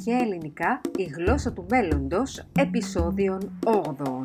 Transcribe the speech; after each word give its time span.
αρχαία 0.00 0.26
ελληνικά, 0.26 0.80
η 0.96 1.02
γλώσσα 1.02 1.52
του 1.52 1.66
μέλλοντος, 1.70 2.46
επεισόδιον 2.58 3.60
8. 3.64 4.24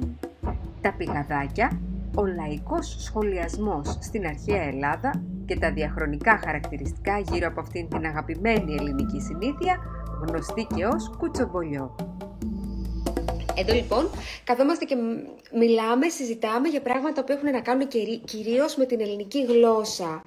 Τα 0.81 0.93
πηγαδάκια, 0.93 1.79
ο 2.15 2.25
λαϊκός 2.25 2.95
σχολιασμός 2.99 3.97
στην 4.01 4.25
αρχαία 4.25 4.61
Ελλάδα 4.61 5.23
και 5.45 5.57
τα 5.57 5.71
διαχρονικά 5.71 6.39
χαρακτηριστικά 6.43 7.19
γύρω 7.19 7.47
από 7.47 7.59
αυτήν 7.59 7.89
την 7.89 8.05
αγαπημένη 8.05 8.75
ελληνική 8.75 9.21
συνήθεια, 9.21 9.79
γνωστή 10.27 10.67
και 10.75 10.85
ως 10.85 11.11
κουτσομπολιό. 11.17 11.95
Εδώ 13.55 13.73
λοιπόν 13.73 14.09
καθόμαστε 14.43 14.85
και 14.85 14.95
μιλάμε, 15.57 16.09
συζητάμε 16.09 16.67
για 16.67 16.81
πράγματα 16.81 17.23
που 17.23 17.31
έχουν 17.31 17.51
να 17.51 17.61
κάνουν 17.61 17.87
κυρίως 18.25 18.75
με 18.75 18.85
την 18.85 19.01
ελληνική 19.01 19.45
γλώσσα. 19.45 20.23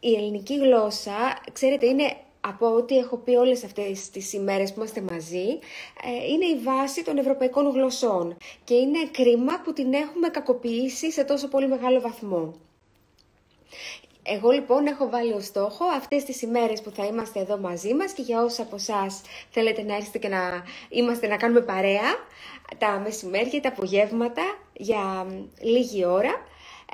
η 0.00 0.14
ελληνική 0.14 0.58
γλώσσα, 0.58 1.12
ξέρετε, 1.52 1.86
είναι 1.86 2.16
από 2.40 2.74
ό,τι 2.74 2.98
έχω 2.98 3.16
πει 3.16 3.30
όλες 3.34 3.64
αυτές 3.64 4.10
τις 4.10 4.32
ημέρες 4.32 4.70
που 4.72 4.78
είμαστε 4.78 5.00
μαζί, 5.00 5.58
ε, 6.04 6.26
είναι 6.32 6.44
η 6.44 6.58
βάση 6.64 7.04
των 7.04 7.18
ευρωπαϊκών 7.18 7.70
γλωσσών 7.70 8.36
και 8.64 8.74
είναι 8.74 9.08
κρίμα 9.10 9.60
που 9.64 9.72
την 9.72 9.92
έχουμε 9.92 10.28
κακοποιήσει 10.28 11.12
σε 11.12 11.24
τόσο 11.24 11.48
πολύ 11.48 11.68
μεγάλο 11.68 12.00
βαθμό. 12.00 12.54
Εγώ 14.22 14.50
λοιπόν 14.50 14.86
έχω 14.86 15.08
βάλει 15.08 15.32
ως 15.32 15.44
στόχο 15.44 15.84
αυτές 15.84 16.24
τις 16.24 16.42
ημέρες 16.42 16.82
που 16.82 16.90
θα 16.90 17.04
είμαστε 17.06 17.40
εδώ 17.40 17.58
μαζί 17.58 17.94
μας 17.94 18.12
και 18.12 18.22
για 18.22 18.42
όσους 18.42 18.58
από 18.58 18.74
εσάς 18.76 19.20
θέλετε 19.50 19.82
να 19.82 19.94
έρθετε 19.96 20.18
και 20.18 20.28
να 20.28 20.62
είμαστε 20.88 21.26
να 21.26 21.36
κάνουμε 21.36 21.60
παρέα 21.60 22.16
τα 22.78 22.98
μεσημέρια, 23.04 23.60
τα 23.60 23.68
απογεύματα 23.68 24.42
για 24.72 25.26
λίγη 25.60 26.04
ώρα. 26.04 26.32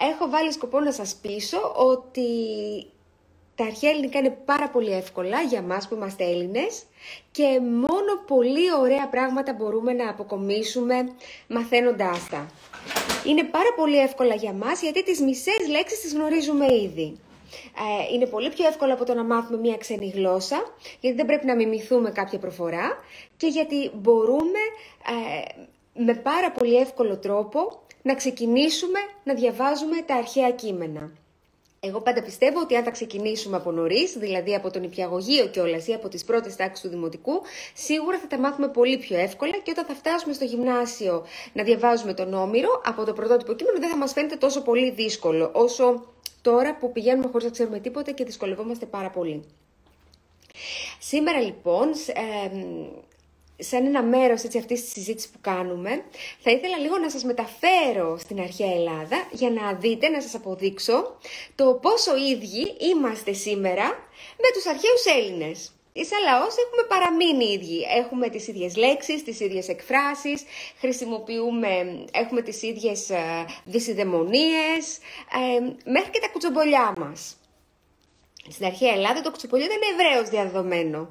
Έχω 0.00 0.28
βάλει 0.28 0.52
σκοπό 0.52 0.80
να 0.80 0.92
σας 0.92 1.14
πείσω 1.14 1.72
ότι 1.76 2.22
τα 3.56 3.64
αρχαία 3.64 3.90
ελληνικά 3.90 4.18
είναι 4.18 4.38
πάρα 4.44 4.68
πολύ 4.68 4.92
εύκολα 4.92 5.40
για 5.40 5.62
μας 5.62 5.88
που 5.88 5.94
είμαστε 5.94 6.24
Έλληνες 6.24 6.82
και 7.30 7.60
μόνο 7.62 8.12
πολύ 8.26 8.74
ωραία 8.80 9.08
πράγματα 9.08 9.52
μπορούμε 9.52 9.92
να 9.92 10.08
αποκομίσουμε 10.10 11.08
μαθαίνοντάς 11.48 12.28
τα. 12.28 12.50
Είναι 13.26 13.44
πάρα 13.44 13.72
πολύ 13.76 13.98
εύκολα 13.98 14.34
για 14.34 14.52
μας 14.52 14.82
γιατί 14.82 15.04
τις 15.04 15.20
μισές 15.20 15.68
λέξεις 15.70 16.00
τις 16.00 16.14
γνωρίζουμε 16.14 16.66
ήδη. 16.74 17.18
Ε, 18.10 18.14
είναι 18.14 18.26
πολύ 18.26 18.50
πιο 18.50 18.66
εύκολο 18.66 18.92
από 18.92 19.04
το 19.04 19.14
να 19.14 19.24
μάθουμε 19.24 19.58
μία 19.58 19.76
ξένη 19.76 20.12
γλώσσα, 20.14 20.62
γιατί 21.00 21.16
δεν 21.16 21.26
πρέπει 21.26 21.46
να 21.46 21.54
μιμηθούμε 21.54 22.10
κάποια 22.10 22.38
προφορά 22.38 22.98
και 23.36 23.46
γιατί 23.46 23.90
μπορούμε 23.94 24.60
ε, 25.06 26.02
με 26.04 26.14
πάρα 26.14 26.50
πολύ 26.50 26.76
εύκολο 26.76 27.18
τρόπο 27.18 27.80
να 28.02 28.14
ξεκινήσουμε 28.14 28.98
να 29.24 29.34
διαβάζουμε 29.34 30.02
τα 30.06 30.14
αρχαία 30.14 30.50
κείμενα. 30.50 31.10
Εγώ 31.86 32.00
πάντα 32.00 32.22
πιστεύω 32.22 32.60
ότι 32.60 32.76
αν 32.76 32.84
θα 32.84 32.90
ξεκινήσουμε 32.90 33.56
από 33.56 33.70
νωρίς, 33.70 34.12
δηλαδή 34.12 34.54
από 34.54 34.70
τον 34.70 34.82
υπηαγωγείο 34.82 35.46
κιόλα 35.46 35.82
ή 35.86 35.94
από 35.94 36.08
τις 36.08 36.24
πρώτες 36.24 36.56
τάξεις 36.56 36.84
του 36.84 36.88
δημοτικού, 36.88 37.42
σίγουρα 37.74 38.18
θα 38.18 38.26
τα 38.26 38.38
μάθουμε 38.38 38.68
πολύ 38.68 38.98
πιο 38.98 39.18
εύκολα 39.18 39.56
και 39.62 39.70
όταν 39.70 39.84
θα 39.84 39.94
φτάσουμε 39.94 40.34
στο 40.34 40.44
γυμνάσιο 40.44 41.24
να 41.52 41.62
διαβάζουμε 41.62 42.14
τον 42.14 42.34
Όμηρο, 42.34 42.80
από 42.84 43.04
το 43.04 43.12
πρωτότυπο 43.12 43.52
κείμενο 43.52 43.78
δεν 43.78 43.88
θα 43.88 43.96
μας 43.96 44.12
φαίνεται 44.12 44.36
τόσο 44.36 44.62
πολύ 44.62 44.90
δύσκολο 44.90 45.50
όσο 45.54 46.04
τώρα 46.42 46.76
που 46.76 46.92
πηγαίνουμε 46.92 47.28
χωρίς 47.28 47.44
να 47.44 47.50
ξέρουμε 47.50 47.78
τίποτα 47.78 48.10
και 48.12 48.24
δυσκολευόμαστε 48.24 48.86
πάρα 48.86 49.10
πολύ. 49.10 49.44
Σήμερα 50.98 51.40
λοιπόν, 51.40 51.88
σαν 53.58 53.86
ένα 53.86 54.02
μέρος 54.02 54.42
έτσι, 54.42 54.58
αυτής 54.58 54.80
της 54.80 54.92
συζήτησης 54.92 55.30
που 55.30 55.38
κάνουμε, 55.40 56.04
θα 56.40 56.50
ήθελα 56.50 56.76
λίγο 56.78 56.98
να 56.98 57.10
σας 57.10 57.24
μεταφέρω 57.24 58.18
στην 58.18 58.40
αρχαία 58.40 58.72
Ελλάδα 58.72 59.28
για 59.32 59.50
να 59.50 59.72
δείτε, 59.74 60.08
να 60.08 60.20
σας 60.20 60.34
αποδείξω 60.34 61.16
το 61.54 61.78
πόσο 61.82 62.16
ίδιοι 62.16 62.76
είμαστε 62.78 63.32
σήμερα 63.32 63.84
με 64.36 64.48
τους 64.54 64.66
αρχαίους 64.66 65.04
Έλληνες. 65.16 65.70
Σαν 66.00 66.22
λαός 66.22 66.54
έχουμε 66.64 66.82
παραμείνει 66.88 67.44
ίδιοι. 67.52 67.86
Έχουμε 67.96 68.28
τις 68.28 68.48
ίδιες 68.48 68.76
λέξεις, 68.76 69.22
τις 69.24 69.40
ίδιες 69.40 69.68
εκφράσεις, 69.68 70.42
χρησιμοποιούμε, 70.78 72.04
έχουμε 72.12 72.42
τις 72.42 72.62
ίδιες 72.62 73.10
ε, 73.10 73.44
δυσιδαιμονίες, 73.64 74.98
ε, 75.32 75.90
μέχρι 75.90 76.10
και 76.10 76.20
τα 76.20 76.28
κουτσομπολιά 76.28 76.94
μας. 76.98 77.36
Στην 78.50 78.66
αρχαία 78.66 78.92
Ελλάδα 78.92 79.20
το 79.20 79.30
κουτσομπολιό 79.30 79.64
ήταν 79.64 79.78
ευρέως 79.92 80.28
διαδεδομένο. 80.28 81.08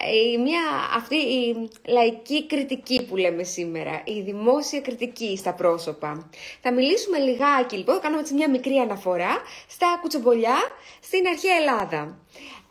Η 0.00 0.34
ε, 0.34 0.38
μια, 0.38 0.60
αυτή 0.96 1.16
η 1.16 1.68
λαϊκή 1.86 2.46
κριτική 2.46 3.04
που 3.04 3.16
λέμε 3.16 3.42
σήμερα, 3.42 4.02
η 4.04 4.20
δημόσια 4.20 4.80
κριτική 4.80 5.36
στα 5.36 5.52
πρόσωπα. 5.54 6.30
Θα 6.60 6.72
μιλήσουμε 6.72 7.18
λιγάκι 7.18 7.76
λοιπόν, 7.76 7.94
θα 7.94 8.00
κάνουμε 8.00 8.20
έτσι 8.20 8.34
μια 8.34 8.50
μικρή 8.50 8.76
αναφορά 8.76 9.42
στα 9.68 9.98
κουτσομπολιά 10.00 10.56
στην 11.00 11.26
αρχαία 11.26 11.56
Ελλάδα 11.56 12.18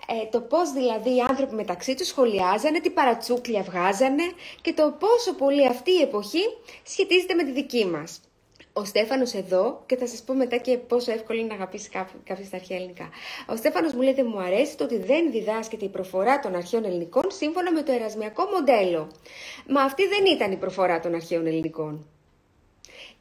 ε, 0.10 0.26
το 0.32 0.42
πώς 0.42 0.72
δηλαδή 0.72 1.16
οι 1.16 1.22
άνθρωποι 1.22 1.56
μεταξύ 1.56 1.96
τους 1.96 2.08
σχολιάζανε, 2.08 2.80
τι 2.80 2.90
παρατσούκλια 2.90 3.62
βγάζανε 3.62 4.24
και 4.62 4.74
το 4.74 4.96
πόσο 5.00 5.34
πολύ 5.34 5.68
αυτή 5.68 5.92
η 5.92 6.02
εποχή 6.02 6.44
σχετίζεται 6.84 7.34
με 7.34 7.44
τη 7.44 7.52
δική 7.52 7.86
μας. 7.86 8.22
Ο 8.80 8.86
Στέφανος 8.86 9.34
εδώ, 9.34 9.84
και 9.86 9.96
θα 9.96 10.08
σας 10.08 10.22
πω 10.22 10.34
μετά 10.34 10.58
και 10.58 10.78
πόσο 10.78 11.12
εύκολο 11.12 11.40
είναι 11.40 11.48
να 11.48 11.54
αγαπήσεις 11.54 11.90
κάποιο 12.24 12.46
στα 12.46 12.56
αρχαία 12.56 12.78
ελληνικά. 12.78 13.10
Ο 13.48 13.56
Στέφανος 13.56 13.94
μου 13.94 14.02
λέει 14.02 14.14
δεν 14.14 14.26
μου 14.30 14.40
αρέσει 14.40 14.78
το 14.78 14.84
ότι 14.84 14.98
δεν 14.98 15.32
διδάσκεται 15.32 15.86
η 15.86 15.90
προφορά 15.90 16.40
των 16.40 16.56
αρχαίων 16.56 16.86
ελληνικών 16.86 17.24
σύμφωνα 17.28 17.72
με 17.72 17.82
το 17.82 17.92
ερασμιακό 17.92 18.44
μοντέλο. 18.44 19.12
Μα 19.68 19.82
αυτή 19.82 20.08
δεν 20.08 20.26
ήταν 20.26 20.52
η 20.52 20.56
προφορά 20.56 21.00
των 21.00 21.14
αρχαίων 21.14 21.46
ελληνικών. 21.46 22.06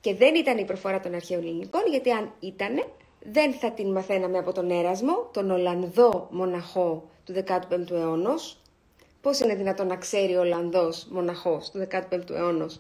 Και 0.01 0.15
δεν 0.15 0.35
ήταν 0.35 0.59
η 0.59 0.65
προφορά 0.65 1.01
των 1.01 1.15
αρχαίων 1.15 1.43
ελληνικών, 1.43 1.83
γιατί 1.91 2.11
αν 2.11 2.33
ήτανε, 2.41 2.85
δεν 3.21 3.53
θα 3.53 3.71
την 3.71 3.93
μαθαίναμε 3.93 4.39
από 4.39 4.53
τον 4.53 4.71
Έρασμο, 4.71 5.29
τον 5.33 5.51
Ολλανδό 5.51 6.29
μοναχό 6.31 7.09
του 7.25 7.35
15ου 7.47 7.91
αιώνα. 7.91 8.35
Πώς 9.21 9.41
είναι 9.41 9.55
δυνατόν 9.55 9.87
να 9.87 9.97
ξέρει 9.97 10.37
ο 10.37 10.41
Ολλανδός 10.41 11.07
μοναχός 11.11 11.71
του 11.71 11.87
15ου 11.91 12.31
αιώνα 12.31 12.71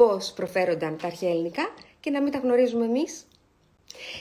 πώς 0.00 0.32
προφέρονταν 0.32 0.96
τα 0.96 1.06
αρχαία 1.06 1.30
ελληνικά; 1.30 1.62
Και 2.00 2.10
να 2.10 2.22
μην 2.22 2.32
τα 2.32 2.38
γνωρίζουμε 2.38 2.84
εμείς. 2.84 3.24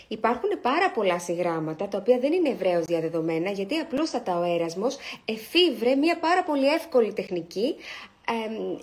Υπάρχουν 0.08 0.50
πάρα 0.62 0.92
πολλά 0.92 1.20
συγγράμματα 1.20 1.88
τα 1.88 1.98
οποία 1.98 2.20
δεν 2.20 2.34
είναι 2.34 2.50
ευρέως 2.50 2.86
διαδεδομένα 2.86 3.52
γιατί 3.52 3.78
απλούστατα 3.78 4.40
ο 4.40 4.44
έρασμος 4.44 4.98
εφήβρε 5.26 5.96
μια 5.96 6.20
πάρα 6.20 6.44
πολύ 6.44 6.68
εύκολη 6.68 7.14
τεχνική 7.14 7.76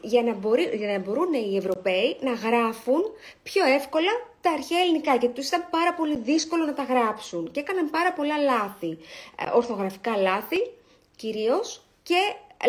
για, 0.00 0.22
να 0.22 0.34
μπορεί, 0.34 0.70
για 0.74 0.92
να 0.92 0.98
μπορούν 0.98 1.32
οι 1.32 1.56
Ευρωπαίοι 1.56 2.16
να 2.20 2.32
γράφουν 2.32 3.02
πιο 3.42 3.64
εύκολα 3.64 4.10
τα 4.40 4.50
αρχαία 4.50 4.80
ελληνικά, 4.80 5.10
γιατί 5.14 5.34
τους 5.34 5.46
ήταν 5.46 5.66
πάρα 5.70 5.94
πολύ 5.94 6.16
δύσκολο 6.16 6.64
να 6.64 6.74
τα 6.74 6.82
γράψουν 6.82 7.50
και 7.50 7.60
έκαναν 7.60 7.90
πάρα 7.90 8.12
πολλά 8.12 8.38
λάθη, 8.38 8.98
ε, 9.38 9.50
ορθογραφικά 9.54 10.16
λάθη 10.16 10.70
κυρίως 11.16 11.82
και 12.02 12.20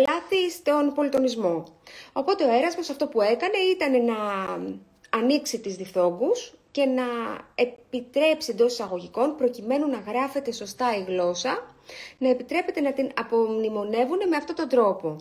λάθη 0.08 0.52
στον 0.52 0.94
πολιτονισμό. 0.94 1.64
Οπότε 2.14 2.44
ο 2.44 2.52
Έρασμος 2.52 2.90
αυτό 2.90 3.08
που 3.08 3.22
έκανε 3.22 3.58
ήταν 3.58 4.06
να 4.06 4.16
ανοίξει 5.18 5.60
τις 5.60 5.76
διφθόγκους 5.76 6.54
και 6.72 6.86
να 6.86 7.04
επιτρέψει 7.56 8.52
εντός 8.52 8.72
εισαγωγικών 8.72 9.36
προκειμένου 9.36 9.88
να 9.88 9.98
γράφεται 9.98 10.52
σωστά 10.52 10.96
η 10.98 11.04
γλώσσα, 11.04 11.76
να 12.18 12.30
επιτρέπεται 12.30 12.82
να 12.82 12.94
την 12.94 13.12
απομνημονεύουν 13.20 14.18
με 14.30 14.36
αυτόν 14.36 14.56
τον 14.56 14.70
τρόπο. 14.70 15.16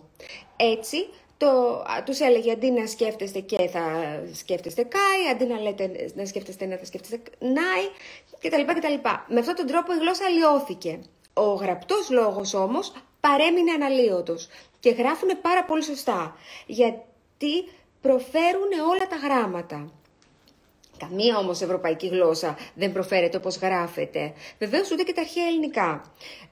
Έτσι, 0.55 1.07
το, 1.37 1.83
τους 2.05 2.19
έλεγε 2.19 2.51
αντί 2.51 2.71
να 2.71 2.87
σκέφτεστε 2.87 3.39
και 3.39 3.67
θα 3.67 3.81
σκέφτεστε 4.33 4.83
καί, 4.83 5.29
αντί 5.31 5.45
να 5.45 5.59
λέτε 5.59 6.11
να 6.15 6.25
σκέφτεστε 6.25 6.65
να 6.65 6.77
θα 6.77 6.85
σκέφτεστε 6.85 7.19
νάι 7.39 7.85
κτλ. 8.39 8.73
κτλ. 8.73 9.09
Με 9.27 9.39
αυτόν 9.39 9.55
τον 9.55 9.67
τρόπο 9.67 9.93
η 9.93 9.97
γλώσσα 9.97 10.25
αλλοιώθηκε. 10.25 10.99
Ο 11.33 11.53
γραπτός 11.53 12.09
λόγος 12.09 12.53
όμως 12.53 12.93
παρέμεινε 13.19 13.71
αναλύωτος 13.71 14.47
και 14.79 14.89
γράφουν 14.89 15.29
πάρα 15.41 15.63
πολύ 15.63 15.83
σωστά 15.83 16.35
γιατί 16.65 17.63
προφέρουν 18.01 18.71
όλα 18.91 19.07
τα 19.07 19.15
γράμματα. 19.15 19.91
Καμία 20.97 21.37
όμως 21.37 21.61
ευρωπαϊκή 21.61 22.07
γλώσσα 22.07 22.57
δεν 22.75 22.91
προφέρεται 22.91 23.37
όπως 23.37 23.57
γράφεται. 23.57 24.33
Βεβαίως 24.59 24.91
ούτε 24.91 25.03
και 25.03 25.13
τα 25.13 25.21
αρχαία 25.21 25.45
ελληνικά. 25.45 26.01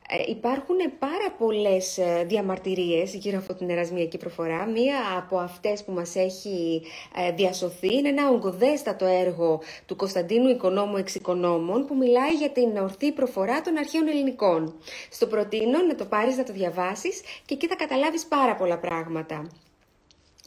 Ε, 0.09 0.31
υπάρχουν 0.31 0.75
πάρα 0.99 1.31
πολλές 1.37 1.97
ε, 1.97 2.23
διαμαρτυρίες 2.27 3.13
γύρω 3.13 3.37
από 3.37 3.53
την 3.53 3.69
ερασμιακή 3.69 4.17
προφορά. 4.17 4.65
Μία 4.65 4.97
από 5.17 5.37
αυτές 5.37 5.83
που 5.83 5.91
μας 5.91 6.15
έχει 6.15 6.81
ε, 7.15 7.31
διασωθεί 7.31 7.95
είναι 7.95 8.09
ένα 8.09 8.29
ογκοδέστατο 8.29 9.05
έργο 9.05 9.61
του 9.85 9.95
Κωνσταντίνου 9.95 10.49
Οικονόμου 10.49 10.97
Εξοικονόμων 10.97 11.85
που 11.85 11.95
μιλάει 11.95 12.33
για 12.33 12.49
την 12.49 12.77
ορθή 12.77 13.11
προφορά 13.11 13.61
των 13.61 13.77
αρχαίων 13.77 14.07
ελληνικών. 14.07 14.73
Στο 15.09 15.27
προτείνω 15.27 15.81
να 15.81 15.95
το 15.95 16.05
πάρεις 16.05 16.37
να 16.37 16.43
το 16.43 16.53
διαβάσεις 16.53 17.21
και 17.45 17.53
εκεί 17.53 17.67
θα 17.67 17.75
καταλάβεις 17.75 18.25
πάρα 18.25 18.55
πολλά 18.55 18.77
πράγματα. 18.77 19.47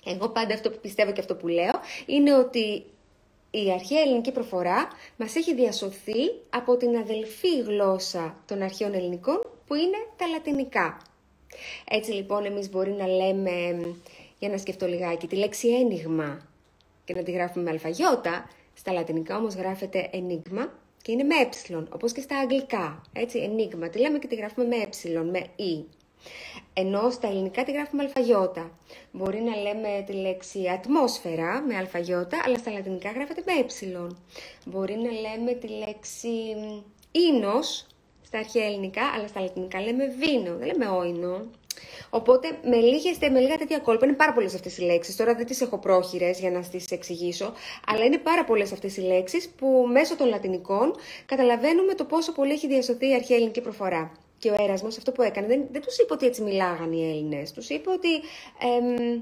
Εγώ 0.04 0.28
πάντα 0.28 0.54
αυτό 0.54 0.70
που 0.70 0.78
πιστεύω 0.80 1.12
και 1.12 1.20
αυτό 1.20 1.34
που 1.34 1.48
λέω 1.48 1.80
είναι 2.06 2.34
ότι 2.34 2.84
η 3.50 3.72
αρχαία 3.72 4.00
ελληνική 4.00 4.32
προφορά 4.32 4.88
μας 5.16 5.34
έχει 5.34 5.54
διασωθεί 5.54 6.30
από 6.50 6.76
την 6.76 6.96
αδελφή 6.96 7.60
γλώσσα 7.60 8.36
των 8.46 8.62
αρχαίων 8.62 8.94
ελληνικών 8.94 9.46
που 9.66 9.74
είναι 9.74 9.98
τα 10.16 10.26
λατινικά. 10.26 11.00
Έτσι 11.90 12.10
λοιπόν 12.10 12.44
εμείς 12.44 12.70
μπορεί 12.70 12.92
να 12.92 13.06
λέμε, 13.06 13.86
για 14.38 14.48
να 14.48 14.58
σκεφτώ 14.58 14.86
λιγάκι, 14.86 15.26
τη 15.26 15.36
λέξη 15.36 15.68
ένιγμα 15.68 16.46
και 17.04 17.14
να 17.14 17.22
τη 17.22 17.30
γράφουμε 17.30 17.64
με 17.64 17.70
αλφαγιώτα, 17.70 18.50
στα 18.74 18.92
λατινικά 18.92 19.36
όμως 19.36 19.54
γράφεται 19.54 20.08
ενίγμα 20.12 20.72
και 21.02 21.12
είναι 21.12 21.22
με 21.22 21.34
ε, 21.34 21.82
όπως 21.90 22.12
και 22.12 22.20
στα 22.20 22.38
αγγλικά, 22.38 23.02
έτσι, 23.12 23.38
ενίγμα, 23.38 23.88
τη 23.88 23.98
λέμε 23.98 24.18
και 24.18 24.26
τη 24.26 24.34
γράφουμε 24.34 24.66
με 24.66 24.76
ε, 24.76 25.18
με 25.18 25.64
ι. 25.64 25.84
Ενώ 26.72 27.10
στα 27.10 27.28
ελληνικά 27.28 27.64
τη 27.64 27.72
γράφουμε 27.72 28.02
αλφαγιώτα. 28.02 28.70
Μπορεί 29.12 29.40
να 29.40 29.56
λέμε 29.56 30.04
τη 30.06 30.12
λέξη 30.12 30.68
ατμόσφαιρα 30.68 31.62
με 31.62 31.76
αλφαγιώτα, 31.76 32.42
αλλά 32.44 32.58
στα 32.58 32.70
λατινικά 32.70 33.10
γράφεται 33.10 33.42
με 33.46 33.52
ε. 33.52 34.06
Μπορεί 34.64 34.94
να 34.94 35.10
λέμε 35.10 35.52
τη 35.52 35.68
λέξη 35.68 36.28
ίνος 37.12 37.86
στα 38.22 38.38
αρχαία 38.38 38.64
ελληνικά, 38.64 39.02
αλλά 39.16 39.26
στα 39.26 39.40
λατινικά 39.40 39.80
λέμε 39.80 40.06
βίνο, 40.06 40.56
δεν 40.56 40.66
λέμε 40.66 40.88
όινο. 40.88 41.50
Οπότε 42.10 42.58
με, 42.64 42.76
λίγες, 42.76 43.16
με 43.30 43.40
λίγα 43.40 43.56
τέτοια 43.56 43.78
κόλπα 43.78 44.06
είναι 44.06 44.14
πάρα 44.14 44.32
πολλές 44.32 44.54
αυτές 44.54 44.78
οι 44.78 44.82
λέξεις. 44.82 45.16
Τώρα 45.16 45.34
δεν 45.34 45.46
τις 45.46 45.60
έχω 45.60 45.78
πρόχειρες 45.78 46.40
για 46.40 46.50
να 46.50 46.60
τις 46.60 46.90
εξηγήσω, 46.90 47.52
αλλά 47.86 48.04
είναι 48.04 48.18
πάρα 48.18 48.44
πολλές 48.44 48.72
αυτές 48.72 48.96
οι 48.96 49.00
λέξεις 49.00 49.48
που 49.48 49.86
μέσω 49.92 50.16
των 50.16 50.28
λατινικών 50.28 50.94
καταλαβαίνουμε 51.26 51.94
το 51.94 52.04
πόσο 52.04 52.32
πολύ 52.32 52.52
έχει 52.52 52.66
διασωθεί 52.66 53.08
η 53.08 53.14
αρχαία 53.14 53.36
ελληνική 53.36 53.60
προφορά. 53.60 54.12
Και 54.38 54.50
ο 54.50 54.56
Έρασμος 54.58 54.96
αυτό 54.96 55.12
που 55.12 55.22
έκανε 55.22 55.46
δεν, 55.46 55.66
δεν 55.72 55.82
τους 55.82 55.98
είπε 55.98 56.12
ότι 56.12 56.26
έτσι 56.26 56.42
μιλάγαν 56.42 56.92
οι 56.92 57.10
Έλληνες. 57.10 57.52
Τους 57.52 57.68
είπε 57.68 57.90
ότι 57.90 58.08
εμ, 58.76 59.20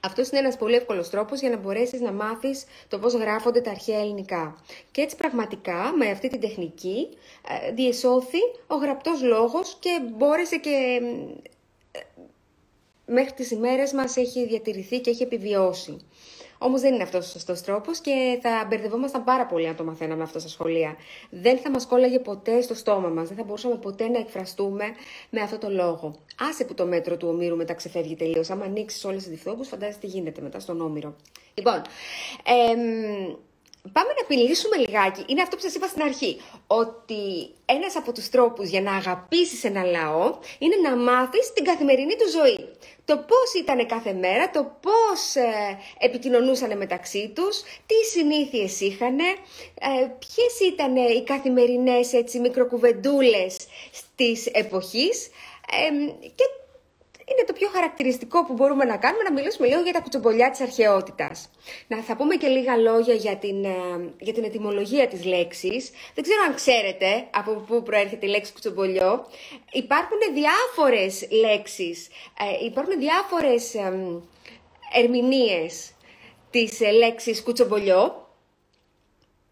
αυτός 0.00 0.28
είναι 0.28 0.38
ένας 0.38 0.56
πολύ 0.56 0.74
εύκολος 0.74 1.10
τρόπος 1.10 1.40
για 1.40 1.50
να 1.50 1.56
μπορέσεις 1.56 2.00
να 2.00 2.12
μάθεις 2.12 2.64
το 2.88 2.98
πώς 2.98 3.14
γράφονται 3.14 3.60
τα 3.60 3.70
αρχαία 3.70 3.98
ελληνικά. 3.98 4.62
Και 4.90 5.00
έτσι 5.00 5.16
πραγματικά 5.16 5.92
με 5.96 6.10
αυτή 6.10 6.28
την 6.28 6.40
τεχνική 6.40 7.08
ε, 7.66 7.72
διεσώθη 7.72 8.38
ο 8.66 8.74
γραπτός 8.74 9.22
λόγος 9.22 9.76
και 9.80 10.00
μπόρεσε 10.16 10.56
και 10.56 11.00
ε, 11.92 12.00
μέχρι 13.06 13.32
τις 13.32 13.50
ημέρες 13.50 13.92
μας 13.92 14.16
έχει 14.16 14.46
διατηρηθεί 14.46 15.00
και 15.00 15.10
έχει 15.10 15.22
επιβιώσει. 15.22 15.96
Όμως 16.64 16.80
δεν 16.80 16.94
είναι 16.94 17.02
αυτός 17.02 17.26
ο 17.26 17.30
σωστός 17.30 17.60
τρόπος 17.60 18.00
και 18.00 18.38
θα 18.42 18.66
μπερδευόμασταν 18.68 19.24
πάρα 19.24 19.46
πολύ 19.46 19.68
αν 19.68 19.76
το 19.76 19.84
μαθαίναμε 19.84 20.22
αυτό 20.22 20.38
στα 20.38 20.48
σχολεία. 20.48 20.96
Δεν 21.30 21.58
θα 21.58 21.70
μας 21.70 21.86
κόλλαγε 21.86 22.18
ποτέ 22.18 22.60
στο 22.60 22.74
στόμα 22.74 23.08
μας, 23.08 23.28
δεν 23.28 23.36
θα 23.36 23.44
μπορούσαμε 23.44 23.74
ποτέ 23.74 24.08
να 24.08 24.18
εκφραστούμε 24.18 24.84
με 25.30 25.40
αυτό 25.40 25.58
το 25.58 25.68
λόγο. 25.70 26.14
Άσε 26.50 26.64
που 26.64 26.74
το 26.74 26.86
μέτρο 26.86 27.16
του 27.16 27.28
ομήρου 27.28 27.56
μετά 27.56 27.74
ξεφεύγει 27.74 28.16
τελείως. 28.16 28.50
Άμα 28.50 28.64
ανοίξεις 28.64 29.04
όλες 29.04 29.22
τις 29.22 29.32
διθόπου, 29.32 29.64
φαντάζεσαι 29.64 29.98
τι 29.98 30.06
γίνεται 30.06 30.40
μετά 30.40 30.60
στον 30.60 30.80
όμηρο. 30.80 31.14
Λοιπόν, 31.54 31.82
εμ, 32.44 33.34
Πάμε 33.92 34.08
να 34.08 34.22
απειλήσουμε 34.22 34.76
λιγάκι. 34.76 35.24
Είναι 35.26 35.42
αυτό 35.42 35.56
που 35.56 35.62
σας 35.62 35.74
είπα 35.74 35.86
στην 35.86 36.02
αρχή. 36.02 36.40
Ότι 36.66 37.50
ένας 37.64 37.96
από 37.96 38.12
τους 38.12 38.28
τρόπους 38.28 38.68
για 38.68 38.80
να 38.80 38.92
αγαπήσεις 38.94 39.64
ένα 39.64 39.82
λαό 39.84 40.38
είναι 40.58 40.76
να 40.88 40.96
μάθεις 40.96 41.52
την 41.52 41.64
καθημερινή 41.64 42.16
του 42.16 42.28
ζωή. 42.30 42.68
Το 43.04 43.16
πώς 43.16 43.54
ήταν 43.62 43.86
κάθε 43.86 44.12
μέρα, 44.12 44.50
το 44.50 44.76
πώς 44.80 45.34
ε, 45.34 45.78
επικοινωνούσαν 45.98 46.76
μεταξύ 46.76 47.32
τους, 47.34 47.60
τι 47.86 47.94
συνήθειες 48.12 48.80
είχαν, 48.80 49.18
ε, 49.18 49.34
ποιες 50.18 50.70
ήταν 50.72 50.96
οι 50.96 51.22
καθημερινές 51.24 52.12
έτσι, 52.12 52.38
μικροκουβεντούλες 52.38 53.56
της 54.16 54.46
εποχής 54.46 55.26
ε, 55.70 56.12
και 56.34 56.44
είναι 57.26 57.44
το 57.46 57.52
πιο 57.52 57.68
χαρακτηριστικό 57.68 58.44
που 58.44 58.52
μπορούμε 58.52 58.84
να 58.84 58.96
κάνουμε, 58.96 59.22
να 59.22 59.32
μιλήσουμε 59.32 59.66
λίγο 59.66 59.80
για 59.80 59.92
τα 59.92 60.00
κουτσομπολιά 60.00 60.50
της 60.50 60.60
αρχαιότητας. 60.60 61.50
Να 61.86 61.96
θα 62.02 62.16
πούμε 62.16 62.34
και 62.34 62.46
λίγα 62.46 62.76
λόγια 62.76 63.14
για 63.14 63.36
την, 63.36 63.64
ε, 63.64 63.70
για 64.18 64.32
την 64.32 64.44
ετυμολογία 64.44 65.08
της 65.08 65.24
λέξης. 65.24 65.90
Δεν 66.14 66.24
ξέρω 66.24 66.42
αν 66.48 66.54
ξέρετε 66.54 67.26
από 67.30 67.52
πού 67.52 67.82
προέρχεται 67.82 68.26
η 68.26 68.28
λέξη 68.28 68.52
κουτσομπολιό. 68.52 69.26
Υπάρχουν 69.72 70.18
διάφορες 70.34 71.28
λέξεις, 71.30 72.06
ε, 72.60 72.64
υπάρχουν 72.64 72.98
διάφορες 72.98 73.74
ε, 73.74 74.20
ερμηνείες 74.94 75.92
της 76.50 76.80
λέξης 76.80 77.42
κουτσομπολιό. 77.42 78.26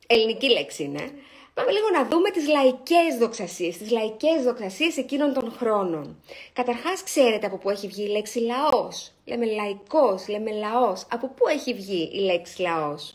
Ελληνική 0.07 0.49
λέξη 0.51 0.83
είναι. 0.83 1.11
Πάμε 1.55 1.71
λίγο 1.71 1.91
να 1.93 2.05
δούμε 2.09 2.31
τις 2.31 2.49
λαϊκές 2.49 3.19
δοξασίες, 3.19 3.77
τις 3.77 3.91
λαϊκές 3.91 4.43
δοξασίες 4.45 4.97
εκείνων 4.97 5.33
των 5.33 5.53
χρόνων. 5.53 6.23
Καταρχάς 6.53 7.03
ξέρετε 7.03 7.47
από 7.47 7.57
πού 7.59 7.71
έχει 7.71 7.87
βγει 7.89 8.03
η 8.03 8.09
λέξη 8.09 8.39
λαός. 8.39 9.13
Λέμε 9.25 9.47
λαϊκός, 9.47 10.29
λέμε 10.29 10.51
λαός. 10.51 11.07
Από 11.11 11.29
πού 11.29 11.49
έχει 11.49 11.75
βγει 11.75 12.11
η 12.13 12.19
λέξη 12.19 12.61
λαός; 12.63 13.15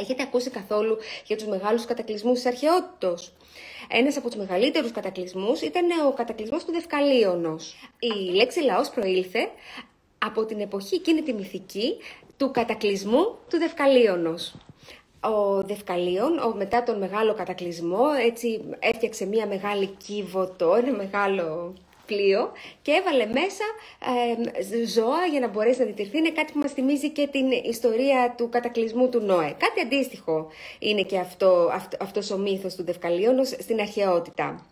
Έχετε 0.00 0.22
ακούσει 0.22 0.50
καθόλου 0.50 0.96
για 1.26 1.36
τους 1.36 1.46
μεγάλους 1.46 1.84
κατακλυσμούς 1.84 2.34
της 2.34 2.46
αρχαιότητος; 2.46 3.32
Ένας 3.88 4.16
από 4.16 4.28
τους 4.28 4.38
μεγαλύτερους 4.38 4.92
κατακλυσμούς 4.92 5.60
ήταν 5.60 5.86
ο 6.06 6.12
κατακλυσμός 6.12 6.64
του 6.64 6.72
Δευκαλίωνος. 6.72 7.74
Η 7.98 8.34
λέξη 8.34 8.60
λαός 8.60 8.90
προήλθε 8.90 9.50
από 10.18 10.44
την 10.44 10.60
εποχή 10.60 10.94
εκείνη 10.94 11.22
τη 11.22 11.32
μυθική 11.32 11.96
του 12.36 12.50
κατακλυσμού 12.50 13.38
του 13.50 13.58
Δευκαλίωνος 13.58 14.54
ο 15.20 15.62
Δευκαλίων, 15.62 16.38
ο, 16.38 16.54
μετά 16.56 16.82
τον 16.82 16.98
μεγάλο 16.98 17.34
κατακλυσμό, 17.34 18.04
έτσι 18.26 18.60
έφτιαξε 18.78 19.26
μία 19.26 19.46
μεγάλη 19.46 19.86
κύβωτο, 19.86 20.74
ένα 20.74 20.92
μεγάλο 20.92 21.74
πλοίο 22.06 22.52
και 22.82 22.92
έβαλε 22.92 23.26
μέσα 23.26 23.64
ε, 24.00 24.86
ζώα 24.86 25.26
για 25.30 25.40
να 25.40 25.48
μπορέσει 25.48 25.78
να 25.78 25.84
διτηρθεί. 25.84 26.18
Είναι 26.18 26.30
κάτι 26.30 26.52
που 26.52 26.58
μας 26.58 26.72
θυμίζει 26.72 27.10
και 27.10 27.28
την 27.32 27.50
ιστορία 27.50 28.34
του 28.36 28.48
κατακλυσμού 28.48 29.08
του 29.08 29.20
Νόε. 29.20 29.54
Κάτι 29.58 29.80
αντίστοιχο 29.80 30.46
είναι 30.78 31.02
και 31.02 31.18
αυτό, 31.18 31.70
αυτό, 31.72 31.96
αυτός 32.00 32.30
ο 32.30 32.38
μύθος 32.38 32.74
του 32.74 32.84
Δευκαλίωνος 32.84 33.48
στην 33.48 33.80
αρχαιότητα. 33.80 34.66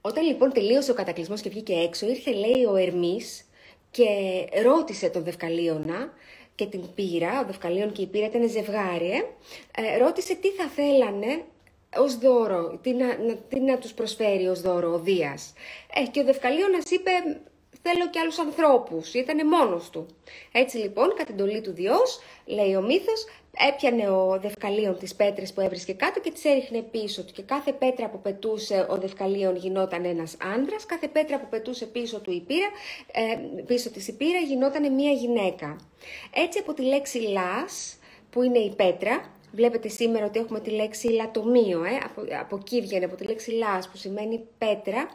Όταν 0.00 0.26
λοιπόν 0.26 0.52
τελείωσε 0.52 0.90
ο 0.90 0.94
κατακλυσμός 0.94 1.40
και 1.40 1.48
βγήκε 1.48 1.72
έξω, 1.72 2.06
ήρθε 2.06 2.30
λέει 2.30 2.64
ο 2.64 2.76
Ερμής 2.76 3.44
και 3.90 4.06
ρώτησε 4.62 5.08
τον 5.08 5.22
Δευκαλίωνα 5.24 6.12
και 6.58 6.66
την 6.66 6.94
πύρα, 6.94 7.40
ο 7.40 7.44
Δευκαλίων 7.44 7.92
και 7.92 8.02
η 8.02 8.06
πύρα 8.06 8.26
ήταν 8.26 8.48
ζευγάρι, 8.48 9.10
ε, 9.10 9.22
ε, 9.76 9.96
ρώτησε 9.98 10.34
τι 10.34 10.48
θα 10.48 10.64
θέλανε 10.64 11.44
ως 11.96 12.18
δώρο, 12.18 12.78
τι 12.82 12.92
να, 12.92 13.06
να, 13.06 13.34
τι 13.34 13.60
να 13.60 13.78
τους 13.78 13.92
προσφέρει 13.92 14.46
ως 14.46 14.60
δώρο 14.60 14.92
ο 14.92 14.98
Δίας. 14.98 15.52
Ε, 15.94 16.02
και 16.10 16.20
ο 16.20 16.24
Δευκαλίωνας 16.24 16.90
είπε 16.90 17.10
θέλω 17.82 18.10
και 18.10 18.18
άλλους 18.18 18.38
ανθρώπους, 18.38 19.14
ήτανε 19.14 19.44
μόνος 19.44 19.90
του. 19.90 20.06
Έτσι 20.52 20.76
λοιπόν, 20.76 21.14
κατά 21.16 21.32
εντολή 21.32 21.60
του 21.60 21.72
Διός, 21.72 22.20
λέει 22.44 22.74
ο 22.74 22.82
μύθος, 22.82 23.26
έπιανε 23.68 24.10
ο 24.10 24.38
Δευκαλίων 24.40 24.98
τις 24.98 25.14
πέτρες 25.14 25.52
που 25.52 25.60
έβρισκε 25.60 25.92
κάτω 25.92 26.20
και 26.20 26.30
τις 26.30 26.44
έριχνε 26.44 26.82
πίσω 26.82 27.24
του 27.24 27.32
και 27.32 27.42
κάθε 27.42 27.72
πέτρα 27.72 28.08
που 28.08 28.20
πετούσε 28.20 28.86
ο 28.90 28.96
Δευκαλίων 28.96 29.56
γινόταν 29.56 30.04
ένας 30.04 30.36
άντρας, 30.54 30.86
κάθε 30.86 31.08
πέτρα 31.08 31.38
που 31.38 31.46
πετούσε 31.48 31.86
πίσω 31.86 32.20
του 32.20 32.30
η 32.30 32.40
πύρα, 32.40 32.68
ε, 33.12 33.38
πίσω 33.66 33.90
της 33.90 34.08
η 34.08 34.16
πύρα 34.16 34.38
γινόταν 34.38 34.94
μία 34.94 35.12
γυναίκα. 35.12 35.76
Έτσι 36.34 36.58
από 36.58 36.74
τη 36.74 36.82
λέξη 36.82 37.18
λάς, 37.18 37.98
που 38.30 38.42
είναι 38.42 38.58
η 38.58 38.74
πέτρα, 38.76 39.36
Βλέπετε 39.52 39.88
σήμερα 39.88 40.26
ότι 40.26 40.38
έχουμε 40.38 40.60
τη 40.60 40.70
λέξη 40.70 41.08
λατομείο, 41.08 41.84
ε; 41.84 41.96
από, 42.04 42.22
από 42.40 42.56
εκεί 42.56 42.80
βγαίνει, 42.80 43.04
από 43.04 43.16
τη 43.16 43.24
λέξη 43.24 43.50
λάς 43.50 43.88
που 43.88 43.96
σημαίνει 43.96 44.46
πέτρα, 44.58 45.10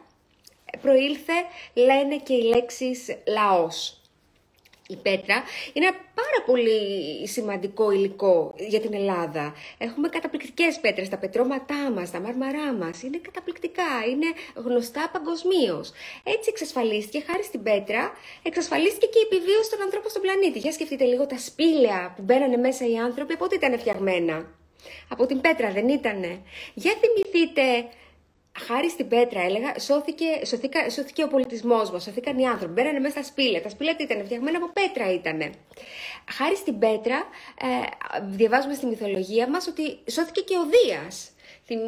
προήλθε, 0.80 1.32
λένε 1.74 2.16
και 2.16 2.34
οι 2.34 2.42
λέξεις 2.42 3.16
λαός. 3.26 4.03
Η 4.94 4.98
πέτρα 5.02 5.36
είναι 5.72 5.86
ένα 5.86 5.96
πάρα 6.20 6.40
πολύ 6.46 6.78
σημαντικό 7.34 7.90
υλικό 7.90 8.54
για 8.72 8.80
την 8.80 8.94
Ελλάδα. 8.94 9.54
Έχουμε 9.78 10.08
καταπληκτικές 10.08 10.78
πέτρες, 10.80 11.08
τα 11.08 11.18
πετρώματά 11.18 11.90
μας, 11.94 12.10
τα 12.10 12.20
μάρμαρά 12.20 12.72
μας, 12.72 13.02
είναι 13.02 13.18
καταπληκτικά, 13.18 13.92
είναι 14.10 14.28
γνωστά 14.54 15.10
παγκοσμίως. 15.12 15.86
Έτσι 16.34 16.46
εξασφαλίστηκε, 16.52 17.24
χάρη 17.26 17.44
στην 17.44 17.62
πέτρα, 17.62 18.12
εξασφαλίστηκε 18.42 19.06
και 19.06 19.18
η 19.18 19.26
επιβίωση 19.30 19.70
των 19.70 19.80
ανθρώπων 19.86 20.10
στον 20.10 20.22
πλανήτη. 20.22 20.58
Για 20.58 20.72
σκεφτείτε 20.72 21.04
λίγο 21.04 21.26
τα 21.26 21.38
σπήλαια 21.38 22.12
που 22.16 22.22
μπαίνανε 22.22 22.56
μέσα 22.56 22.88
οι 22.90 22.96
άνθρωποι, 22.96 23.32
από 23.32 23.44
ό,τι 23.44 23.54
ήταν 23.54 23.78
φτιαγμένα. 23.78 24.36
Από 25.08 25.26
την 25.26 25.40
πέτρα 25.40 25.70
δεν 25.70 25.88
ήτανε. 25.88 26.42
Για 26.74 26.92
θυμηθείτε 27.00 27.62
χάρη 28.58 28.90
στην 28.90 29.08
πέτρα, 29.08 29.40
έλεγα, 29.40 29.78
σώθηκε, 29.78 30.24
σωθήκα, 30.46 30.90
σώθηκε 30.90 31.22
ο 31.22 31.28
πολιτισμός 31.28 31.90
μας, 31.90 32.02
σωθήκαν 32.02 32.38
οι 32.38 32.46
άνθρωποι. 32.46 32.72
Μπαίνανε 32.72 32.98
μέσα 32.98 33.14
στα 33.14 33.22
σπήλαια. 33.22 33.62
Τα 33.62 33.68
σπήλαια 33.68 33.96
τι 33.96 34.02
ήταν, 34.02 34.24
φτιαγμένα 34.24 34.56
από 34.56 34.70
πέτρα 34.72 35.12
ήταν. 35.12 35.54
Χάρη 36.32 36.56
στην 36.56 36.78
πέτρα, 36.78 37.16
ε, 37.60 37.66
διαβάζουμε 38.22 38.74
στη 38.74 38.86
μυθολογία 38.86 39.48
μας 39.48 39.66
ότι 39.66 39.98
σώθηκε 40.10 40.40
και 40.40 40.56
ο 40.56 40.64
Δίας. 40.66 41.28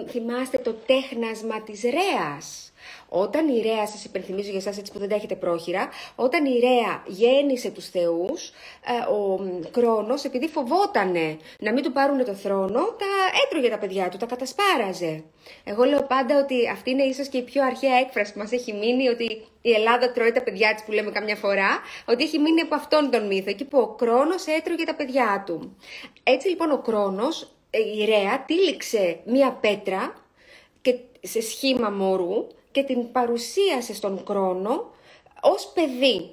Θυμάστε 0.08 0.58
το 0.58 0.72
τέχνασμα 0.72 1.62
της 1.62 1.82
Ρέας 1.82 2.72
όταν 3.20 3.48
η 3.48 3.60
Ρέα, 3.60 3.86
σας 3.86 4.04
υπενθυμίζω 4.04 4.50
για 4.50 4.58
εσάς 4.58 4.78
έτσι 4.78 4.92
που 4.92 4.98
δεν 4.98 5.08
τα 5.08 5.14
έχετε 5.14 5.34
πρόχειρα, 5.34 5.88
όταν 6.14 6.44
η 6.44 6.58
Ρέα 6.58 7.02
γέννησε 7.06 7.70
τους 7.70 7.88
Θεούς, 7.88 8.48
ε, 8.48 9.12
ο 9.12 9.40
Κρόνος, 9.70 10.24
επειδή 10.24 10.48
φοβότανε 10.48 11.36
να 11.58 11.72
μην 11.72 11.82
του 11.82 11.92
πάρουν 11.92 12.24
το 12.24 12.34
θρόνο, 12.34 12.80
τα 12.80 13.06
έτρωγε 13.44 13.68
τα 13.68 13.78
παιδιά 13.78 14.08
του, 14.08 14.16
τα 14.16 14.26
κατασπάραζε. 14.26 15.24
Εγώ 15.64 15.84
λέω 15.84 16.02
πάντα 16.02 16.38
ότι 16.38 16.68
αυτή 16.68 16.90
είναι 16.90 17.02
ίσως 17.02 17.28
και 17.28 17.38
η 17.38 17.42
πιο 17.42 17.64
αρχαία 17.64 17.96
έκφραση 17.96 18.32
που 18.32 18.38
μας 18.38 18.52
έχει 18.52 18.72
μείνει, 18.72 19.08
ότι 19.08 19.46
η 19.62 19.72
Ελλάδα 19.72 20.12
τρώει 20.12 20.32
τα 20.32 20.42
παιδιά 20.42 20.74
της 20.74 20.84
που 20.84 20.92
λέμε 20.92 21.10
καμιά 21.10 21.36
φορά, 21.36 21.80
ότι 22.04 22.24
έχει 22.24 22.38
μείνει 22.38 22.60
από 22.60 22.74
αυτόν 22.74 23.10
τον 23.10 23.26
μύθο, 23.26 23.50
εκεί 23.50 23.64
που 23.64 23.78
ο 23.78 23.86
Κρόνος 23.88 24.46
έτρωγε 24.46 24.84
τα 24.84 24.94
παιδιά 24.94 25.42
του. 25.46 25.76
Έτσι 26.22 26.48
λοιπόν 26.48 26.70
ο 26.70 26.78
Κρόνος, 26.78 27.42
ε, 27.70 27.78
η 27.78 28.04
Ρέα, 28.04 28.44
τύλιξε 28.46 29.20
μία 29.24 29.52
πέτρα 29.52 30.14
και 30.82 30.94
σε 31.20 31.40
σχήμα 31.40 31.90
μωρού 31.90 32.46
και 32.76 32.82
την 32.82 33.12
παρουσίασε 33.12 33.94
στον 33.94 34.24
Κρόνο 34.24 34.90
ως 35.40 35.72
παιδί. 35.74 36.30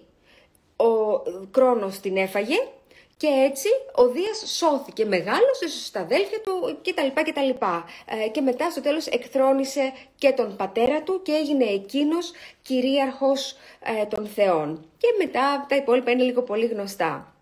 Ο 0.75 1.21
Κρόνος 1.51 2.00
την 2.00 2.17
έφαγε 2.17 2.55
Και 3.17 3.27
έτσι 3.27 3.67
ο 3.95 4.07
Δίας 4.07 4.55
σώθηκε, 4.57 5.05
μεγάλωσε 5.05 5.67
στα 5.85 6.00
αδέλφια 6.00 6.41
του 6.41 6.77
κτλ. 6.81 7.21
κτλ. 7.21 7.50
Ε, 8.05 8.27
και 8.31 8.41
μετά 8.41 8.69
στο 8.71 8.81
τέλος 8.81 9.07
εκθρόνησε 9.07 9.93
και 10.17 10.31
τον 10.31 10.55
πατέρα 10.55 11.03
του 11.03 11.21
και 11.21 11.31
έγινε 11.31 11.65
εκείνος 11.65 12.31
κυρίαρχος 12.62 13.55
ε, 14.01 14.05
των 14.05 14.27
θεών. 14.27 14.85
Και 14.97 15.07
μετά 15.17 15.65
τα 15.69 15.75
υπόλοιπα 15.75 16.12
είναι 16.12 16.23
λίγο 16.23 16.41
πολύ 16.41 16.65
γνωστά. 16.65 17.35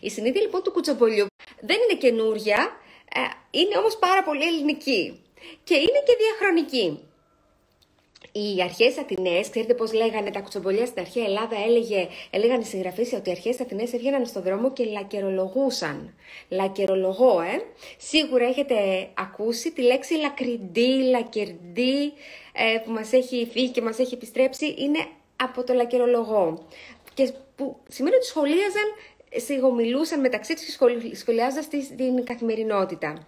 Η 0.00 0.10
συνήθεια 0.10 0.40
λοιπόν 0.40 0.62
του 0.62 0.72
κουτσομπολιού 0.72 1.26
δεν 1.60 1.76
είναι 1.82 1.98
καινούρια, 1.98 2.76
ε, 3.14 3.20
είναι 3.50 3.78
όμως 3.78 3.96
πάρα 3.96 4.22
πολύ 4.22 4.46
ελληνική 4.46 5.20
και 5.64 5.74
είναι 5.74 6.00
και 6.06 6.16
διαχρονική. 6.18 7.00
Οι 8.38 8.62
αρχές 8.62 8.98
Αθηνέ, 8.98 9.40
ξέρετε 9.50 9.74
πώς 9.74 9.92
λέγανε 9.92 10.30
τα 10.30 10.40
κουτσομπολιά 10.40 10.86
στην 10.86 11.00
αρχαία 11.00 11.24
Ελλάδα, 11.24 11.56
έλεγε, 11.66 12.08
έλεγαν 12.30 12.60
οι 12.60 12.64
συγγραφείς 12.64 13.12
ότι 13.12 13.28
οι 13.28 13.32
αρχές 13.32 13.60
Αθηνέ 13.60 13.82
έβγαιναν 13.82 14.26
στον 14.26 14.42
δρόμο 14.42 14.72
και 14.72 14.84
λακερολογούσαν. 14.84 16.14
Λακερολογώ, 16.48 17.40
ε. 17.40 17.62
Σίγουρα 17.96 18.44
έχετε 18.44 18.74
ακούσει 19.14 19.72
τη 19.72 19.82
λέξη 19.82 20.14
λακριντή, 20.14 21.02
λακερντή, 21.10 22.12
ε, 22.52 22.78
που 22.84 22.90
μας 22.90 23.12
έχει 23.12 23.48
φύγει 23.52 23.68
και 23.68 23.82
μας 23.82 23.98
έχει 23.98 24.14
επιστρέψει, 24.14 24.74
είναι 24.78 24.98
από 25.36 25.64
το 25.64 25.72
λακερολογώ. 25.72 26.66
Και 27.14 27.32
που 27.56 27.76
σημαίνει 27.88 28.14
ότι 28.14 28.26
σχολίαζαν, 28.26 28.88
σιγομιλούσαν 29.36 30.20
μεταξύ 30.20 30.54
τους 30.54 30.64
και 30.64 31.14
σχολιάζοντας 31.16 31.68
την 31.68 32.24
καθημερινότητα. 32.24 33.26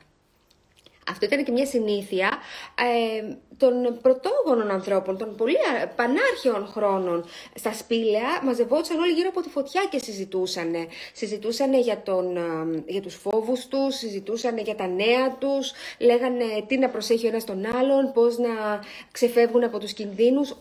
Αυτό 1.10 1.24
ήταν 1.26 1.44
και 1.44 1.52
μια 1.52 1.66
συνήθεια 1.66 2.28
ε, 2.74 3.36
των 3.56 3.98
πρωτόγονων 4.02 4.70
ανθρώπων, 4.70 5.18
των 5.18 5.36
πολύ 5.36 5.56
πανάρχαιων 5.96 6.66
χρόνων. 6.66 7.24
Στα 7.54 7.72
σπήλαια 7.72 8.40
μαζευόντουσαν 8.44 8.98
όλοι 8.98 9.12
γύρω 9.12 9.28
από 9.28 9.40
τη 9.40 9.48
φωτιά 9.48 9.82
και 9.90 9.98
συζητούσαν. 9.98 10.74
Συζητούσαν 11.12 11.74
για, 11.74 12.02
τον, 12.02 12.36
ε, 12.36 12.82
για 12.86 13.02
τους 13.02 13.14
φόβους 13.14 13.66
τους, 13.66 13.96
συζητούσαν 13.96 14.58
για 14.58 14.74
τα 14.74 14.86
νέα 14.86 15.36
τους, 15.38 15.72
λέγανε 15.98 16.44
τι 16.66 16.78
να 16.78 16.88
προσέχει 16.88 17.26
ο 17.26 17.28
ένας 17.28 17.44
τον 17.44 17.76
άλλον, 17.76 18.12
πώς 18.12 18.38
να 18.38 18.48
ξεφεύγουν 19.12 19.64
από 19.64 19.78
τους 19.78 19.92
κινδύνους. 19.92 20.54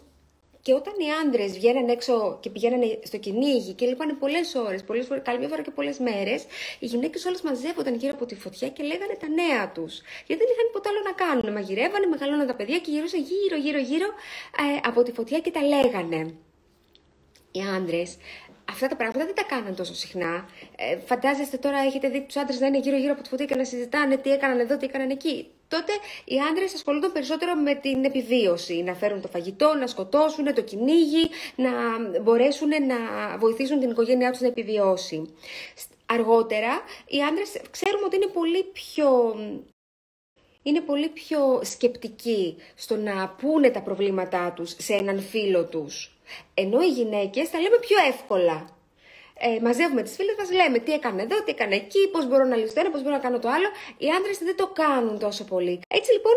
Και 0.68 0.74
όταν 0.74 0.94
οι 1.00 1.10
άντρες 1.22 1.52
βγαίνανε 1.52 1.92
έξω 1.92 2.38
και 2.42 2.50
πηγαίνανε 2.50 3.00
στο 3.04 3.18
κυνήγι 3.18 3.74
και 3.74 3.86
λείπανε 3.86 4.14
πολλές 4.14 4.56
ώρες, 4.56 4.84
πολλές 4.84 5.06
φορές, 5.06 5.24
καλή 5.24 5.48
φορά 5.48 5.62
και 5.62 5.72
πολλές 5.72 5.98
μέρες, 6.00 6.44
οι 6.80 6.86
γυναίκες 6.86 7.26
όλες 7.26 7.42
μαζεύονταν 7.42 7.96
γύρω 7.96 8.14
από 8.14 8.26
τη 8.26 8.36
φωτιά 8.36 8.70
και 8.70 8.84
λέγανε 8.84 9.16
τα 9.20 9.28
νέα 9.28 9.72
τους. 9.72 10.02
Γιατί 10.28 10.42
δεν 10.44 10.52
είχαν 10.54 10.66
τίποτα 10.68 10.90
άλλο 10.90 11.02
να 11.10 11.14
κάνουν. 11.24 11.54
Μαγειρεύανε, 11.54 12.06
μεγαλώναν 12.06 12.48
τα 12.48 12.56
παιδιά 12.56 12.78
και 12.80 12.92
γυρούσαν 12.92 13.22
γύρω, 13.30 13.58
γύρω, 13.66 13.80
γύρω 13.80 14.08
ε, 14.64 14.88
από 14.88 15.04
τη 15.04 15.12
φωτιά 15.12 15.40
και 15.40 15.52
τα 15.52 15.62
λέγανε. 15.62 16.34
Οι 17.52 17.62
άντρες 17.76 18.18
αυτά 18.72 18.88
τα 18.88 18.96
πράγματα 18.96 19.26
δεν 19.26 19.36
τα 19.36 19.44
κάναν 19.44 19.76
τόσο 19.76 19.94
συχνά. 19.94 20.50
Ε, 20.76 20.98
φαντάζεστε 21.06 21.58
τώρα, 21.58 21.78
έχετε 21.78 22.10
δει 22.10 22.22
τους 22.22 22.36
άντρες 22.36 22.60
να 22.60 22.68
είναι 22.68 22.80
γύρω-γύρω 22.80 23.14
από 23.14 23.22
τη 23.22 23.30
φωτιά 23.30 23.46
και 23.46 23.56
να 23.56 23.64
συζητάνε 23.64 24.18
τι 24.18 24.32
έκαναν 24.32 24.60
εδώ, 24.60 24.78
τι 24.78 24.86
έκαναν 24.86 25.10
εκεί. 25.10 25.48
Τότε 25.68 25.92
οι 26.26 26.36
άντρες 26.50 26.74
ασχολούνταν 26.74 27.12
περισσότερο 27.12 27.56
με 27.56 27.76
την 27.76 28.04
επιβίωση. 28.04 28.84
Να 28.84 28.94
φέρουν 28.94 29.22
το 29.22 29.28
φαγητό, 29.28 29.74
να 29.74 29.88
σκοτώσουν 29.88 30.54
το 30.54 30.62
κυνήγι, 30.62 31.30
να 31.56 31.72
μπορέσουν 32.22 32.70
να 32.70 32.98
βοηθήσουν 33.38 33.80
την 33.80 33.90
οικογένειά 33.90 34.32
τους 34.32 34.40
να 34.40 34.48
επιβιώσει. 34.48 35.34
Αργότερα, 36.06 36.82
οι 37.08 37.22
άντρες 37.22 37.62
ξέρουμε 37.72 38.06
ότι 38.06 38.16
είναι 38.16 38.28
πολύ 38.34 38.64
πιο 38.64 39.36
είναι 40.68 40.82
πολύ 40.82 41.08
πιο 41.08 41.60
σκεπτικοί 41.64 42.56
στο 42.76 42.96
να 42.96 43.36
πούνε 43.42 43.70
τα 43.70 43.82
προβλήματά 43.82 44.52
τους 44.56 44.76
σε 44.78 44.94
έναν 44.94 45.22
φίλο 45.22 45.66
τους. 45.66 46.12
Ενώ 46.54 46.82
οι 46.82 46.88
γυναίκες 46.90 47.50
τα 47.50 47.60
λέμε 47.60 47.78
πιο 47.78 47.98
εύκολα. 48.08 48.70
Ε, 49.40 49.60
μαζεύουμε 49.62 50.02
τις 50.02 50.16
φίλες 50.16 50.36
μα, 50.40 50.56
λέμε 50.56 50.80
τι 50.80 50.94
έκανε 50.94 51.22
εδώ, 51.22 51.44
τι 51.44 51.52
έκανε 51.52 51.76
εκεί, 51.76 52.08
πώς 52.12 52.28
μπορώ 52.28 52.44
να 52.46 52.56
λύσω 52.56 52.74
το 52.74 52.80
ένα, 52.80 52.92
πώς 52.92 53.02
μπορώ 53.02 53.16
να 53.16 53.22
κάνω 53.22 53.40
το 53.40 53.50
άλλο. 53.50 53.68
Οι 53.98 54.08
άντρες 54.18 54.38
δεν 54.38 54.56
το 54.56 54.68
κάνουν 54.68 55.20
τόσο 55.20 55.44
πολύ. 55.44 55.80
Έτσι 55.88 56.12
λοιπόν 56.12 56.34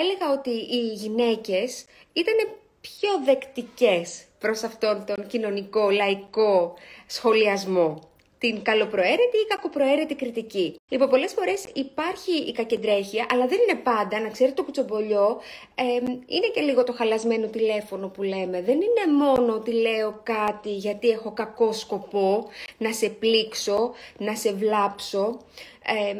έλεγα 0.00 0.32
ότι 0.38 0.50
οι 0.50 0.92
γυναίκες 0.94 1.84
ήταν 2.12 2.34
πιο 2.80 3.10
δεκτικές 3.24 4.24
προς 4.38 4.62
αυτόν 4.62 5.04
τον 5.06 5.26
κοινωνικό, 5.26 5.90
λαϊκό 5.90 6.74
σχολιασμό 7.06 8.09
την 8.40 8.62
καλοπροαίρετη 8.62 9.36
ή 9.44 9.46
κακοπροαίρετη 9.48 10.14
κριτική. 10.14 10.80
Λοιπόν, 10.88 11.08
πολλές 11.08 11.32
φορές 11.32 11.64
υπάρχει 11.72 12.32
η 12.32 12.52
κακεντρέχεια, 12.52 13.26
αλλά 13.32 13.46
δεν 13.46 13.58
είναι 13.68 13.78
πάντα. 13.78 14.20
Να 14.20 14.28
ξέρετε, 14.28 14.54
το 14.54 14.64
κουτσομπολιό 14.64 15.40
ε, 15.74 15.84
είναι 16.26 16.48
και 16.54 16.60
λίγο 16.60 16.84
το 16.84 16.92
χαλασμένο 16.92 17.46
τηλέφωνο 17.46 18.08
που 18.08 18.22
λέμε. 18.22 18.62
Δεν 18.62 18.74
είναι 18.74 19.24
μόνο 19.24 19.54
ότι 19.54 19.72
λέω 19.72 20.20
κάτι 20.22 20.74
γιατί 20.74 21.08
έχω 21.08 21.32
κακό 21.32 21.72
σκοπό 21.72 22.46
να 22.78 22.92
σε 22.92 23.08
πλήξω, 23.08 23.92
να 24.18 24.34
σε 24.34 24.52
βλάψω. 24.52 25.40
Ε, 25.84 26.14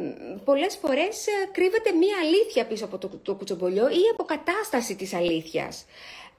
πολλές 0.44 0.76
φορές 0.76 1.24
κρύβεται 1.52 1.92
μία 1.92 2.16
αλήθεια 2.22 2.66
πίσω 2.66 2.84
από 2.84 2.98
το, 2.98 3.10
το 3.22 3.34
κουτσομπολιό 3.34 3.88
ή 3.88 4.02
αποκατάσταση 4.12 4.96
της 4.96 5.14
αλήθειας. 5.14 5.86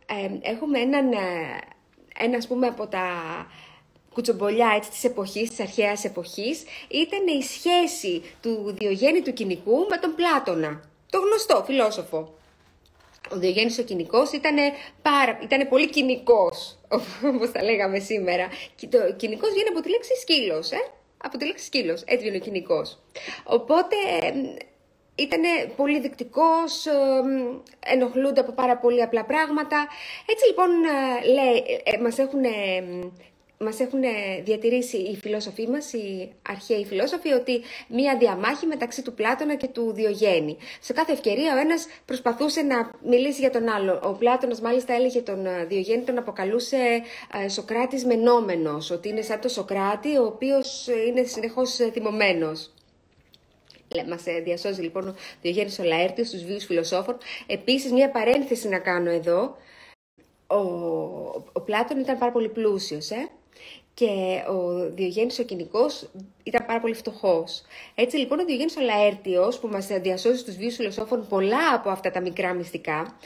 Ε, 0.06 0.50
έχουμε 0.50 0.80
έναν, 0.80 1.14
ένα 2.18 2.38
ας 2.38 2.48
πούμε 2.48 2.68
από 2.68 2.88
τα 2.88 3.08
κουτσομπολιά 4.14 4.74
έτσι, 4.76 4.90
της 4.90 5.04
εποχής, 5.04 5.50
της 5.50 5.60
αρχαίας 5.60 6.04
εποχής, 6.04 6.64
ήταν 6.88 7.28
η 7.28 7.44
σχέση 7.44 8.22
του 8.42 8.76
Διογέννη 8.78 9.22
του 9.22 9.34
Κοινικού 9.34 9.86
με 9.90 9.98
τον 9.98 10.16
Πλάτωνα, 10.16 10.84
το 11.10 11.20
γνωστό 11.20 11.64
φιλόσοφο. 11.66 12.34
Ο 13.34 13.38
Διογέννης 13.38 13.80
ο 13.80 13.84
Κοινικός 13.84 14.32
ήταν, 14.32 14.56
πάρα, 15.02 15.40
ήταν 15.44 15.68
πολύ 15.70 15.90
κοινικός, 15.90 16.78
όπως 17.36 17.52
τα 17.52 17.64
λέγαμε 17.64 18.00
σήμερα. 18.00 18.48
Και 18.76 18.88
το 18.88 19.14
κοινικός 19.16 19.50
βγαίνει 19.52 19.70
από 19.70 19.82
τη 19.82 19.90
λέξη 19.90 20.16
σκύλος, 20.22 20.72
ε; 20.72 20.92
Από 21.24 21.38
τη 21.38 21.46
λέξη 21.46 21.66
σκύλος, 21.66 22.02
έτσι 22.02 22.18
βγαίνει 22.18 22.38
ο 22.38 22.40
κοινικός. 22.40 23.00
Οπότε 23.44 23.96
ήταν 25.16 25.42
πολύ 25.76 26.00
δικτικός, 26.00 26.86
ενοχλούνται 27.80 28.40
από 28.40 28.52
πάρα 28.52 28.78
πολύ 28.78 29.02
απλά 29.02 29.26
πράγματα. 29.26 29.88
Έτσι 30.26 30.48
λοιπόν 30.48 30.70
ε, 30.70 31.28
λέει, 31.34 31.82
ε, 31.84 31.98
μας 32.02 32.18
έχουν 32.18 32.44
μας 33.62 33.80
έχουν 33.80 34.00
διατηρήσει 34.44 34.98
οι 34.98 35.16
φιλόσοφοι 35.16 35.68
μας, 35.68 35.94
οι 35.94 36.32
αρχαίοι 36.50 36.86
φιλόσοφοι, 36.86 37.32
ότι 37.32 37.62
μία 37.88 38.18
διαμάχη 38.18 38.66
μεταξύ 38.66 39.02
του 39.02 39.14
Πλάτωνα 39.14 39.56
και 39.56 39.68
του 39.68 39.92
Διογέννη. 39.92 40.58
Σε 40.80 40.94
κάθε 40.94 41.12
ευκαιρία 41.12 41.54
ο 41.56 41.58
ένας 41.58 41.86
προσπαθούσε 42.06 42.62
να 42.62 42.92
μιλήσει 43.06 43.40
για 43.40 43.50
τον 43.50 43.70
άλλο. 43.70 44.02
Ο 44.04 44.14
Πλάτωνας 44.14 44.62
μάλιστα 44.62 44.94
έλεγε 44.94 45.22
τον 45.22 45.46
ε, 45.46 45.66
Διογέννη, 45.66 46.04
τον 46.04 46.18
αποκαλούσε 46.18 47.02
ε, 47.44 47.50
Σοκράτης 47.50 48.06
μενόμενος, 48.06 48.92
ότι 48.92 49.10
είναι 49.10 49.22
σαν 49.22 49.40
το 49.40 49.48
Σοκράτη, 49.48 50.18
ο 50.18 50.26
οποίος 50.26 50.88
ε, 50.88 51.02
είναι 51.08 51.24
συνεχώς 51.24 51.76
θυμωμένος. 51.92 52.70
Μας 54.10 54.24
διασώζει 54.44 54.82
λοιπόν 54.82 55.08
ο 55.08 55.16
Διογέννης 55.42 55.80
ο 55.80 55.84
Λαέρτιος, 55.84 56.30
τους 56.30 56.44
βίους 56.44 56.66
φιλοσόφων. 56.66 57.18
Επίσης, 57.48 57.92
μία 57.92 58.10
παρένθεση 58.10 58.68
να 58.68 58.80
κάνω 58.80 59.10
εδώ. 59.10 59.56
Ο, 60.48 60.58
ο 61.52 61.62
Πλάτων 61.66 62.00
ήταν 62.00 62.18
πάρα 62.18 62.32
πολύ 62.32 62.50
πλούσιος, 62.50 63.10
ε; 63.10 63.30
Και 64.02 64.44
ο 64.52 64.90
Διογέννης 64.90 65.40
ο 65.40 65.44
Κοινικός 65.44 66.10
ήταν 66.44 66.66
πάρα 66.66 66.80
πολύ 66.80 66.94
φτωχός. 66.94 67.62
Έτσι 67.96 68.18
λοιπόν 68.18 68.40
ο 68.40 68.46
Διογέννης 68.46 68.78
ο 68.78 68.82
Λαέρτιος 68.82 69.60
που 69.60 69.68
μας 69.68 69.88
διασώζει 69.88 70.38
στους 70.38 70.56
βίους 70.56 70.76
φιλοσόφων 70.76 71.28
πολλά 71.28 71.74
από 71.74 71.90
αυτά 71.90 72.12
τα 72.12 72.22
μικρά 72.22 72.54
μυστικά, 72.54 73.18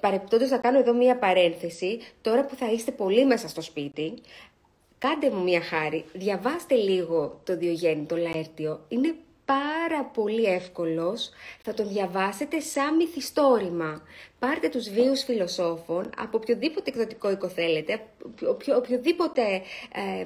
παρεπτόντως 0.00 0.48
θα 0.48 0.58
κάνω 0.58 0.78
εδώ 0.78 0.94
μία 0.94 1.16
παρένθεση, 1.18 1.98
τώρα 2.20 2.44
που 2.44 2.54
θα 2.54 2.72
είστε 2.72 2.90
πολύ 2.90 3.26
μέσα 3.26 3.48
στο 3.48 3.60
σπίτι, 3.60 4.14
κάντε 4.98 5.30
μου 5.30 5.42
μία 5.42 5.60
χάρη, 5.60 6.04
διαβάστε 6.12 6.74
λίγο 6.74 7.40
το 7.44 7.56
Διογέννη 7.56 8.04
το 8.04 8.16
Λαέρτιο, 8.16 8.80
είναι 8.88 9.14
πάρα 9.44 10.04
πολύ 10.04 10.44
εύκολος, 10.44 11.30
θα 11.62 11.74
τον 11.74 11.88
διαβάσετε 11.88 12.60
σαν 12.60 12.96
μυθιστόρημα. 12.96 14.02
Πάρτε 14.38 14.68
τους 14.68 14.88
βίους 14.88 15.22
φιλοσόφων 15.22 16.10
από 16.16 16.36
οποιοδήποτε 16.36 16.90
εκδοτικό 16.90 17.30
οίκο 17.30 17.48
θέλετε, 17.48 18.00
οποιοδήποτε 18.76 19.42
ε, 19.92 20.24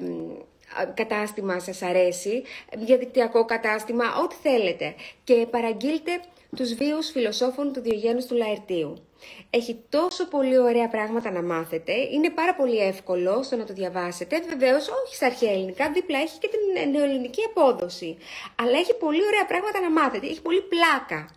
κατάστημα 0.93 1.59
σας 1.59 1.81
αρέσει, 1.81 2.43
διαδικτυακό 2.77 3.45
κατάστημα, 3.45 4.05
ό,τι 4.23 4.35
θέλετε 4.35 4.95
και 5.23 5.47
παραγγείλτε 5.49 6.19
τους 6.55 6.73
βίους 6.73 7.09
φιλοσόφων 7.11 7.73
του 7.73 7.81
Διογένους 7.81 8.25
του 8.25 8.35
Λαερτίου. 8.35 9.08
Έχει 9.49 9.83
τόσο 9.89 10.27
πολύ 10.27 10.57
ωραία 10.57 10.87
πράγματα 10.87 11.31
να 11.31 11.41
μάθετε, 11.41 11.93
είναι 11.93 12.29
πάρα 12.29 12.55
πολύ 12.55 12.77
εύκολο 12.77 13.43
στο 13.43 13.55
να 13.55 13.65
το 13.65 13.73
διαβάσετε, 13.73 14.41
βεβαίως 14.49 14.87
όχι 14.87 15.15
στα 15.15 15.25
αρχαία 15.25 15.51
ελληνικά, 15.51 15.91
δίπλα 15.91 16.19
έχει 16.19 16.37
και 16.39 16.47
την 16.47 16.91
νεοελληνική 16.91 17.41
απόδοση, 17.43 18.17
αλλά 18.55 18.77
έχει 18.77 18.93
πολύ 18.93 19.25
ωραία 19.25 19.45
πράγματα 19.45 19.79
να 19.79 19.91
μάθετε, 19.91 20.27
έχει 20.27 20.41
πολύ 20.41 20.61
πλάκα, 20.61 21.29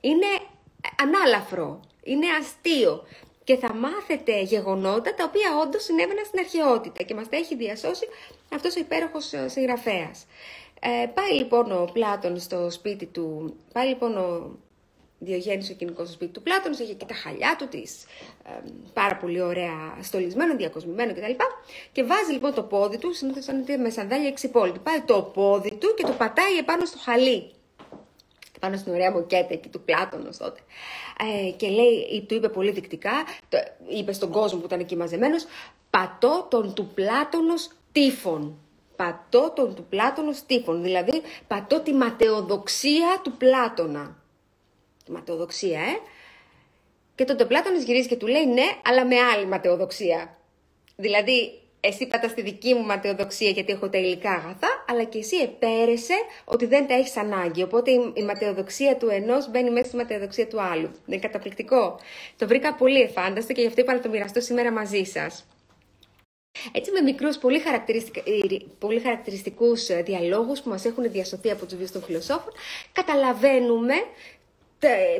είναι 0.00 0.26
ανάλαφρο, 1.02 1.80
είναι 2.02 2.26
αστείο. 2.40 3.06
Και 3.44 3.56
θα 3.56 3.74
μάθετε 3.74 4.40
γεγονότα 4.40 5.14
τα 5.14 5.24
οποία 5.24 5.58
όντως 5.62 5.84
συνέβαιναν 5.84 6.24
στην 6.24 6.38
αρχαιότητα 6.38 7.02
και 7.02 7.14
μας 7.14 7.28
τα 7.28 7.36
έχει 7.36 7.56
διασώσει 7.56 8.08
αυτός 8.54 8.76
ο 8.76 8.80
υπέροχος 8.80 9.32
συγγραφέας. 9.46 10.26
Ε, 10.80 11.06
πάει 11.06 11.32
λοιπόν 11.32 11.72
ο 11.72 11.90
Πλάτων 11.92 12.40
στο 12.40 12.70
σπίτι 12.70 13.06
του, 13.06 13.56
πάει 13.72 13.88
λοιπόν 13.88 14.16
ο 14.16 14.58
Διογέννης 15.18 15.70
ο 15.70 15.74
κοινικός 15.74 16.06
στο 16.06 16.14
σπίτι 16.14 16.32
του 16.32 16.42
Πλάτωνος, 16.42 16.78
είχε 16.78 16.94
και 16.94 17.04
τα 17.04 17.14
χαλιά 17.14 17.56
του, 17.58 17.68
της, 17.68 18.04
πάρα 18.92 19.16
πολύ 19.16 19.40
ωραία 19.40 19.98
στολισμένο, 20.02 20.56
διακοσμημένο 20.56 21.12
κτλ. 21.12 21.32
Και 21.92 22.02
βάζει 22.02 22.32
λοιπόν 22.32 22.54
το 22.54 22.62
πόδι 22.62 22.98
του, 22.98 23.14
συνήθως 23.14 23.44
σαν 23.44 23.64
με 23.80 23.90
σανδάλια 23.90 24.28
εξυπόλυτη. 24.28 24.78
Πάει 24.78 25.00
το 25.00 25.22
πόδι 25.22 25.74
του 25.74 25.94
και 25.96 26.02
το 26.02 26.12
πατάει 26.12 26.56
επάνω 26.56 26.84
στο 26.84 26.98
χαλί. 26.98 27.50
Πάνω 28.60 28.76
στην 28.76 28.92
ωραία 28.92 29.10
μοκέτα 29.10 29.52
εκεί 29.52 29.68
του 29.68 29.80
Πλάτωνος 29.80 30.36
τότε. 30.36 30.60
Ε, 31.46 31.50
και 31.50 31.68
λέει, 31.68 32.24
του 32.28 32.34
είπε 32.34 32.48
πολύ 32.48 32.70
δεικτικά, 32.70 33.12
το, 33.48 33.58
είπε 33.88 34.12
στον 34.12 34.30
κόσμο 34.30 34.58
που 34.58 34.66
ήταν 34.66 34.80
εκεί 34.80 34.96
μαζεμένος, 34.96 35.46
πατώ 35.90 36.46
τον 36.50 36.74
του 36.74 36.90
Πλάτωνος 36.94 37.70
τύφων 37.92 38.58
πατώ 38.96 39.52
τον 39.54 39.74
του 39.74 39.84
Πλάτωνος 39.88 40.42
τύφων, 40.46 40.82
δηλαδή 40.82 41.22
πατώ 41.46 41.80
τη 41.80 41.92
ματαιοδοξία 41.92 43.20
του 43.22 43.32
Πλάτωνα. 43.32 44.16
Τη 45.06 45.12
ματαιοδοξία, 45.12 45.80
ε. 45.80 45.98
Και 47.14 47.24
τότε 47.24 47.42
ο 47.42 47.46
Πλάτωνας 47.46 47.82
γυρίζει 47.82 48.08
και 48.08 48.16
του 48.16 48.26
λέει 48.26 48.46
ναι, 48.46 48.66
αλλά 48.84 49.06
με 49.06 49.16
άλλη 49.20 49.46
ματαιοδοξία. 49.46 50.36
Δηλαδή, 50.96 51.60
εσύ 51.80 52.06
πατάς 52.06 52.34
τη 52.34 52.42
δική 52.42 52.74
μου 52.74 52.84
ματαιοδοξία 52.84 53.50
γιατί 53.50 53.72
έχω 53.72 53.88
τα 53.88 53.98
υλικά 53.98 54.30
αγαθά, 54.30 54.84
αλλά 54.88 55.04
και 55.04 55.18
εσύ 55.18 55.36
επέρεσε 55.36 56.14
ότι 56.44 56.66
δεν 56.66 56.86
τα 56.86 56.94
έχεις 56.94 57.16
ανάγκη. 57.16 57.62
Οπότε 57.62 57.90
η 57.90 58.22
ματαιοδοξία 58.24 58.96
του 58.96 59.08
ενός 59.08 59.50
μπαίνει 59.50 59.70
μέσα 59.70 59.86
στη 59.86 59.96
ματαιοδοξία 59.96 60.46
του 60.46 60.60
άλλου. 60.60 60.86
Δεν 60.86 61.02
είναι 61.06 61.18
καταπληκτικό. 61.18 61.98
Το 62.38 62.46
βρήκα 62.46 62.74
πολύ 62.74 63.00
εφάνταστο 63.00 63.52
και 63.52 63.60
γι' 63.60 63.66
αυτό 63.66 63.80
είπα 63.80 63.92
να 63.92 64.00
το 64.00 64.08
μοιραστώ 64.08 64.40
σήμερα 64.40 64.72
μαζί 64.72 65.04
σας. 65.04 65.46
Έτσι 66.72 66.90
με 66.90 67.00
μικρούς 67.00 67.38
πολύ, 67.38 67.62
ε, 68.24 68.56
πολύ 68.78 69.00
χαρακτηριστικούς 69.00 69.88
ε, 69.88 70.02
διαλόγους 70.02 70.60
που 70.60 70.68
μας 70.68 70.84
έχουν 70.84 71.10
διασωθεί 71.10 71.50
από 71.50 71.66
τους 71.66 71.76
βίους 71.76 71.90
των 71.90 72.02
φιλοσόφων, 72.02 72.52
καταλαβαίνουμε 72.92 73.94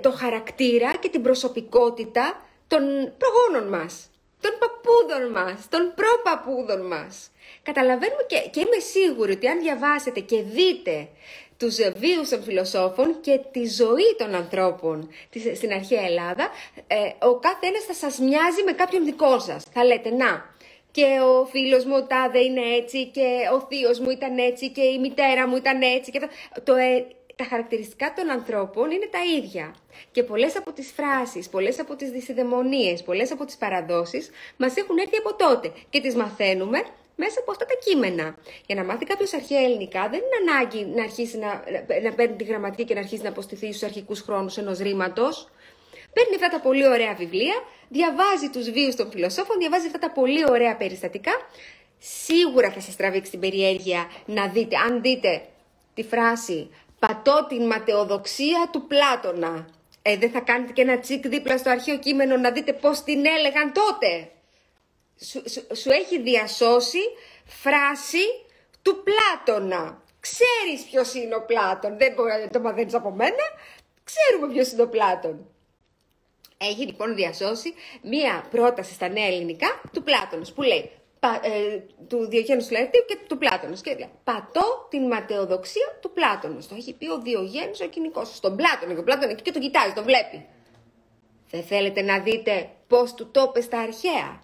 το 0.01 0.11
χαρακτήρα 0.11 0.97
και 0.97 1.09
την 1.09 1.23
προσωπικότητα 1.23 2.47
των 2.67 2.83
προγόνων 3.19 3.69
μας, 3.79 4.11
των 4.41 4.51
παππούδων 4.59 5.31
μας, 5.31 5.69
των 5.69 5.93
προπαππούδων 5.95 6.87
μας. 6.87 7.31
Καταλαβαίνουμε 7.63 8.23
και, 8.27 8.37
και 8.51 8.61
είμαι 8.61 8.79
σίγουρη 8.79 9.33
ότι 9.33 9.49
αν 9.49 9.61
διαβάσετε 9.61 10.21
και 10.21 10.43
δείτε 10.43 11.09
τους 11.57 11.77
βίους 11.97 12.29
των 12.29 12.43
φιλοσόφων 12.43 13.21
και 13.21 13.41
τη 13.51 13.67
ζωή 13.69 14.15
των 14.19 14.35
ανθρώπων 14.35 15.09
στην 15.55 15.73
αρχαία 15.73 16.05
Ελλάδα, 16.05 16.51
ε, 16.87 17.27
ο 17.27 17.39
κάθε 17.39 17.67
ένας 17.67 17.85
θα 17.85 17.95
σας 17.95 18.19
μοιάζει 18.19 18.63
με 18.65 18.73
κάποιον 18.73 19.05
δικό 19.05 19.39
σας. 19.39 19.65
Θα 19.73 19.85
λέτε, 19.85 20.11
να, 20.11 20.55
και 20.97 21.21
ο 21.21 21.45
φίλος 21.45 21.85
μου 21.85 21.97
ο 21.97 22.03
τάδε 22.07 22.39
είναι 22.39 22.61
έτσι 22.81 23.07
και 23.07 23.29
ο 23.55 23.67
θείος 23.69 23.99
μου 23.99 24.11
ήταν 24.11 24.39
έτσι 24.39 24.71
και 24.71 24.83
η 24.83 24.99
μητέρα 24.99 25.49
μου 25.49 25.57
ήταν 25.57 25.83
έτσι. 25.83 26.11
Και 26.11 26.21
το, 26.65 26.75
ε, 26.75 27.07
τα 27.37 27.45
χαρακτηριστικά 27.45 28.13
των 28.17 28.31
ανθρώπων 28.31 28.91
είναι 28.91 29.09
τα 29.11 29.19
ίδια. 29.39 29.75
Και 30.11 30.23
πολλές 30.23 30.57
από 30.57 30.73
τις 30.73 30.93
φράσεις, 30.97 31.49
πολλές 31.49 31.79
από 31.81 31.97
τις 31.97 32.11
δυσιδαιμονίες, 32.11 33.03
πολλές 33.03 33.31
από 33.31 33.45
τις 33.45 33.57
παραδόσεις 33.57 34.31
μας 34.57 34.77
έχουν 34.77 34.99
έρθει 34.99 35.17
από 35.17 35.35
τότε 35.35 35.73
και 35.91 36.01
τις 36.01 36.15
μαθαίνουμε 36.15 36.85
μέσα 37.17 37.41
από 37.41 37.51
αυτά 37.51 37.65
τα 37.65 37.75
κείμενα. 37.85 38.39
Για 38.67 38.75
να 38.75 38.85
μάθει 38.85 39.05
κάποιος 39.05 39.33
αρχαία 39.33 39.61
ελληνικά, 39.61 40.09
δεν 40.09 40.21
είναι 40.21 40.51
ανάγκη 40.51 40.85
να 40.85 41.03
αρχίσει 41.03 41.39
να, 41.39 41.65
να 42.03 42.15
παίρνει 42.15 42.37
τη 42.37 42.45
γραμματική 42.45 42.85
και 42.85 42.95
να 42.95 43.01
αρχίσει 43.01 43.23
να 43.23 43.29
αποστηθεί 43.29 43.67
στους 43.67 43.83
αρχικούς 43.83 44.21
χρόνους 44.21 44.57
ενός 44.57 44.79
ρήματος. 44.79 45.49
Παίρνει 46.13 46.35
αυτά 46.35 46.49
τα 46.49 46.61
πολύ 46.61 46.87
ωραία 46.89 47.15
βιβλία, 47.15 47.63
διαβάζει 47.89 48.49
τους 48.53 48.71
βίους 48.71 48.95
των 48.95 49.11
φιλοσόφων, 49.11 49.59
διαβάζει 49.59 49.87
αυτά 49.87 49.99
τα 49.99 50.11
πολύ 50.11 50.45
ωραία 50.51 50.77
περιστατικά. 50.77 51.33
Σίγουρα 51.99 52.71
θα 52.71 52.81
σας 52.81 52.97
τραβήξει 52.97 53.31
την 53.31 53.41
περιέργεια 53.41 54.11
να 54.27 54.49
δείτε, 54.49 54.77
αν 54.77 55.01
δείτε 55.03 55.43
τη 55.95 56.03
φράση 56.03 56.71
«πατώ 57.07 57.47
την 57.49 57.67
ματαιοδοξία 57.67 58.69
του 58.73 58.87
Πλάτωνα». 58.87 59.69
Ε, 60.03 60.17
δεν 60.17 60.31
θα 60.31 60.41
κάνετε 60.41 60.73
και 60.73 60.83
ένα 60.83 60.99
τσικ 60.99 61.29
δίπλα 61.29 61.59
στο 61.59 61.71
αρχαίο 61.71 61.99
κείμενο 61.99 62.37
να 62.37 62.51
δείτε 62.51 62.73
πώς 62.73 63.03
την 63.03 63.27
έλεγαν 63.27 63.73
τότε. 63.73 64.31
Σου, 65.77 65.91
έχει 65.91 66.21
διασώσει 66.21 66.99
φράση 67.45 68.25
του 68.83 69.03
Πλάτωνα. 69.03 70.03
Ξέρεις 70.21 70.87
ποιος 70.91 71.15
είναι 71.15 71.35
ο 71.35 71.45
Πλάτων, 71.45 71.99
δεν 71.99 72.13
μπορεί 72.13 72.31
να 72.31 72.49
το 72.49 72.61
μαθαίνεις 72.61 72.95
από 72.95 73.11
μένα. 73.11 73.45
Ξέρουμε 74.05 74.53
ποιος 74.53 74.73
είναι 74.73 74.83
ο 74.83 74.89
Πλάτων. 74.89 75.47
Έχει 76.59 76.87
λοιπόν 76.87 77.15
διασώσει 77.15 77.75
μία 78.03 78.45
πρόταση 78.51 78.93
στα 78.93 79.09
νέα 79.09 79.27
ελληνικά 79.27 79.81
του 79.93 80.03
Πλάτωνος 80.03 80.53
που 80.53 80.63
λέει 80.63 80.81
ε, 80.81 80.91
του 82.09 82.27
Διογέννους 82.29 82.67
του 82.67 82.75
και 83.07 83.19
του 83.27 83.39
Πλάτωνος 83.39 83.81
και 83.81 83.95
λέει 83.95 84.11
πατώ 84.25 84.87
την 84.91 85.07
ματαιοδοξία 85.07 85.99
του 86.01 86.11
Πλάτωνος. 86.11 86.69
Το 86.69 86.75
έχει 86.75 86.93
πει 86.95 87.11
ο 87.11 87.21
Διογέννης 87.21 87.81
ο 87.81 87.87
κοινικός 87.87 88.37
στον 88.37 88.57
Πλάτωνο 88.57 88.93
και 88.93 89.01
ο 89.01 89.05
Πλάτωνο 89.05 89.31
εκεί 89.31 89.43
και 89.43 89.53
το 89.53 89.59
κοιτάζει, 89.59 89.93
το 89.93 90.03
βλέπει. 90.03 90.47
Δεν 91.51 91.63
θέλετε 91.63 92.03
να 92.03 92.19
δείτε 92.19 92.71
πώς 92.87 93.15
του 93.15 93.31
το 93.31 93.47
είπε 93.49 93.61
στα 93.61 93.79
αρχαία; 93.79 94.41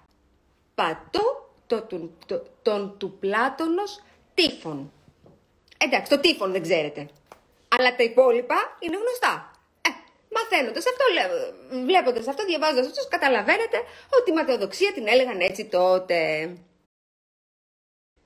Πατώ 0.75 1.51
το, 1.67 1.83
το, 1.83 2.11
το, 2.27 2.43
τον 2.63 2.99
του 2.99 3.19
Πλάτωνος 3.19 4.03
τύφων. 4.35 4.93
Εντάξει, 5.79 6.11
το 6.11 6.19
τύφων 6.19 6.53
δεν 6.53 6.63
ξέρετε. 6.63 7.09
Αλλά 7.79 7.97
τα 7.97 8.03
υπόλοιπα 8.03 8.77
είναι 8.81 8.97
γνωστά. 8.97 9.47
Μαθαίνοντας 10.35 10.85
αυτό, 10.87 11.05
βλέποντας 11.85 12.27
αυτό, 12.29 12.45
διαβάζοντας 12.45 12.87
αυτό, 12.87 13.09
καταλαβαίνετε 13.09 13.79
ότι 14.21 14.31
η 14.31 14.35
ματαιοδοξία 14.35 14.93
την 14.93 15.09
έλεγαν 15.09 15.41
έτσι 15.41 15.65
τότε. 15.65 16.19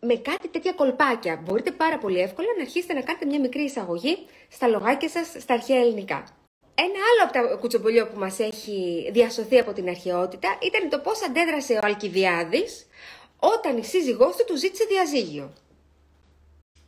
Με 0.00 0.14
κάτι 0.14 0.48
τέτοια 0.48 0.72
κολπάκια 0.72 1.42
μπορείτε 1.44 1.70
πάρα 1.70 1.98
πολύ 1.98 2.20
εύκολα 2.20 2.48
να 2.56 2.62
αρχίσετε 2.62 2.92
να 2.92 3.00
κάνετε 3.00 3.26
μια 3.26 3.40
μικρή 3.40 3.62
εισαγωγή 3.62 4.16
στα 4.48 4.68
λογάκια 4.68 5.08
σας 5.08 5.34
στα 5.38 5.54
αρχαία 5.54 5.80
ελληνικά. 5.80 6.24
Ένα 6.74 6.98
άλλο 7.10 7.22
από 7.24 7.32
τα 7.32 7.56
κουτσομπολιό 7.56 8.06
που 8.06 8.18
μας 8.18 8.38
έχει 8.38 9.08
διασωθεί 9.12 9.58
από 9.58 9.72
την 9.72 9.88
αρχαιότητα 9.88 10.58
ήταν 10.62 10.88
το 10.88 10.98
πώς 10.98 11.22
αντέδρασε 11.22 11.72
ο 11.72 11.78
Αλκιβιάδης 11.82 12.86
όταν 13.38 13.76
η 13.76 13.84
σύζυγός 13.84 14.36
του 14.36 14.44
του 14.46 14.56
ζήτησε 14.56 14.84
διαζύγιο 14.84 15.52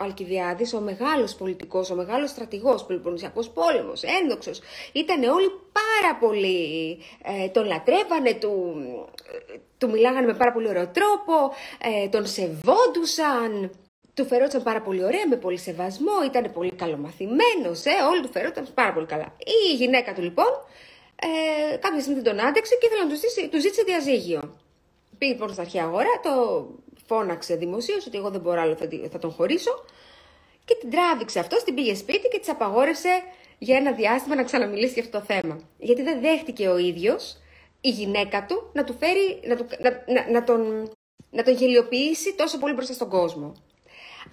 ο 0.00 0.04
Αλκιβιάδης, 0.04 0.74
ο 0.74 0.80
μεγάλος 0.80 1.34
πολιτικός, 1.34 1.90
ο 1.90 1.94
μεγάλος 1.94 2.30
στρατηγός, 2.30 2.84
Πελοποννησιακός 2.84 3.50
πόλεμος, 3.50 4.02
ένδοξος, 4.02 4.61
ήταν 4.92 5.22
όλοι 5.22 5.50
πάρα 5.72 6.16
πολύ, 6.20 6.98
ε, 7.22 7.48
τον 7.48 7.66
λατρεύανε, 7.66 8.34
του, 8.34 8.74
του 9.78 9.90
μιλάγανε 9.90 10.26
με 10.26 10.34
πάρα 10.34 10.52
πολύ 10.52 10.68
ωραίο 10.68 10.88
τρόπο, 10.88 11.32
ε, 11.82 12.08
τον 12.08 12.26
σεβόντουσαν, 12.26 13.70
του 14.14 14.26
φερόταν 14.26 14.62
πάρα 14.62 14.82
πολύ 14.82 15.04
ωραία, 15.04 15.28
με 15.28 15.37
πολύ 15.37 15.58
σεβασμό, 15.58 16.22
ήταν 16.24 16.52
πολύ 16.52 16.72
καλομαθημένος, 16.72 17.84
ε, 17.84 17.90
όλοι 18.11 18.20
του 18.22 18.30
φερόταν 18.32 18.66
πάρα 18.74 18.92
πολύ 18.92 19.06
καλά. 19.06 19.34
Η 19.70 19.74
γυναίκα 19.74 20.14
του 20.14 20.22
λοιπόν, 20.22 20.50
ε, 21.16 21.76
κάποια 21.76 22.00
στιγμή 22.00 22.22
τον 22.22 22.40
άντεξε 22.40 22.74
και 22.80 22.87
ήθελε 22.87 23.02
να 23.02 23.08
του, 23.08 23.16
ζήσει, 23.16 23.48
του 23.48 23.61
ζήτησε 23.61 23.82
διαζύγιο. 23.82 24.56
Πήγε 25.18 25.32
λοιπόν 25.32 25.52
στα 25.52 25.62
αρχαία 25.62 25.84
αγορά, 25.84 26.20
το 26.22 26.32
φώναξε 27.08 27.56
δημοσίως 27.56 28.06
ότι 28.06 28.16
εγώ 28.16 28.30
δεν 28.30 28.40
μπορώ 28.40 28.60
άλλο, 28.60 28.76
θα 29.10 29.18
τον 29.18 29.30
χωρίσω. 29.30 29.84
Και 30.64 30.74
την 30.80 30.90
τράβηξε 30.90 31.38
αυτό, 31.38 31.64
την 31.64 31.74
πήγε 31.74 31.94
σπίτι 31.94 32.28
και 32.28 32.38
της 32.38 32.48
απαγόρευσε 32.48 33.22
για 33.58 33.76
ένα 33.76 33.92
διάστημα 33.92 34.34
να 34.34 34.44
ξαναμιλήσει 34.44 34.92
για 34.92 35.02
αυτό 35.02 35.18
το 35.18 35.24
θέμα. 35.24 35.60
Γιατί 35.78 36.02
δεν 36.02 36.20
δέχτηκε 36.20 36.68
ο 36.68 36.78
ίδιος 36.78 37.36
η 37.80 37.88
γυναίκα 37.88 38.46
του 38.46 38.70
να 38.72 38.84
του 38.84 38.94
φέρει, 38.98 39.40
να, 39.46 39.56
του, 39.56 39.66
να, 39.78 39.90
να, 40.12 40.30
να, 40.30 40.44
τον, 40.44 40.90
να 41.30 41.42
τον 41.42 41.54
γελιοποιήσει 41.54 42.34
τόσο 42.34 42.58
πολύ 42.58 42.74
μπροστά 42.74 42.92
στον 42.92 43.08
κόσμο. 43.08 43.52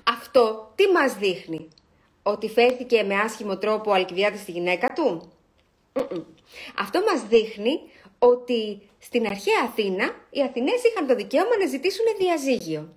Αυτό 0.03 0.71
τι 0.75 0.87
μας 0.87 1.15
δείχνει, 1.15 1.67
ότι 2.23 2.49
φέρθηκε 2.49 3.03
με 3.03 3.15
άσχημο 3.15 3.57
τρόπο 3.57 3.91
ο 3.91 3.93
Αλκιβιάδης 3.93 4.41
στη 4.41 4.51
γυναίκα 4.51 4.87
του; 4.87 5.31
Αυτό 6.77 7.01
μας 7.11 7.27
δείχνει 7.27 7.79
ότι 8.19 8.81
στην 9.07 9.25
αρχαία 9.25 9.61
Αθήνα 9.63 10.05
οι 10.29 10.41
Αθηνές 10.41 10.83
είχαν 10.83 11.07
το 11.07 11.15
δικαίωμα 11.15 11.57
να 11.59 11.65
ζητήσουν 11.65 12.05
διαζύγιο. 12.17 12.93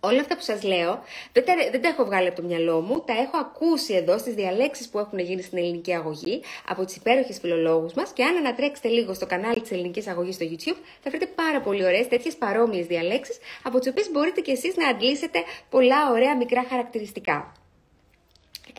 Όλα 0.00 0.20
αυτά 0.20 0.36
που 0.36 0.42
σας 0.42 0.62
λέω 0.62 1.02
δεν 1.32 1.44
τα, 1.44 1.54
δεν 1.70 1.82
τα 1.82 1.88
έχω 1.88 2.04
βγάλει 2.04 2.26
από 2.26 2.40
το 2.40 2.46
μυαλό 2.46 2.80
μου, 2.80 3.00
τα 3.06 3.12
έχω 3.12 3.36
ακούσει 3.36 3.94
εδώ 3.94 4.18
στις 4.18 4.34
διαλέξεις 4.34 4.88
που 4.88 4.98
έχουν 4.98 5.18
γίνει 5.18 5.42
στην 5.42 5.58
ελληνική 5.58 5.94
αγωγή 5.94 6.42
από 6.68 6.84
τις 6.84 6.96
υπέροχες 6.96 7.38
φιλολόγους 7.38 7.92
μας 7.92 8.12
και 8.12 8.24
αν 8.24 8.36
ανατρέξετε 8.36 8.88
λίγο 8.88 9.14
στο 9.14 9.26
κανάλι 9.26 9.60
της 9.60 9.70
ελληνικής 9.70 10.06
αγωγής 10.06 10.34
στο 10.34 10.46
YouTube 10.50 10.78
θα 11.02 11.10
βρείτε 11.10 11.26
πάρα 11.26 11.60
πολύ 11.60 11.84
ωραίες 11.84 12.08
τέτοιες 12.08 12.36
παρόμοιες 12.36 12.86
διαλέξεις 12.86 13.38
από 13.62 13.78
τις 13.78 13.88
οποίες 13.88 14.10
μπορείτε 14.10 14.40
και 14.40 14.52
εσείς 14.52 14.76
να 14.76 14.88
αντλήσετε 14.88 15.42
πολλά 15.70 16.10
ωραία 16.10 16.36
μικρά 16.36 16.64
χαρακτηριστικά. 16.68 17.52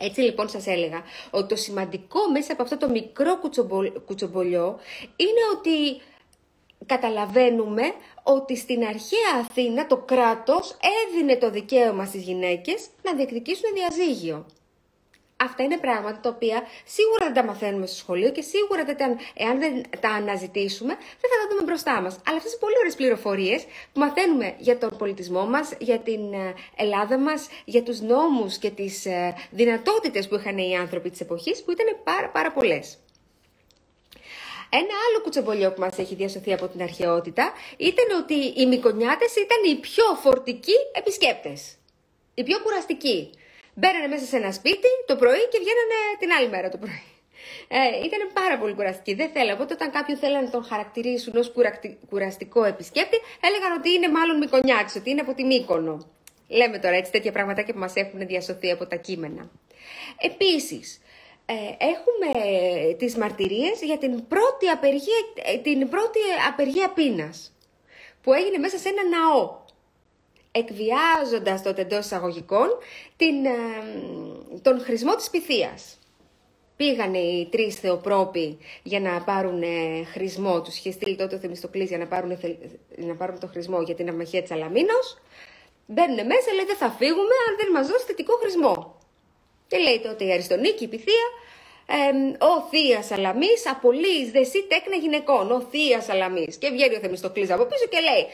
Έτσι 0.00 0.20
λοιπόν 0.20 0.48
σας 0.48 0.66
έλεγα 0.66 1.02
ότι 1.30 1.48
το 1.48 1.56
σημαντικό 1.56 2.30
μέσα 2.32 2.52
από 2.52 2.62
αυτό 2.62 2.76
το 2.76 2.88
μικρό 2.88 3.38
κουτσομπολιό 4.06 4.78
είναι 5.16 5.40
ότι 5.56 6.02
καταλαβαίνουμε 6.86 7.82
ότι 8.22 8.56
στην 8.56 8.84
αρχαία 8.84 9.32
Αθήνα 9.40 9.86
το 9.86 9.96
κράτος 9.96 10.76
έδινε 11.06 11.36
το 11.36 11.50
δικαίωμα 11.50 12.04
στις 12.04 12.22
γυναίκες 12.22 12.86
να 13.02 13.14
διεκδικήσουν 13.14 13.70
διαζύγιο. 13.74 14.46
Αυτά 15.44 15.62
είναι 15.62 15.78
πράγματα 15.78 16.20
τα 16.20 16.28
οποία 16.28 16.62
σίγουρα 16.84 17.24
δεν 17.24 17.34
τα 17.34 17.44
μαθαίνουμε 17.44 17.86
στο 17.86 17.96
σχολείο 17.96 18.30
και 18.30 18.42
σίγουρα 18.42 18.84
δεν 18.84 18.96
τα, 18.96 19.16
εάν 19.34 19.58
δεν 19.58 19.82
τα 20.00 20.08
αναζητήσουμε 20.08 20.94
δεν 20.94 21.30
θα 21.30 21.36
τα 21.42 21.46
δούμε 21.50 21.62
μπροστά 21.62 22.00
μας. 22.00 22.18
Αλλά 22.26 22.36
αυτές 22.36 22.52
είναι 22.52 22.60
πολύ 22.60 22.74
ωραίες 22.78 22.94
πληροφορίες 22.94 23.64
που 23.92 24.00
μαθαίνουμε 24.00 24.54
για 24.58 24.78
τον 24.78 24.96
πολιτισμό 24.98 25.46
μας, 25.46 25.72
για 25.78 25.98
την 25.98 26.32
ε, 26.32 26.54
Ελλάδα 26.76 27.18
μας, 27.18 27.48
για 27.64 27.82
τους 27.82 28.00
νόμους 28.00 28.56
και 28.58 28.70
τις 28.70 29.06
ε, 29.06 29.34
δυνατότητες 29.50 30.28
που 30.28 30.34
είχαν 30.34 30.58
οι 30.58 30.76
άνθρωποι 30.76 31.10
της 31.10 31.20
εποχής 31.20 31.62
που 31.64 31.70
ήταν 31.70 31.86
πάρα 32.04 32.28
πάρα 32.28 32.52
πολλές. 32.52 32.98
Ένα 34.80 34.94
άλλο 35.06 35.20
κουτσομπολιό 35.22 35.72
που 35.72 35.80
μας 35.80 35.98
έχει 35.98 36.14
διασωθεί 36.14 36.52
από 36.52 36.66
την 36.68 36.82
αρχαιότητα 36.82 37.52
ήταν 37.76 38.08
ότι 38.22 38.34
οι 38.60 38.66
Μικονιάτες 38.66 39.36
ήταν 39.36 39.60
οι 39.70 39.74
πιο 39.74 40.04
φορτικοί 40.22 40.76
επισκέπτες. 40.92 41.76
Οι 42.34 42.42
πιο 42.42 42.60
κουραστικοί. 42.60 43.30
Μπαίνανε 43.74 44.06
μέσα 44.06 44.24
σε 44.24 44.36
ένα 44.36 44.52
σπίτι 44.52 44.90
το 45.06 45.16
πρωί 45.16 45.48
και 45.50 45.58
βγαίνανε 45.62 45.98
την 46.18 46.30
άλλη 46.32 46.48
μέρα 46.48 46.68
το 46.68 46.78
πρωί. 46.78 47.02
Ε, 47.68 48.04
ήταν 48.06 48.20
πάρα 48.32 48.58
πολύ 48.58 48.74
κουραστική. 48.74 49.14
Δεν 49.14 49.30
θέλω. 49.30 49.52
Οπότε, 49.52 49.74
όταν 49.74 49.90
κάποιον 49.90 50.18
θέλανε 50.18 50.44
να 50.44 50.50
τον 50.50 50.64
χαρακτηρίσουν 50.64 51.36
ως 51.36 51.52
κουραστικό 52.08 52.64
επισκέπτη, 52.64 53.16
έλεγαν 53.40 53.72
ότι 53.78 53.90
είναι 53.92 54.08
μάλλον 54.08 54.38
Μικονιάτης, 54.38 54.94
ότι 54.96 55.10
είναι 55.10 55.20
από 55.20 55.34
τη 55.34 55.44
Μύκονο. 55.44 56.10
Λέμε 56.48 56.78
τώρα 56.78 56.96
έτσι 56.96 57.12
τέτοια 57.12 57.32
πραγματάκια 57.32 57.72
που 57.74 57.80
μας 57.80 57.94
έχουν 57.94 58.26
διασωθεί 58.26 58.70
από 58.70 58.86
τα 58.86 58.96
κείμενα. 58.96 59.50
Επίσης, 60.18 61.00
ε, 61.52 61.84
έχουμε 61.84 62.30
τις 62.96 63.16
μαρτυρίες 63.16 63.82
για 63.82 63.98
την 63.98 64.26
πρώτη 64.28 64.68
απεργία, 64.68 65.16
ε, 65.34 65.58
την 65.58 65.88
πρώτη 65.88 66.18
απεργία 66.48 66.88
πείνας 66.88 67.52
που 68.22 68.32
έγινε 68.32 68.58
μέσα 68.58 68.78
σε 68.78 68.88
ένα 68.88 69.02
ναό 69.08 69.60
εκβιάζοντας 70.52 71.62
τότε 71.62 71.80
εντό 71.80 71.98
εισαγωγικών 71.98 72.68
την, 73.16 73.44
ε, 73.44 73.50
τον 74.62 74.80
χρησμό 74.80 75.14
της 75.14 75.30
πυθίας. 75.30 75.96
Πήγανε 76.76 77.18
οι 77.18 77.48
τρεις 77.50 77.74
θεοπρόποι 77.74 78.58
για 78.82 79.00
να 79.00 79.22
πάρουν 79.22 79.62
χρησμό, 80.12 80.62
τους 80.62 80.76
είχε 80.76 80.90
στείλει 80.90 81.16
τότε 81.16 81.34
ο 81.34 81.38
Θεμιστοκλής 81.38 81.88
για 81.88 81.98
να 81.98 82.06
πάρουν, 82.06 82.38
να 82.96 83.14
πάρουν 83.14 83.38
το 83.38 83.46
χρησμό 83.46 83.82
για 83.82 83.94
την 83.94 84.08
αμαχία 84.08 84.42
της 84.42 84.50
Αλαμίνος. 84.50 85.18
Μπαίνουν 85.86 86.26
μέσα, 86.26 86.52
λέει 86.54 86.64
δεν 86.64 86.76
θα 86.76 86.90
φύγουμε 86.90 87.34
αν 87.48 87.56
δεν 87.56 87.70
μας 87.72 87.86
δώσει 87.86 88.04
θετικό 88.04 88.32
χρησμό. 88.36 89.01
Και 89.72 89.78
λέει 89.78 90.00
τότε 90.00 90.24
η 90.24 90.32
Αριστονίκη, 90.32 90.84
η 90.84 90.88
Πυθία, 90.88 91.26
ε, 91.86 92.44
ο 92.44 92.68
Θείας 92.70 93.06
Σαλαμή 93.06 93.52
απολύεις 93.70 94.30
δεσί 94.30 94.66
τέκνα 94.68 94.96
γυναικών. 94.96 95.50
Ο 95.50 95.60
Θείας 95.60 96.04
Σαλαμή. 96.04 96.46
Και 96.58 96.70
βγαίνει 96.70 96.94
ο 96.94 96.98
Θεμιστοκλής 96.98 97.50
από 97.50 97.64
πίσω 97.64 97.86
και 97.86 98.00
λέει. 98.00 98.26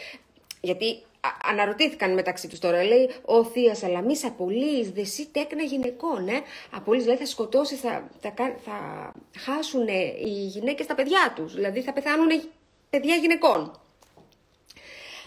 Γιατί 0.61 1.03
αναρωτήθηκαν 1.51 2.15
μεταξύ 2.15 2.49
τους 2.49 2.59
τώρα. 2.59 2.85
Λέει 2.85 3.11
ο 3.25 3.45
Θείας 3.45 3.79
Σαλαμή 3.79 4.15
απολύεις 4.25 4.91
δεσί 4.91 5.29
τέκνα 5.33 5.63
γυναικών. 5.63 6.29
Ε; 6.29 6.41
Απολύεις, 6.71 7.05
δηλαδή 7.05 7.23
θα 7.23 7.29
σκοτώσει, 7.31 7.75
θα, 7.75 8.09
θα, 8.21 8.33
θα 8.65 8.77
χάσουν 9.39 9.89
οι 10.25 10.47
γυναίκες 10.55 10.87
τα 10.87 10.95
παιδιά 10.95 11.33
τους. 11.37 11.55
Δηλαδή 11.55 11.81
θα 11.81 11.93
πεθάνουν 11.93 12.43
παιδιά 12.91 13.15
γυναικών. 13.15 13.81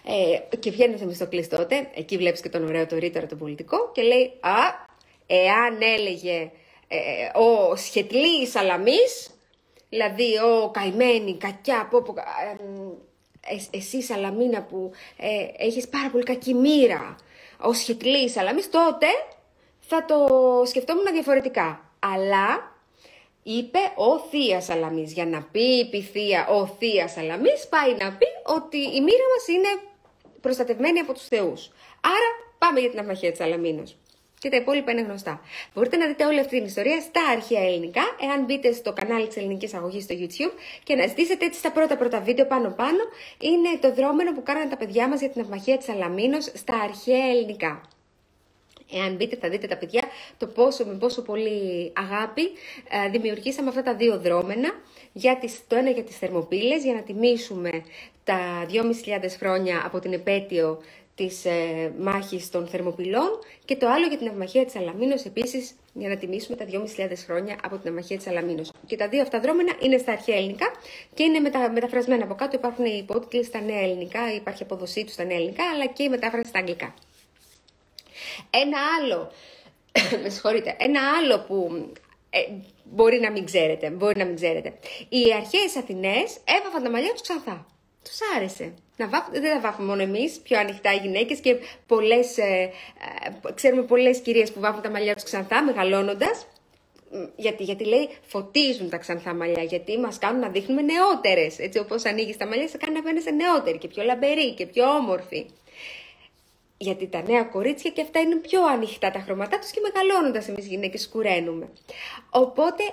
Ε, 0.05 0.55
και 0.57 0.71
βγαίνει 0.71 0.93
ο 0.93 0.97
Θεμιστοκλής 0.97 1.47
τότε, 1.47 1.89
εκεί 1.95 2.17
βλέπεις 2.17 2.41
και 2.41 2.49
τον 2.49 2.63
ωραίο 2.63 2.85
το 2.85 2.97
ρήτορα 2.97 3.25
το 3.25 3.35
πολιτικό 3.35 3.91
και 3.93 4.01
λέει 4.01 4.33
«Α, 4.39 4.89
εάν 5.31 5.81
έλεγε 5.81 6.51
ε, 6.87 7.39
ο 7.39 7.75
σχετλής 7.75 8.49
Σαλαμής, 8.51 9.29
δηλαδή 9.89 10.37
ο 10.37 10.69
καημένη, 10.69 11.37
κακιά, 11.37 11.87
πω, 11.91 12.01
πω, 12.01 12.13
ε, 13.47 13.77
εσύ 13.77 14.01
Σαλαμίνα 14.01 14.61
που 14.61 14.91
ε, 15.17 15.65
έχεις 15.65 15.87
πάρα 15.87 16.09
πολύ 16.09 16.23
κακή 16.23 16.53
μοίρα, 16.53 17.15
ο 17.61 17.73
σχετλής 17.73 18.31
Σαλαμής, 18.31 18.69
τότε 18.69 19.07
θα 19.79 20.05
το 20.05 20.27
σκεφτόμουν 20.65 21.05
διαφορετικά. 21.11 21.91
Αλλά 21.99 22.75
είπε 23.43 23.79
ο 23.95 24.19
Θεία 24.19 24.61
Σαλαμής. 24.61 25.13
Για 25.13 25.25
να 25.25 25.41
πει 25.51 25.89
η 25.91 26.01
Θεία 26.01 26.47
ο 26.47 26.67
Θεία 26.67 27.07
Σαλαμής, 27.07 27.67
πάει 27.69 27.95
να 27.95 28.11
πει 28.17 28.25
ότι 28.45 28.77
η 28.77 29.01
μοίρα 29.01 29.25
μας 29.35 29.47
είναι 29.47 29.89
προστατευμένη 30.41 30.99
από 30.99 31.13
τους 31.13 31.27
θεούς. 31.27 31.71
Άρα 32.01 32.29
πάμε 32.57 32.79
για 32.79 32.89
την 32.89 32.99
αυμαχία 32.99 33.29
της 33.29 33.39
Σαλαμίνος 33.39 33.95
και 34.41 34.49
τα 34.49 34.55
υπόλοιπα 34.55 34.91
είναι 34.91 35.01
γνωστά. 35.01 35.41
Μπορείτε 35.73 35.97
να 35.97 36.07
δείτε 36.07 36.25
όλη 36.25 36.39
αυτή 36.39 36.57
την 36.57 36.65
ιστορία 36.65 37.01
στα 37.01 37.21
αρχαία 37.31 37.61
ελληνικά, 37.61 38.01
εάν 38.21 38.43
μπείτε 38.45 38.71
στο 38.71 38.93
κανάλι 38.93 39.27
της 39.27 39.37
Ελληνικής 39.37 39.73
Αγωγής 39.73 40.03
στο 40.03 40.15
YouTube 40.19 40.53
και 40.83 40.95
να 40.95 41.07
ζητήσετε 41.07 41.45
έτσι 41.45 41.61
τα 41.61 41.71
πρώτα 41.71 41.97
πρώτα 41.97 42.19
βίντεο 42.21 42.45
πάνω-πάνω. 42.45 43.03
Είναι 43.39 43.77
το 43.81 43.93
δρόμενο 43.93 44.33
που 44.33 44.43
κάνανε 44.43 44.69
τα 44.69 44.77
παιδιά 44.77 45.07
μας 45.07 45.19
για 45.19 45.29
την 45.29 45.41
αυμαχία 45.41 45.77
της 45.77 45.89
Αλαμίνος 45.89 46.43
στα 46.53 46.75
αρχαία 46.79 47.25
ελληνικά. 47.29 47.81
Εάν 48.93 49.15
μπείτε 49.15 49.35
θα 49.35 49.49
δείτε 49.49 49.67
τα 49.67 49.77
παιδιά 49.77 50.03
το 50.37 50.47
πόσο 50.47 50.85
με 50.85 50.93
πόσο 50.93 51.21
πολύ 51.21 51.91
αγάπη 51.95 52.41
ε, 53.05 53.09
δημιουργήσαμε 53.09 53.69
αυτά 53.69 53.83
τα 53.83 53.95
δύο 53.95 54.19
δρόμενα. 54.19 54.69
Για 55.13 55.37
τις, 55.37 55.67
το 55.67 55.75
ένα 55.75 55.89
για 55.89 56.03
τις 56.03 56.17
θερμοπύλες, 56.17 56.83
για 56.83 56.93
να 56.93 57.01
τιμήσουμε 57.01 57.71
τα 58.23 58.65
2.500 58.71 58.81
χρόνια 59.39 59.81
από 59.85 59.99
την 59.99 60.13
επέτειο 60.13 60.81
της 61.27 61.45
ε, 61.45 61.93
μάχης 61.99 62.49
των 62.49 62.67
Θερμοπυλών 62.67 63.39
και 63.65 63.75
το 63.75 63.87
άλλο 63.89 64.07
για 64.07 64.17
την 64.17 64.27
αυμαχία 64.27 64.65
της 64.65 64.75
Αλαμίνος 64.75 65.23
επίσης 65.23 65.75
για 65.93 66.09
να 66.09 66.17
τιμήσουμε 66.17 66.55
τα 66.57 66.65
2.500 66.71 67.11
χρόνια 67.25 67.55
από 67.63 67.77
την 67.77 67.89
αυμαχία 67.89 68.17
της 68.17 68.27
Αλαμίνος. 68.27 68.71
Και 68.85 68.95
τα 68.95 69.07
δύο 69.07 69.21
αυτά 69.21 69.39
δρόμενα 69.39 69.73
είναι 69.79 69.97
στα 69.97 70.11
αρχαία 70.11 70.35
ελληνικά 70.35 70.71
και 71.13 71.23
είναι 71.23 71.39
μετα, 71.39 71.71
μεταφρασμένα 71.71 72.23
από 72.23 72.35
κάτω. 72.35 72.55
Υπάρχουν 72.57 72.85
οι 72.85 72.97
υπότιτλοι 73.01 73.43
στα 73.43 73.61
νέα 73.61 73.81
ελληνικά, 73.81 74.33
υπάρχει 74.33 74.63
αποδοσή 74.63 75.03
τους 75.03 75.13
στα 75.13 75.23
νέα 75.23 75.35
ελληνικά, 75.37 75.63
αλλά 75.73 75.85
και 75.85 76.03
η 76.03 76.09
μετάφραση 76.09 76.49
στα 76.49 76.59
αγγλικά. 76.59 76.93
Ένα 78.49 78.77
άλλο, 78.99 79.31
με 80.23 80.29
συγχωρείτε, 80.29 80.75
ένα 80.79 81.01
άλλο 81.17 81.39
που 81.39 81.87
ε, 82.29 82.39
μπορεί 82.83 83.19
να 83.19 83.31
μην 83.31 83.45
ξέρετε, 83.45 83.89
μπορεί 83.89 84.17
να 84.17 84.25
μην 84.25 84.35
ξέρετε. 84.35 84.73
Οι 85.09 85.33
αρχαίες 85.33 85.75
Αθηνές 85.77 86.37
έβαφαν 86.59 86.83
τα 86.83 86.89
μαλλιά 86.89 87.11
τους 87.11 87.21
ξανθά. 87.21 87.65
Τους 88.03 88.19
άρεσε. 88.35 88.73
Να 88.97 89.07
δεν 89.31 89.41
τα 89.41 89.59
βάφουμε 89.59 89.87
μόνο 89.87 90.01
εμείς, 90.01 90.39
πιο 90.39 90.59
ανοιχτά 90.59 90.93
οι 90.93 90.97
γυναίκες 90.97 91.39
και 91.39 91.55
πολλές, 91.87 92.37
ε, 92.37 92.43
ε, 92.43 93.51
ξέρουμε 93.53 93.81
πολλές 93.81 94.19
κυρίες 94.19 94.51
που 94.51 94.59
βάφουν 94.59 94.81
τα 94.81 94.89
μαλλιά 94.89 95.13
τους 95.13 95.23
ξανθά 95.23 95.63
μεγαλώνοντας. 95.63 96.45
Γιατί, 97.35 97.63
γιατί 97.63 97.85
λέει 97.85 98.09
φωτίζουν 98.27 98.89
τα 98.89 98.97
ξανθά 98.97 99.33
μαλλιά, 99.33 99.63
γιατί 99.63 99.99
μας 99.99 100.17
κάνουν 100.17 100.39
να 100.39 100.49
δείχνουμε 100.49 100.81
νεότερες. 100.81 101.59
Έτσι, 101.59 101.79
όπως 101.79 102.05
ανοίγεις 102.05 102.37
τα 102.37 102.47
μαλλιά, 102.47 102.67
σε 102.67 102.77
κάνει 102.77 102.93
να 102.93 103.01
φαίνεσαι 103.01 103.29
νεότερη 103.31 103.77
και 103.77 103.87
πιο 103.87 104.03
λαμπερή 104.03 104.53
και 104.53 104.65
πιο 104.65 104.89
όμορφη. 104.95 105.45
Γιατί 106.77 107.07
τα 107.07 107.21
νέα 107.21 107.43
κορίτσια 107.43 107.91
και 107.91 108.01
αυτά 108.01 108.19
είναι 108.19 108.35
πιο 108.35 108.65
ανοιχτά 108.65 109.11
τα 109.11 109.19
χρώματά 109.19 109.59
τους 109.59 109.71
και 109.71 109.79
μεγαλώνοντας 109.81 110.47
εμείς 110.47 110.65
γυναίκες 110.67 111.09
κουραίνουμε. 111.09 111.69
Οπότε 112.29 112.83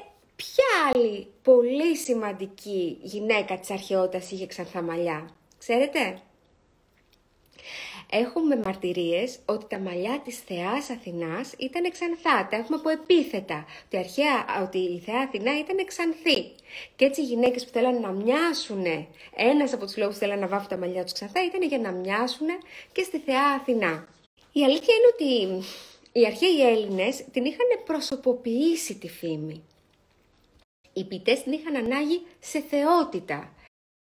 Ποια 0.42 0.64
άλλη 0.94 1.26
πολύ 1.42 1.96
σημαντική 1.96 2.98
γυναίκα 3.02 3.58
της 3.58 3.70
αρχαιότητας 3.70 4.30
είχε 4.30 4.46
ξανθά 4.46 4.82
μαλλιά, 4.82 5.30
ξέρετε; 5.58 6.22
Έχουμε 8.10 8.56
μαρτυρίες 8.56 9.38
ότι 9.44 9.66
τα 9.68 9.78
μαλλιά 9.78 10.20
της 10.24 10.38
θεάς 10.38 10.90
Αθηνάς 10.90 11.52
ήταν 11.58 11.90
ξανθά, 11.90 12.48
τα 12.50 12.56
έχουμε 12.56 12.76
από 12.76 12.88
επίθετα, 12.88 13.66
ότι, 13.84 13.96
αρχαία, 13.96 14.62
ότι 14.62 14.78
η 14.78 15.02
θεά 15.04 15.20
Αθηνά 15.20 15.58
ήταν 15.58 15.86
ξανθή. 15.86 16.50
Και 16.96 17.04
έτσι 17.04 17.20
οι 17.20 17.24
γυναίκες 17.24 17.64
που 17.64 17.70
θέλανε 17.72 17.98
να 17.98 18.10
μοιάσουν, 18.10 18.84
ένας 19.36 19.72
από 19.72 19.84
τους 19.84 19.96
λόγους 19.96 20.14
που 20.14 20.20
θέλανε 20.20 20.40
να 20.40 20.48
βάφουν 20.48 20.68
τα 20.68 20.76
μαλλιά 20.76 21.02
τους 21.02 21.12
ξανθά, 21.12 21.44
ήταν 21.44 21.62
για 21.62 21.78
να 21.78 21.90
μοιάσουν 21.90 22.46
και 22.92 23.02
στη 23.02 23.18
θεά 23.18 23.44
Αθηνά. 23.44 24.08
Η 24.52 24.64
αλήθεια 24.64 24.94
είναι 24.94 25.10
ότι 25.12 25.64
οι 26.12 26.26
αρχαίοι 26.26 26.68
Έλληνες 26.68 27.24
την 27.32 27.44
είχαν 27.44 27.68
προσωποποιήσει 27.84 28.94
τη 28.94 29.08
φήμη 29.08 29.62
οι 30.98 31.04
ποιητέ 31.04 31.34
την 31.34 31.52
είχαν 31.52 31.76
ανάγει 31.76 32.26
σε 32.40 32.60
θεότητα. 32.60 33.52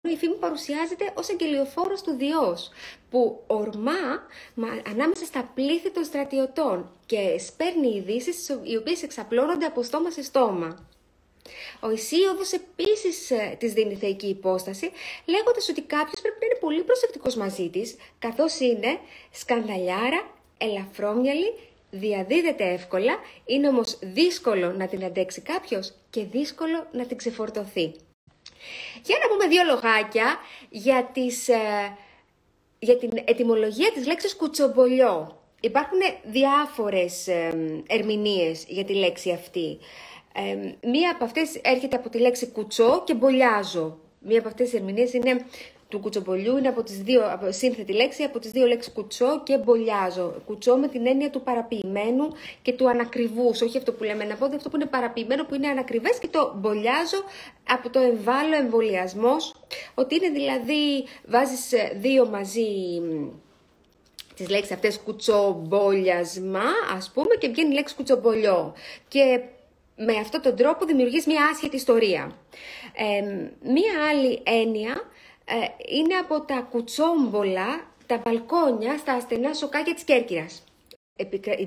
Η 0.00 0.16
φήμη 0.16 0.34
παρουσιάζεται 0.34 1.12
ως 1.14 1.30
αγγελιοφόρος 1.30 2.02
του 2.02 2.16
Διός, 2.16 2.70
που 3.10 3.42
ορμά 3.46 4.26
ανάμεσα 4.90 5.24
στα 5.24 5.50
πλήθη 5.54 5.90
των 5.90 6.04
στρατιωτών 6.04 6.90
και 7.06 7.38
σπέρνει 7.38 7.88
ειδήσεις 7.88 8.48
οι 8.62 8.76
οποίες 8.76 9.02
εξαπλώνονται 9.02 9.66
από 9.66 9.82
στόμα 9.82 10.10
σε 10.10 10.22
στόμα. 10.22 10.88
Ο 11.80 11.90
Ισίωδος 11.90 12.52
επίσης 12.52 13.30
ε, 13.30 13.56
της 13.58 13.72
δίνει 13.72 13.94
θεϊκή 13.94 14.26
υπόσταση, 14.28 14.90
λέγοντας 15.24 15.68
ότι 15.68 15.82
κάποιος 15.82 16.20
πρέπει 16.20 16.36
να 16.40 16.46
είναι 16.46 16.58
πολύ 16.60 16.82
προσεκτικός 16.82 17.36
μαζί 17.36 17.68
της, 17.68 17.96
καθώς 18.18 18.60
είναι 18.60 18.98
σκανδαλιάρα, 19.30 20.30
ελαφρόμυαλη 20.58 21.54
διαδίδεται 21.90 22.64
εύκολα, 22.72 23.18
είναι 23.44 23.68
όμως 23.68 23.98
δύσκολο 24.02 24.72
να 24.72 24.86
την 24.86 25.04
αντέξει 25.04 25.40
κάποιος 25.40 25.92
και 26.10 26.24
δύσκολο 26.24 26.86
να 26.92 27.06
την 27.06 27.16
ξεφορτωθεί. 27.16 27.94
Για 29.04 29.16
να 29.22 29.28
πούμε 29.28 29.46
δύο 29.46 29.62
λογάκια 29.64 30.36
για, 30.68 31.10
τις, 31.12 31.48
ε, 31.48 31.96
για 32.78 32.96
την 32.96 33.10
ετυμολογία 33.24 33.92
της 33.92 34.06
λέξης 34.06 34.36
κουτσομπολιό. 34.36 35.42
Υπάρχουν 35.60 35.98
διάφορες 36.24 37.26
ε, 37.26 37.52
ερμηνείες 37.88 38.64
για 38.68 38.84
τη 38.84 38.94
λέξη 38.94 39.30
αυτή. 39.30 39.78
Ε, 40.34 40.88
μία 40.88 41.10
από 41.10 41.24
αυτές 41.24 41.54
έρχεται 41.62 41.96
από 41.96 42.08
τη 42.08 42.18
λέξη 42.18 42.46
κουτσό 42.46 43.02
και 43.06 43.14
μπολιάζω. 43.14 43.98
Μία 44.18 44.38
από 44.38 44.48
αυτές 44.48 44.70
τις 44.70 44.78
ερμηνείες 44.78 45.12
είναι 45.12 45.44
του 45.88 45.98
κουτσομπολιού 45.98 46.56
είναι 46.56 46.68
από 46.68 46.82
τις 46.82 46.98
δύο, 46.98 47.32
από, 47.32 47.52
σύνθετη 47.52 47.92
λέξη 47.92 48.22
από 48.22 48.38
τις 48.38 48.50
δύο 48.50 48.66
λέξεις 48.66 48.92
κουτσό 48.92 49.42
και 49.42 49.58
μπολιάζω. 49.58 50.34
Κουτσό 50.46 50.76
με 50.76 50.88
την 50.88 51.06
έννοια 51.06 51.30
του 51.30 51.42
παραποιημένου 51.42 52.28
και 52.62 52.72
του 52.72 52.88
ανακριβούς, 52.88 53.60
όχι 53.60 53.78
αυτό 53.78 53.92
που 53.92 54.04
λέμε 54.04 54.24
να 54.24 54.34
πω, 54.34 54.44
αυτό 54.44 54.68
που 54.68 54.76
είναι 54.76 54.86
παραποιημένο, 54.86 55.44
που 55.44 55.54
είναι 55.54 55.68
ανακριβές 55.68 56.18
και 56.18 56.28
το 56.28 56.54
μπολιάζω 56.56 57.24
από 57.68 57.90
το 57.90 57.98
εμβάλλο 57.98 58.54
εμβολιασμός, 58.54 59.54
ότι 59.94 60.14
είναι 60.14 60.28
δηλαδή 60.28 61.04
βάζεις 61.26 61.72
ε, 61.72 61.92
δύο 61.96 62.26
μαζί 62.26 62.66
τις 64.34 64.48
λέξεις 64.48 64.72
αυτές 64.72 64.98
κουτσομπολιασμά, 64.98 66.70
ας 66.96 67.10
πούμε, 67.14 67.34
και 67.38 67.48
βγαίνει 67.48 67.70
η 67.70 67.74
λέξη 67.74 67.94
κουτσομπολιό. 67.94 68.74
Και 69.08 69.40
με 69.96 70.16
αυτόν 70.16 70.42
τον 70.42 70.56
τρόπο 70.56 70.84
δημιουργείς 70.84 71.26
μια 71.26 71.48
άσχετη 71.52 71.76
ιστορία. 71.76 72.36
Ε, 72.96 73.22
μία 73.62 73.92
άλλη 74.10 74.42
έννοια 74.44 75.02
ε, 75.48 75.94
είναι 75.98 76.14
από 76.14 76.40
τα 76.40 76.66
κουτσόμπολα, 76.70 77.86
τα 78.06 78.22
μπαλκόνια 78.24 78.98
στα 78.98 79.12
ασθενά 79.12 79.54
σοκάκια 79.54 79.94
της 79.94 80.02
Κέρκυρας. 80.02 80.62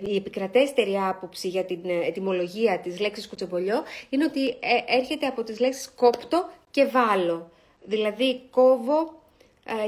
Η 0.07 0.15
επικρατέστερη 0.15 0.97
άποψη 0.97 1.47
για 1.47 1.65
την 1.65 1.79
ε, 1.83 2.07
ετυμολογία 2.07 2.79
της 2.79 2.99
λέξης 2.99 3.27
κουτσομπολιό 3.27 3.83
είναι 4.09 4.23
ότι 4.23 4.47
ε, 4.47 4.97
έρχεται 4.97 5.25
από 5.25 5.43
τις 5.43 5.59
λέξεις 5.59 5.91
κόπτο 5.95 6.49
και 6.71 6.85
βάλω, 6.85 7.51
δηλαδή 7.83 8.41
κόβω 8.49 9.19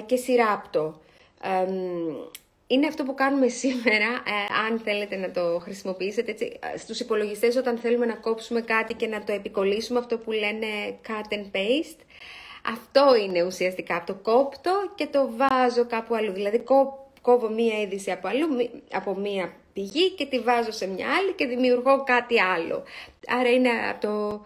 και 0.05 0.15
σειράπτω 0.15 0.99
είναι 2.67 2.87
αυτό 2.87 3.03
που 3.03 3.13
κάνουμε 3.13 3.47
σήμερα, 3.63 4.09
ε, 4.25 4.67
αν 4.67 4.79
θέλετε 4.79 5.15
να 5.15 5.31
το 5.31 5.59
χρησιμοποιήσετε 5.59 6.31
έτσι, 6.31 6.59
ε, 6.73 6.77
στους 6.77 6.99
υπολογιστές 6.99 7.55
όταν 7.55 7.77
θέλουμε 7.77 8.05
να 8.05 8.15
κόψουμε 8.15 8.61
κάτι 8.61 8.93
και 8.93 9.07
να 9.07 9.23
το 9.23 9.31
επικολλήσουμε, 9.31 9.99
αυτό 9.99 10.17
που 10.17 10.31
λένε 10.31 10.67
cut 11.07 11.33
and 11.33 11.45
paste. 11.55 11.99
Αυτό 12.65 13.15
είναι 13.15 13.43
ουσιαστικά, 13.43 14.03
το 14.05 14.13
κόπτω 14.13 14.71
και 14.95 15.07
το 15.07 15.29
βάζω 15.37 15.85
κάπου 15.85 16.15
αλλού. 16.15 16.31
Δηλαδή 16.31 16.63
κόβω 17.21 17.49
μία 17.49 17.81
είδηση 17.81 18.11
από 18.11 18.27
αλλού, 18.27 18.47
από 18.91 19.15
μία 19.15 19.53
πηγή 19.73 20.09
και 20.09 20.25
τη 20.25 20.39
βάζω 20.39 20.71
σε 20.71 20.87
μια 20.87 21.07
άλλη 21.17 21.33
και 21.33 21.45
δημιουργώ 21.45 22.03
κάτι 22.03 22.41
άλλο. 22.41 22.83
Άρα 23.27 23.49
είναι 23.49 23.69
από 23.89 24.07
το 24.07 24.45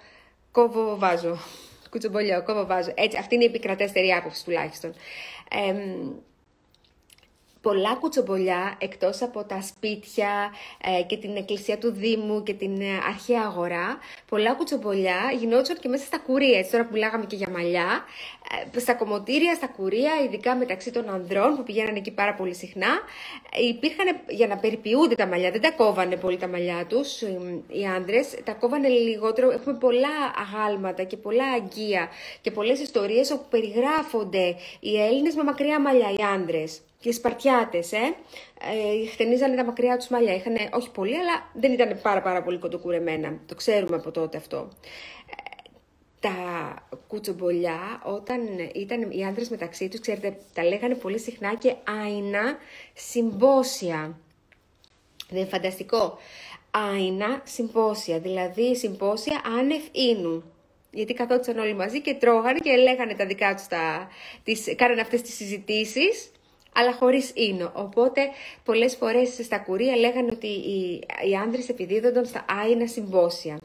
κόβω 0.52 0.98
βάζω, 0.98 1.38
κουτσομπολιό, 1.90 2.44
κόβω 2.44 2.66
βάζω. 2.66 2.92
Έτσι, 2.96 3.18
αυτή 3.18 3.36
είναι 3.36 3.44
η 3.44 3.48
επικρατέστερη 3.48 4.12
άποψη 4.12 4.44
τουλάχιστον 4.46 4.94
πολλά 7.68 7.94
κουτσομπολιά 7.96 8.76
εκτός 8.78 9.22
από 9.22 9.44
τα 9.44 9.62
σπίτια 9.62 10.30
ε, 10.82 11.04
και 11.04 11.18
την 11.18 11.36
εκκλησία 11.36 11.78
του 11.78 11.92
Δήμου 11.92 12.44
και 12.44 12.54
την 12.54 12.82
ε, 12.82 12.86
αρχαία 13.08 13.42
αγορά, 13.42 13.98
πολλά 14.30 14.54
κουτσομπολιά 14.54 15.20
γινόντουσαν 15.40 15.78
και 15.80 15.88
μέσα 15.88 16.06
στα 16.06 16.18
κουρία, 16.18 16.58
έτσι 16.58 16.72
τώρα 16.72 16.86
που 16.86 16.96
λέγαμε 16.96 17.26
και 17.26 17.36
για 17.36 17.50
μαλλιά, 17.50 18.04
ε, 18.76 18.80
στα 18.80 18.94
κομμωτήρια, 18.94 19.56
στα 19.56 19.68
κουρία, 19.68 20.12
ειδικά 20.26 20.56
μεταξύ 20.56 20.92
των 20.92 21.10
ανδρών 21.10 21.56
που 21.56 21.64
πηγαίναν 21.64 21.96
εκεί 21.96 22.12
πάρα 22.12 22.34
πολύ 22.34 22.56
συχνά, 22.56 22.88
υπήρχαν 23.70 24.06
για 24.28 24.48
να 24.48 24.58
περιποιούνται 24.58 25.16
τα 25.16 25.28
μαλλιά, 25.28 25.52
δεν 25.52 25.62
τα 25.62 25.72
κόβανε 25.72 26.16
πολύ 26.16 26.38
τα 26.38 26.48
μαλλιά 26.48 26.86
τους 26.90 27.22
οι 27.68 27.86
άντρες, 27.96 28.36
τα 28.44 28.54
κόβανε 28.54 28.88
λιγότερο, 28.88 29.52
έχουμε 29.52 29.78
πολλά 29.78 30.16
αγάλματα 30.44 31.04
και 31.04 31.18
πολλά 31.18 31.46
αγκία 31.46 32.10
και 32.42 32.52
πολλές 32.52 32.80
ιστορίες 32.80 33.32
όπου 33.32 33.46
περιγράφονται 33.50 34.56
οι 34.80 35.02
Έλληνες 35.02 35.36
με 35.36 35.44
μακριά 35.44 35.80
μαλλιά, 35.80 36.10
οι 36.12 36.24
άντρες 36.36 36.82
και 37.00 37.10
οι 37.10 37.12
Σπαρτιάτες, 37.12 37.92
ε, 37.92 37.98
ε, 37.98 39.08
χτενίζανε 39.08 39.56
τα 39.56 39.66
μακριά 39.66 39.98
τους 39.98 40.08
μαλλιά. 40.08 40.36
Είχαν 40.36 40.56
όχι 40.74 40.92
πολύ, 40.92 41.18
αλλά 41.18 41.52
δεν 41.54 41.72
ήταν 41.72 42.00
πάρα 42.02 42.22
πάρα 42.22 42.44
πολύ 42.44 42.58
κοντοκουρεμένα. 42.58 43.40
Το 43.46 43.56
ξέρουμε 43.56 43.96
από 43.96 44.12
τότε 44.12 44.38
αυτό. 44.38 44.70
Ε, 45.26 45.70
τα 46.20 46.34
κουτσομπολιά, 47.08 48.02
όταν 48.04 48.42
ήταν 48.74 49.12
οι 49.12 49.26
άντρες 49.26 49.50
μεταξύ 49.50 49.88
τους, 49.88 50.00
ξέρετε, 50.00 50.38
τα 50.54 50.64
λέγανε 50.64 50.96
πολύ 50.96 51.20
συχνά 51.20 51.56
και 51.56 51.76
άινα 52.04 52.58
συμπόσια. 52.94 54.18
Δεν 55.30 55.40
είναι 55.40 55.48
φανταστικό. 55.48 56.18
Άινα 56.72 57.42
συμπόσια, 57.44 58.20
δηλαδή 58.20 58.76
συμπόσια 58.76 59.42
άνευ 59.60 59.84
ίνου. 59.92 60.44
Γιατί 60.92 61.14
καθόντουσαν 61.14 61.58
όλοι 61.58 61.74
μαζί 61.74 62.02
και 62.02 62.14
τρώγανε 62.14 62.60
και 62.60 62.76
λέγανε 62.76 63.14
τα 63.14 63.26
δικά 63.26 63.56
τους, 63.56 63.68
τα, 63.68 64.08
τις, 64.44 64.76
κάνανε 64.76 65.02
αυτές 65.02 65.22
τις 65.22 65.36
συζητήσεις 65.36 66.32
αλλά 66.80 66.94
χωρίς 66.94 67.32
ίνο. 67.36 67.72
Οπότε 67.76 68.22
πολλές 68.64 68.96
φορές 68.96 69.30
στα 69.44 69.60
κουρία 69.60 69.96
λέγανε 69.96 70.30
ότι 70.32 70.48
οι, 70.48 71.04
οι 71.30 71.36
άνδρες 71.36 71.70
επιδίδονταν 71.70 72.26
στα 72.26 72.46
άϊνα 72.62 72.88
συμπόσια. 72.88 73.60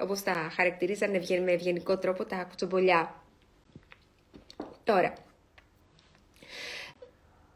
Όπως 0.00 0.22
τα 0.22 0.50
χαρακτηρίζανε 0.56 1.22
με 1.44 1.52
ευγενικό 1.52 1.98
τρόπο 1.98 2.24
τα 2.24 2.44
κουτσομπολιά. 2.48 3.14
Τώρα, 4.84 5.12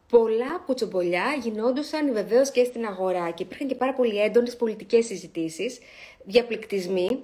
πολλά 0.08 0.62
κουτσομπολιά 0.66 1.24
γινόντουσαν 1.42 2.12
βεβαίως 2.12 2.50
και 2.50 2.64
στην 2.64 2.86
αγορά 2.86 3.30
και 3.30 3.42
υπήρχαν 3.42 3.68
και 3.68 3.74
πάρα 3.74 3.94
πολύ 3.94 4.20
έντονες 4.20 4.56
πολιτικές 4.56 5.06
συζητήσεις, 5.06 5.78
διαπληκτισμοί, 6.24 7.22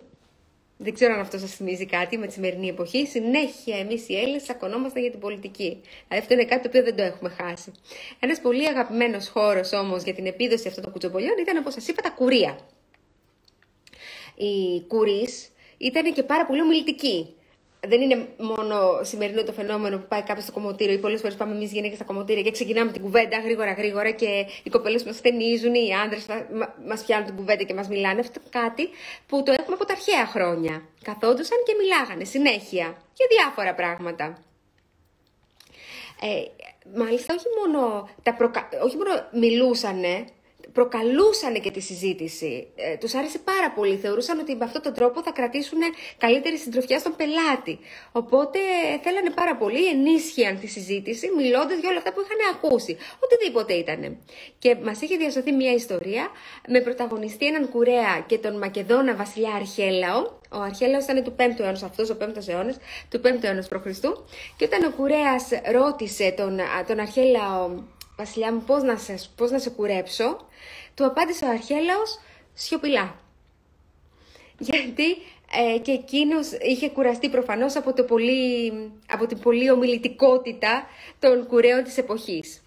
δεν 0.82 0.94
ξέρω 0.94 1.14
αν 1.14 1.20
αυτό 1.20 1.38
σας 1.38 1.54
θυμίζει 1.54 1.86
κάτι 1.86 2.18
με 2.18 2.26
τη 2.26 2.32
σημερινή 2.32 2.68
εποχή. 2.68 3.06
Συνέχεια 3.06 3.78
εμείς 3.78 4.08
οι 4.08 4.16
Έλληνες 4.16 4.42
τσακωνόμαστε 4.42 5.00
για 5.00 5.10
την 5.10 5.20
πολιτική. 5.20 5.80
Δηλαδή 6.08 6.18
αυτό 6.18 6.34
είναι 6.34 6.44
κάτι 6.44 6.62
το 6.62 6.68
οποίο 6.68 6.82
δεν 6.82 6.96
το 6.96 7.02
έχουμε 7.02 7.30
χάσει. 7.30 7.72
Ένας 8.20 8.40
πολύ 8.40 8.68
αγαπημένος 8.68 9.28
χώρος 9.28 9.72
όμως 9.72 10.02
για 10.02 10.14
την 10.14 10.26
επίδοση 10.26 10.68
αυτών 10.68 10.82
των 10.82 10.92
κουτσομπολιών 10.92 11.34
ήταν, 11.40 11.56
όπως 11.56 11.72
σας 11.72 11.88
είπα, 11.88 12.02
τα 12.02 12.10
κουρία. 12.10 12.58
Οι 14.34 14.80
κουρεί 14.86 15.28
ήταν 15.78 16.12
και 16.12 16.22
πάρα 16.22 16.46
πολύ 16.46 16.60
ομιλητικοί 16.60 17.34
δεν 17.88 18.00
είναι 18.00 18.28
μόνο 18.36 19.00
σημερινό 19.02 19.42
το 19.42 19.52
φαινόμενο 19.52 19.98
που 19.98 20.06
πάει 20.08 20.22
κάποιος 20.22 20.44
στο 20.44 20.52
κομμωτήριο 20.52 20.94
ή 20.94 20.98
πολλές 20.98 21.20
φορές 21.20 21.36
πάμε 21.36 21.54
εμείς 21.54 21.72
γυναίκες 21.72 21.96
στα 21.96 22.04
κομμωτήρια 22.04 22.42
και 22.42 22.50
ξεκινάμε 22.50 22.92
την 22.92 23.02
κουβέντα 23.02 23.38
γρήγορα 23.38 23.72
γρήγορα 23.72 24.10
και 24.10 24.46
οι 24.62 24.70
κοπέλες 24.70 25.04
μας 25.04 25.16
στενίζουν, 25.16 25.74
οι 25.74 25.94
άντρες 26.04 26.26
μας 26.86 27.04
πιάνουν 27.04 27.26
την 27.26 27.36
κουβέντα 27.36 27.62
και 27.62 27.74
μας 27.74 27.88
μιλάνε. 27.88 28.20
Αυτό 28.20 28.40
είναι 28.40 28.64
κάτι 28.64 28.88
που 29.26 29.42
το 29.42 29.52
έχουμε 29.52 29.74
από 29.74 29.84
τα 29.84 29.92
αρχαία 29.92 30.26
χρόνια. 30.26 30.82
Καθόντουσαν 31.02 31.58
και 31.66 31.74
μιλάγανε 31.80 32.24
συνέχεια 32.24 32.96
για 33.14 33.26
διάφορα 33.30 33.74
πράγματα. 33.74 34.38
Ε, 36.22 36.42
μάλιστα, 36.98 37.34
όχι 37.34 37.46
μόνο, 37.58 38.08
τα 38.22 38.34
προκα... 38.34 38.68
όχι 38.84 38.96
μόνο 38.96 39.10
μιλούσανε, 39.32 40.24
προκαλούσαν 40.72 41.60
και 41.60 41.70
τη 41.70 41.80
συζήτηση. 41.80 42.66
Ε, 42.76 42.96
τους 42.96 43.14
άρεσε 43.14 43.38
πάρα 43.38 43.70
πολύ. 43.70 43.96
Θεωρούσαν 43.96 44.38
ότι 44.38 44.54
με 44.56 44.64
αυτόν 44.64 44.82
τον 44.82 44.94
τρόπο 44.94 45.22
θα 45.22 45.30
κρατήσουν 45.30 45.78
καλύτερη 46.18 46.58
συντροφιά 46.58 46.98
στον 46.98 47.16
πελάτη. 47.16 47.78
Οπότε 48.12 48.58
θέλανε 49.02 49.30
πάρα 49.30 49.56
πολύ, 49.56 49.86
ενίσχυαν 49.86 50.60
τη 50.60 50.66
συζήτηση 50.66 51.30
μιλώντας 51.36 51.78
για 51.78 51.88
όλα 51.88 51.98
αυτά 51.98 52.12
που 52.12 52.20
είχαν 52.20 52.38
ακούσει. 52.54 52.96
Οτιδήποτε 53.24 53.72
ήταν. 53.72 54.18
Και 54.58 54.76
μας 54.82 55.00
είχε 55.00 55.16
διασωθεί 55.16 55.52
μια 55.52 55.72
ιστορία 55.72 56.28
με 56.68 56.80
πρωταγωνιστή 56.80 57.46
έναν 57.46 57.68
κουρέα 57.68 58.24
και 58.26 58.38
τον 58.38 58.58
Μακεδόνα 58.58 59.14
βασιλιά 59.14 59.54
Αρχέλαο. 59.54 60.38
Ο 60.52 60.60
Αρχέλαος 60.60 61.04
ήταν 61.04 61.24
του 61.24 61.34
5ου 61.38 61.60
αιώνας, 61.60 61.82
αυτός 61.82 62.10
ο 62.10 62.16
5ο 62.20 62.48
αιώνας, 62.48 62.76
του 63.10 63.20
5ου 63.24 63.42
αιώνας 63.44 63.68
π.Χ. 63.68 64.00
Και 64.56 64.64
όταν 64.64 64.84
ο 64.84 64.90
κουρέας 64.96 65.48
ρώτησε 65.72 66.34
τον, 66.36 66.60
τον 66.86 67.00
Αρχέλαο 67.00 67.70
Βασιλιά 68.20 68.52
μου, 68.52 68.62
πώς 68.66 68.82
να, 68.82 68.96
σε, 68.96 69.18
πώς 69.36 69.50
να 69.50 69.58
σε 69.58 69.70
κουρέψω, 69.70 70.46
του 70.94 71.04
απάντησε 71.04 71.44
ο 71.44 71.48
Αρχέλαος 71.48 72.18
σιωπηλά. 72.54 73.20
Γιατί 74.58 75.16
ε, 75.74 75.78
και 75.78 75.92
εκείνος 75.92 76.52
είχε 76.52 76.88
κουραστεί 76.88 77.28
προφανώς 77.28 77.76
από, 77.76 77.92
το 77.92 78.04
πολύ, 78.04 78.72
από 79.08 79.26
την 79.26 79.38
πολύ 79.38 79.70
ομιλητικότητα 79.70 80.86
των 81.18 81.46
κουρέων 81.46 81.84
της 81.84 81.98
εποχής. 81.98 82.62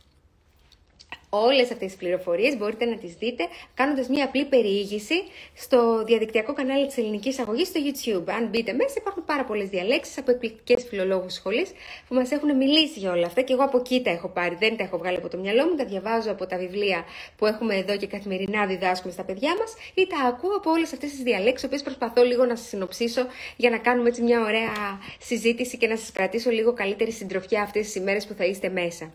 Όλες 1.36 1.72
αυτές 1.72 1.88
τις 1.88 1.96
πληροφορίες. 1.96 2.58
Μπορείτε 2.58 2.86
να 2.86 2.98
τις 2.98 3.13
δείτε 3.13 3.43
κάνοντας 3.74 4.08
μια 4.08 4.26
απλή 4.26 4.46
περιήγηση 4.46 5.24
στο 5.54 6.04
διαδικτυακό 6.04 6.54
κανάλι 6.54 6.88
της 6.88 6.98
ελληνικής 6.98 7.39
αγωγής 7.39 7.67
στο 7.67 7.80
YouTube. 7.86 8.32
Αν 8.38 8.48
μπείτε 8.48 8.74
μέσα 8.74 8.93
υπάρχουν 8.98 9.26
πάρα 9.26 9.43
πολλές 9.46 9.69
διαλέξεις 9.69 10.17
από 10.17 10.32
εκπληκτικές 10.32 10.86
φιλολόγους 10.89 11.34
σχολής 11.34 11.72
που 12.08 12.15
μας 12.15 12.32
έχουν 12.32 12.56
μιλήσει 12.58 13.00
για 13.00 13.12
όλα 13.12 13.26
αυτά 13.26 13.41
και 13.41 13.54
εγώ 13.54 13.63
από 13.63 13.78
εκεί 13.78 14.02
τα 14.02 14.10
έχω 14.10 14.28
πάρει, 14.28 14.56
δεν 14.60 14.78
τα 14.78 14.84
έχω 14.84 14.98
βγάλει 14.98 15.17
από 15.17 15.30
το 15.30 15.38
μυαλό 15.38 15.65
μου, 15.65 15.76
τα 15.76 15.86
διαβάζω 15.86 16.32
από 16.32 16.46
τα 16.46 16.58
βιβλία 16.58 17.04
που 17.38 17.46
έχουμε 17.46 17.76
εδώ 17.76 17.98
και 17.98 18.08
καθημερινά 18.08 18.65
διδάσκουμε 18.65 19.13
στα 19.13 19.24
παιδιά 19.24 19.56
μας 19.60 19.74
ή 19.93 20.08
τα 20.08 20.17
ακούω 20.28 20.56
από 20.56 20.72
όλες 20.72 20.93
αυτές 20.93 21.10
τις 21.10 21.24
διαλέξεις, 21.24 21.65
οποίες 21.65 21.82
προσπαθώ 21.82 22.24
λίγο 22.24 22.46
να 22.46 22.56
σας 22.56 22.67
συνοψίσω 22.67 23.26
για 23.56 23.69
να 23.69 23.78
κάνουμε 23.78 24.10
έτσι 24.10 24.22
μια 24.22 24.41
ωραία 24.41 25.00
συζήτηση 25.19 25.78
και 25.78 25.88
να 25.88 25.98
σας 25.98 26.12
κρατήσω 26.12 26.50
λίγο 26.50 26.74
καλύτερη 26.74 27.12
συντροφιά 27.12 27.62
αυτές 27.62 27.86
τις 27.86 27.96
ημέρες 27.96 28.28
που 28.28 28.34
θα 28.34 28.46
είστε 28.46 28.69
μέσα 28.69 29.12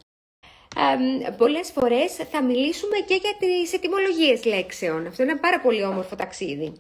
ε, 0.76 1.30
πολλές 1.30 1.70
φορές 1.70 2.14
θα 2.30 2.42
μιλήσουμε 2.42 2.96
και 3.06 3.14
για 3.14 3.34
τις 3.38 3.72
ετοιμολογίες 3.72 4.44
λέξεων. 4.44 5.06
Αυτό 5.06 5.22
είναι 5.22 5.32
ένα 5.32 5.40
πάρα 5.40 5.60
πολύ 5.60 5.84
όμορφο 5.84 6.16
ταξίδι. 6.16 6.72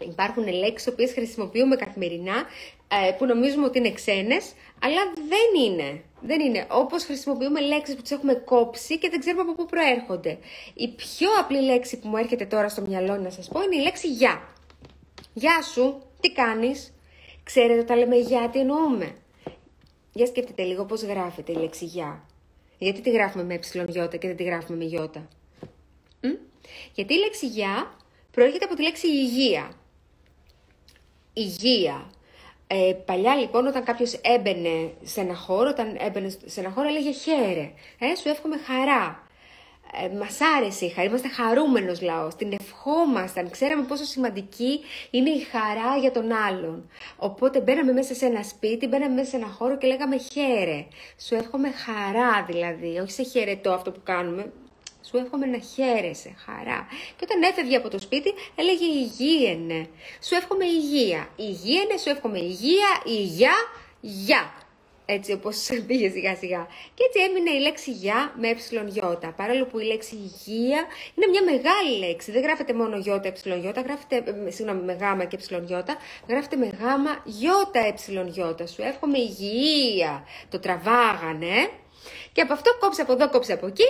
Υπάρχουν 0.00 0.48
λέξεις 0.48 0.92
που 0.94 1.12
χρησιμοποιούμε 1.14 1.76
καθημερινά 1.76 2.34
ε, 2.88 3.10
που 3.18 3.26
νομίζουμε 3.26 3.66
ότι 3.66 3.78
είναι 3.78 3.92
ξένες, 3.92 4.52
αλλά 4.82 5.12
δεν 5.14 5.62
είναι. 5.64 6.02
Δεν 6.20 6.40
είναι. 6.40 6.66
Όπως 6.70 7.04
χρησιμοποιούμε 7.04 7.60
λέξεις 7.60 7.94
που 7.94 8.02
τις 8.02 8.10
έχουμε 8.10 8.34
κόψει 8.34 8.98
και 8.98 9.08
δεν 9.08 9.20
ξέρουμε 9.20 9.42
από 9.42 9.54
πού 9.54 9.66
προέρχονται. 9.66 10.38
Η 10.74 10.88
πιο 10.88 11.28
απλή 11.40 11.60
λέξη 11.60 11.98
που 11.98 12.08
μου 12.08 12.16
έρχεται 12.16 12.44
τώρα 12.46 12.68
στο 12.68 12.82
μυαλό 12.82 13.16
να 13.16 13.30
σας 13.30 13.48
πω 13.48 13.62
είναι 13.62 13.76
η 13.76 13.80
λέξη 13.80 14.08
«γεια». 14.08 14.42
«Γεια 15.34 15.62
σου, 15.62 16.02
τι 16.20 16.32
κάνεις» 16.32 16.92
Ξέρετε 17.44 17.80
όταν 17.80 17.98
λέμε 17.98 18.16
«γεια» 18.16 18.48
τι 18.48 18.58
εννοούμε. 18.58 19.14
Για 20.12 20.26
σκεφτείτε 20.26 20.62
λίγο 20.62 20.84
πώς 20.84 21.02
γράφεται 21.02 21.52
η 21.52 21.54
λέξη 21.54 21.84
«γεια». 21.84 22.24
Γιατί 22.82 23.00
τη 23.00 23.10
γράφουμε 23.10 23.44
με 23.44 23.54
ε 23.54 24.16
και 24.16 24.26
δεν 24.26 24.36
τη 24.36 24.42
γράφουμε 24.42 24.76
με 24.78 24.84
γιώτα; 24.84 25.28
Γιατί 26.94 27.14
η 27.14 27.18
λέξη 27.18 27.46
γεια 27.46 27.96
προέρχεται 28.30 28.64
από 28.64 28.74
τη 28.74 28.82
λέξη 28.82 29.06
υγεία. 29.06 29.72
Υγεία. 31.32 32.10
Ε, 32.66 32.92
παλιά 33.04 33.34
λοιπόν 33.34 33.66
όταν 33.66 33.84
κάποιος 33.84 34.12
έμπαινε 34.12 34.92
σε 35.02 35.20
ένα 35.20 35.34
χώρο, 35.34 35.68
όταν 35.68 35.96
έμπαινε 35.98 36.28
σε 36.44 36.60
ένα 36.60 36.70
χώρο 36.70 36.88
έλεγε 36.88 37.12
χαίρε, 37.12 37.72
ε, 37.98 38.14
σου 38.14 38.28
εύχομαι 38.28 38.56
χαρά. 38.56 39.26
Ε, 40.00 40.16
μας 40.16 40.38
άρεσε 40.56 40.92
είμαστε 41.04 41.28
χαρούμενος 41.28 42.00
λαός, 42.00 42.36
την 42.36 42.52
ευχόμασταν, 42.60 43.50
ξέραμε 43.50 43.82
πόσο 43.82 44.04
σημαντική 44.04 44.80
είναι 45.10 45.30
η 45.30 45.40
χαρά 45.40 45.96
για 46.00 46.10
τον 46.10 46.32
άλλον. 46.32 46.90
Οπότε 47.16 47.60
μπαίναμε 47.60 47.92
μέσα 47.92 48.14
σε 48.14 48.26
ένα 48.26 48.42
σπίτι, 48.42 48.86
μπαίναμε 48.86 49.14
μέσα 49.14 49.30
σε 49.30 49.36
ένα 49.36 49.46
χώρο 49.46 49.78
και 49.78 49.86
λέγαμε 49.86 50.16
χαίρε. 50.16 50.86
Σου 51.26 51.34
εύχομαι 51.34 51.70
χαρά 51.70 52.44
δηλαδή, 52.44 52.98
όχι 52.98 53.12
σε 53.12 53.22
χαιρετώ 53.22 53.72
αυτό 53.72 53.90
που 53.90 54.00
κάνουμε, 54.02 54.52
σου 55.02 55.16
εύχομαι 55.16 55.46
να 55.46 55.58
χαίρεσαι, 55.58 56.34
χαρά. 56.44 56.86
Και 57.16 57.24
όταν 57.24 57.42
έφευγε 57.42 57.76
από 57.76 57.88
το 57.88 57.98
σπίτι, 57.98 58.32
έλεγε 58.54 58.84
υγιένε. 58.84 59.86
Σου 60.22 60.34
εύχομαι 60.34 60.64
υγεία. 60.64 61.28
Υγιένε, 61.36 61.96
σου 61.96 62.10
εύχομαι 62.10 62.38
υγεία, 62.38 63.02
υγεία, 63.04 63.54
γεια 64.00 64.61
έτσι 65.04 65.32
όπως 65.32 65.68
πήγε 65.86 66.08
σιγά 66.10 66.36
σιγά. 66.36 66.66
Και 66.94 67.04
έτσι 67.06 67.18
έμεινε 67.20 67.50
η 67.50 67.60
λέξη 67.60 67.90
γεια 67.90 68.34
με 68.40 68.48
ε 68.48 68.56
Παρόλο 69.36 69.64
που 69.64 69.78
η 69.78 69.84
λέξη 69.84 70.14
υγεία 70.14 70.80
είναι 71.14 71.26
μια 71.30 71.42
μεγάλη 71.44 71.98
λέξη. 71.98 72.30
Δεν 72.30 72.42
γράφεται 72.42 72.72
μόνο 72.72 72.96
γιώτα 72.96 73.28
ε 73.28 73.80
γράφεται, 73.80 74.16
ε, 74.46 74.50
συγγνώμη, 74.50 74.82
με 74.82 74.92
γάμα 74.92 75.24
και 75.24 75.38
ε 75.50 75.96
γράφεται 76.28 76.56
με 76.56 76.66
γάμα 76.80 77.22
γιώτα 77.24 77.80
ε 78.60 78.66
Σου 78.66 78.82
εύχομαι 78.82 79.18
υγεία. 79.18 80.24
Το 80.48 80.58
τραβάγανε. 80.58 81.70
Και 82.32 82.40
από 82.40 82.52
αυτό 82.52 82.70
κόψε 82.80 83.02
από 83.02 83.12
εδώ, 83.12 83.30
κόψε 83.30 83.52
από 83.52 83.66
εκεί. 83.66 83.86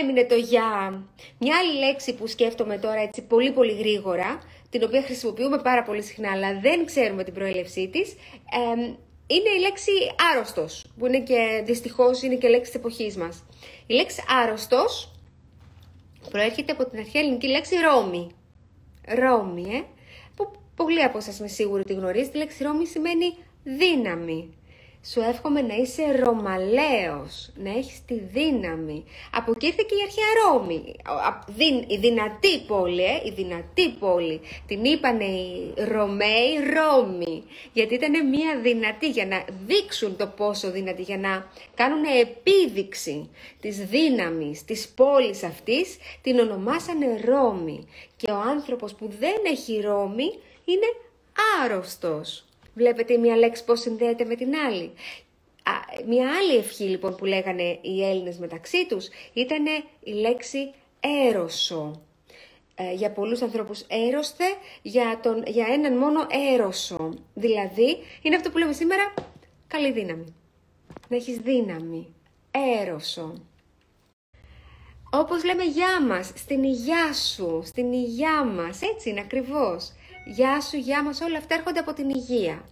Έμεινε 0.00 0.24
το 0.24 0.34
για 0.34 0.64
μια 1.38 1.56
άλλη 1.56 1.78
λέξη 1.78 2.14
που 2.14 2.26
σκέφτομαι 2.26 2.78
τώρα 2.78 3.00
έτσι 3.00 3.22
πολύ 3.22 3.52
πολύ 3.52 3.72
γρήγορα, 3.72 4.42
την 4.70 4.82
οποία 4.84 5.02
χρησιμοποιούμε 5.02 5.58
πάρα 5.58 5.82
πολύ 5.82 6.02
συχνά, 6.02 6.30
αλλά 6.30 6.60
δεν 6.60 6.86
ξέρουμε 6.86 7.24
την 7.24 7.34
προέλευσή 7.34 7.88
της. 7.88 8.12
Ε, 8.12 8.94
είναι 9.26 9.48
η 9.56 9.60
λέξη 9.60 9.90
άρρωστος, 10.32 10.84
που 10.98 11.06
είναι 11.06 11.20
και 11.20 11.62
δυστυχώς 11.64 12.22
είναι 12.22 12.34
και 12.36 12.48
λέξη 12.48 12.70
της 12.70 12.80
εποχής 12.80 13.16
μας. 13.16 13.44
Η 13.86 13.94
λέξη 13.94 14.22
άρρωστος 14.42 15.12
προέρχεται 16.30 16.72
από 16.72 16.86
την 16.86 16.98
αρχαία 16.98 17.22
ελληνική 17.22 17.46
λέξη 17.46 17.74
Ρώμη. 17.76 18.30
Ρώμη, 19.06 19.74
ε. 19.74 19.82
Που 20.36 20.52
πολλοί 20.76 21.02
από 21.02 21.18
εσάς 21.18 21.40
με 21.40 21.46
σίγουρο 21.48 21.80
ότι 21.80 21.92
γνωρίζετε, 21.94 22.38
η 22.38 22.40
λέξη 22.40 22.64
Ρώμη 22.64 22.86
σημαίνει 22.86 23.34
δύναμη. 23.64 24.54
Σου 25.04 25.20
εύχομαι 25.20 25.60
να 25.62 25.74
είσαι 25.74 26.02
ρωμαλαίος, 26.24 27.50
να 27.56 27.70
έχεις 27.70 28.04
τη 28.04 28.14
δύναμη. 28.14 29.04
Από 29.32 29.50
εκεί 29.50 29.66
ήρθε 29.66 29.84
και 29.88 29.94
η 29.94 30.02
αρχαία 30.02 30.24
Ρώμη. 30.42 30.94
Η 31.86 31.96
δυνατή 31.96 32.60
πόλη, 32.66 33.04
ε, 33.04 33.20
η 33.24 33.30
δυνατή 33.30 33.88
πόλη. 33.98 34.40
Την 34.66 34.84
είπανε 34.84 35.24
οι 35.24 35.74
Ρωμαίοι 35.76 36.52
Ρώμη. 36.74 37.42
Γιατί 37.72 37.94
ήταν 37.94 38.28
μια 38.28 38.60
δυνατή 38.62 39.10
για 39.10 39.26
να 39.26 39.44
δείξουν 39.66 40.16
το 40.16 40.26
πόσο 40.26 40.70
δυνατή, 40.70 41.02
για 41.02 41.18
να 41.18 41.50
κάνουν 41.74 42.04
επίδειξη 42.20 43.30
της 43.60 43.76
δύναμης 43.76 44.64
της 44.64 44.88
πόλης 44.88 45.42
αυτής, 45.42 45.96
την 46.22 46.38
ονομάσανε 46.38 47.20
Ρώμη. 47.24 47.86
Και 48.16 48.30
ο 48.30 48.36
άνθρωπος 48.36 48.94
που 48.94 49.08
δεν 49.18 49.36
έχει 49.46 49.80
Ρώμη 49.80 50.38
είναι 50.64 50.86
άρρωστος. 51.62 52.44
Βλέπετε 52.74 53.16
μία 53.16 53.36
λέξη 53.36 53.64
πώς 53.64 53.80
συνδέεται 53.80 54.24
με 54.24 54.34
την 54.34 54.54
άλλη. 54.54 54.92
Μία 56.06 56.30
άλλη 56.36 56.56
ευχή 56.56 56.84
λοιπόν 56.84 57.16
που 57.16 57.24
λέγανε 57.24 57.78
οι 57.80 58.04
Έλληνες 58.04 58.38
μεταξύ 58.38 58.86
τους 58.86 59.08
ήταν 59.32 59.64
η 60.00 60.12
λέξη 60.12 60.72
έρωσο. 61.28 62.00
Ε, 62.74 62.92
για 62.92 63.10
πολλούς 63.10 63.42
ανθρώπους 63.42 63.80
έρωστε, 63.88 64.44
για, 64.82 65.20
τον, 65.22 65.42
για 65.46 65.66
έναν 65.66 65.96
μόνο 65.98 66.26
έρωσο. 66.54 67.14
Δηλαδή, 67.34 67.96
είναι 68.22 68.36
αυτό 68.36 68.50
που 68.50 68.58
λέμε 68.58 68.72
σήμερα, 68.72 69.14
καλή 69.66 69.92
δύναμη. 69.92 70.34
Να 71.08 71.16
έχεις 71.16 71.36
δύναμη. 71.36 72.14
Έρωσο. 72.80 73.34
Όπως 75.10 75.44
λέμε 75.44 75.64
γεια 75.64 76.02
μας, 76.02 76.32
στην 76.34 76.62
υγειά 76.62 77.12
σου, 77.12 77.62
στην 77.64 77.92
υγειά 77.92 78.44
μας, 78.44 78.82
έτσι 78.82 79.10
είναι 79.10 79.20
ακριβώς. 79.20 79.92
Γεια 80.24 80.60
σου, 80.60 80.76
γεια 80.76 81.02
μας, 81.02 81.20
όλα 81.20 81.38
αυτά 81.38 81.54
έρχονται 81.54 81.78
από 81.78 81.92
την 81.92 82.10
υγεία. 82.10 82.64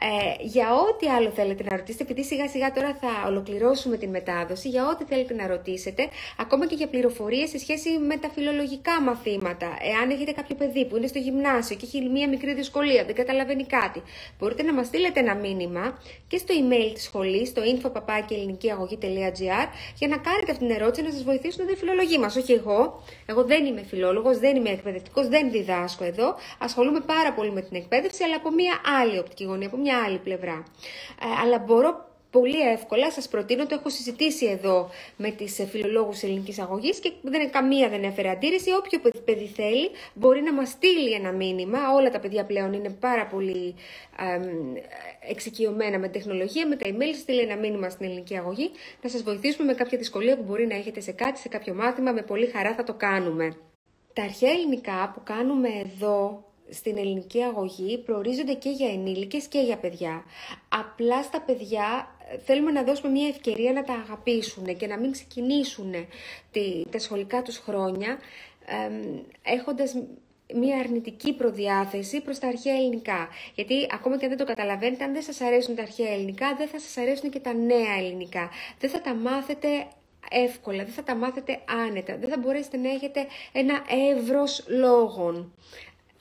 Ε, 0.00 0.34
για 0.40 0.74
ό,τι 0.74 1.08
άλλο 1.08 1.30
θέλετε 1.30 1.64
να 1.70 1.76
ρωτήσετε, 1.76 2.02
επειδή 2.02 2.24
σιγά 2.24 2.48
σιγά 2.48 2.72
τώρα 2.72 2.98
θα 3.00 3.28
ολοκληρώσουμε 3.28 3.96
την 3.96 4.10
μετάδοση, 4.10 4.68
για 4.68 4.88
ό,τι 4.88 5.04
θέλετε 5.04 5.34
να 5.34 5.46
ρωτήσετε, 5.46 6.08
ακόμα 6.36 6.66
και 6.66 6.74
για 6.74 6.88
πληροφορίες 6.88 7.48
σε 7.48 7.58
σχέση 7.58 7.98
με 7.98 8.16
τα 8.16 8.28
φιλολογικά 8.34 9.00
μαθήματα. 9.00 9.66
Εάν 9.92 10.10
έχετε 10.10 10.32
κάποιο 10.32 10.56
παιδί 10.56 10.84
που 10.84 10.96
είναι 10.96 11.06
στο 11.06 11.18
γυμνάσιο 11.18 11.76
και 11.76 11.86
έχει 11.86 12.08
μία 12.08 12.28
μικρή 12.28 12.54
δυσκολία, 12.54 13.04
δεν 13.04 13.14
καταλαβαίνει 13.14 13.64
κάτι, 13.64 14.02
μπορείτε 14.38 14.62
να 14.62 14.72
μας 14.72 14.86
στείλετε 14.86 15.20
ένα 15.20 15.34
μήνυμα 15.34 15.98
και 16.28 16.38
στο 16.38 16.54
email 16.60 16.90
της 16.94 17.02
σχολής, 17.02 17.48
στο 17.48 17.62
info.ελληνικήαγωγή.gr, 17.62 19.66
για 19.98 20.08
να 20.08 20.16
κάνετε 20.16 20.50
αυτή 20.50 20.66
την 20.66 20.70
ερώτηση 20.70 21.02
να 21.02 21.10
σας 21.10 21.22
βοηθήσουν 21.22 21.68
οι 21.68 21.74
φιλολογοί 21.74 22.18
μας. 22.18 22.36
Όχι 22.36 22.52
εγώ. 22.52 23.02
Εγώ 23.26 23.44
δεν 23.44 23.64
είμαι 23.64 23.82
φιλόλογος, 23.82 24.38
δεν 24.38 24.56
είμαι 24.56 24.70
εκπαιδευτικός, 24.70 25.28
δεν 25.28 25.50
διδάσκω 25.50 26.04
εδώ. 26.04 26.34
Ασχολούμαι 26.58 27.00
πάρα 27.00 27.32
πολύ 27.32 27.50
με 27.50 27.60
την 27.60 27.76
εκπαίδευση, 27.76 28.24
αλλά 28.24 28.36
από 28.36 28.50
μία 28.50 28.80
άλλη 29.00 29.18
οπτική 29.18 29.44
γωνία, 29.44 29.66
από 29.66 29.76
μια 29.76 29.87
άλλη 29.96 30.18
πλευρά. 30.18 30.64
Ε, 31.22 31.42
αλλά 31.42 31.58
μπορώ 31.58 32.08
πολύ 32.30 32.60
εύκολα, 32.60 33.10
σας 33.10 33.28
προτείνω, 33.28 33.66
το 33.66 33.74
έχω 33.74 33.88
συζητήσει 33.88 34.46
εδώ 34.46 34.90
με 35.16 35.30
τις 35.30 35.58
ε, 35.58 35.66
φιλολόγους 35.66 36.22
ελληνικής 36.22 36.58
αγωγής 36.58 36.98
και 36.98 37.12
δεν, 37.22 37.50
καμία 37.50 37.88
δεν 37.88 38.04
έφερε 38.04 38.30
αντίρρηση. 38.30 38.70
Όποιο 38.72 39.00
παιδί 39.24 39.46
θέλει 39.46 39.90
μπορεί 40.14 40.42
να 40.42 40.52
μας 40.52 40.68
στείλει 40.68 41.12
ένα 41.12 41.32
μήνυμα. 41.32 41.78
Όλα 41.94 42.10
τα 42.10 42.20
παιδιά 42.20 42.44
πλέον 42.44 42.72
είναι 42.72 42.90
πάρα 42.90 43.26
πολύ 43.26 43.74
ε, 44.18 44.40
εξοικειωμένα 45.30 45.98
με 45.98 46.08
τεχνολογία, 46.08 46.66
με 46.66 46.76
τα 46.76 46.88
email, 46.90 47.14
στείλει 47.20 47.40
ένα 47.40 47.56
μήνυμα 47.56 47.88
στην 47.88 48.06
ελληνική 48.06 48.36
αγωγή, 48.36 48.70
να 49.02 49.08
σας 49.08 49.22
βοηθήσουμε 49.22 49.66
με 49.66 49.74
κάποια 49.74 49.98
δυσκολία 49.98 50.36
που 50.36 50.42
μπορεί 50.42 50.66
να 50.66 50.74
έχετε 50.74 51.00
σε 51.00 51.12
κάτι, 51.12 51.38
σε 51.38 51.48
κάποιο 51.48 51.74
μάθημα, 51.74 52.12
με 52.12 52.22
πολύ 52.22 52.46
χαρά 52.46 52.74
θα 52.74 52.84
το 52.84 52.94
κάνουμε. 52.94 53.56
Τα 54.12 54.22
αρχαία 54.22 54.50
ελληνικά 54.50 55.12
που 55.14 55.20
κάνουμε 55.24 55.68
εδώ 55.68 56.44
στην 56.70 56.98
ελληνική 56.98 57.42
αγωγή 57.42 57.98
προορίζονται 57.98 58.54
και 58.54 58.70
για 58.70 58.88
ενήλικες 58.88 59.46
και 59.46 59.58
για 59.60 59.76
παιδιά. 59.76 60.24
Απλά 60.68 61.22
στα 61.22 61.40
παιδιά 61.40 62.16
ε, 62.32 62.38
θέλουμε 62.38 62.70
να 62.70 62.82
δώσουμε 62.82 63.10
μια 63.10 63.28
ευκαιρία 63.28 63.72
να 63.72 63.84
τα 63.84 63.92
αγαπήσουν 63.92 64.76
και 64.76 64.86
να 64.86 64.98
μην 64.98 65.12
ξεκινήσουν 65.12 65.94
τη, 66.50 66.82
τα 66.90 66.98
σχολικά 66.98 67.42
τους 67.42 67.56
χρόνια 67.56 68.18
ε, 68.66 69.18
έχοντας 69.42 69.94
μια 70.54 70.78
αρνητική 70.78 71.32
προδιάθεση 71.32 72.20
προς 72.20 72.38
τα 72.38 72.46
αρχαία 72.48 72.74
ελληνικά. 72.74 73.28
Γιατί 73.54 73.86
ακόμα 73.92 74.18
και 74.18 74.24
αν 74.24 74.30
δεν 74.30 74.38
το 74.38 74.44
καταλαβαίνετε, 74.44 75.04
αν 75.04 75.12
δεν 75.12 75.22
σας 75.22 75.40
αρέσουν 75.40 75.74
τα 75.74 75.82
αρχαία 75.82 76.12
ελληνικά, 76.12 76.54
δεν 76.58 76.68
θα 76.68 76.78
σας 76.78 76.96
αρέσουν 76.96 77.30
και 77.30 77.40
τα 77.40 77.52
νέα 77.52 77.94
ελληνικά. 77.98 78.50
Δεν 78.78 78.90
θα 78.90 79.00
τα 79.00 79.14
μάθετε 79.14 79.68
εύκολα, 80.30 80.84
δεν 80.84 80.92
θα 80.92 81.02
τα 81.02 81.14
μάθετε 81.14 81.60
άνετα, 81.86 82.16
δεν 82.16 82.28
θα 82.28 82.38
μπορέσετε 82.38 82.76
να 82.76 82.90
έχετε 82.90 83.26
ένα 83.52 83.84
εύρος 84.10 84.64
λόγων. 84.68 85.52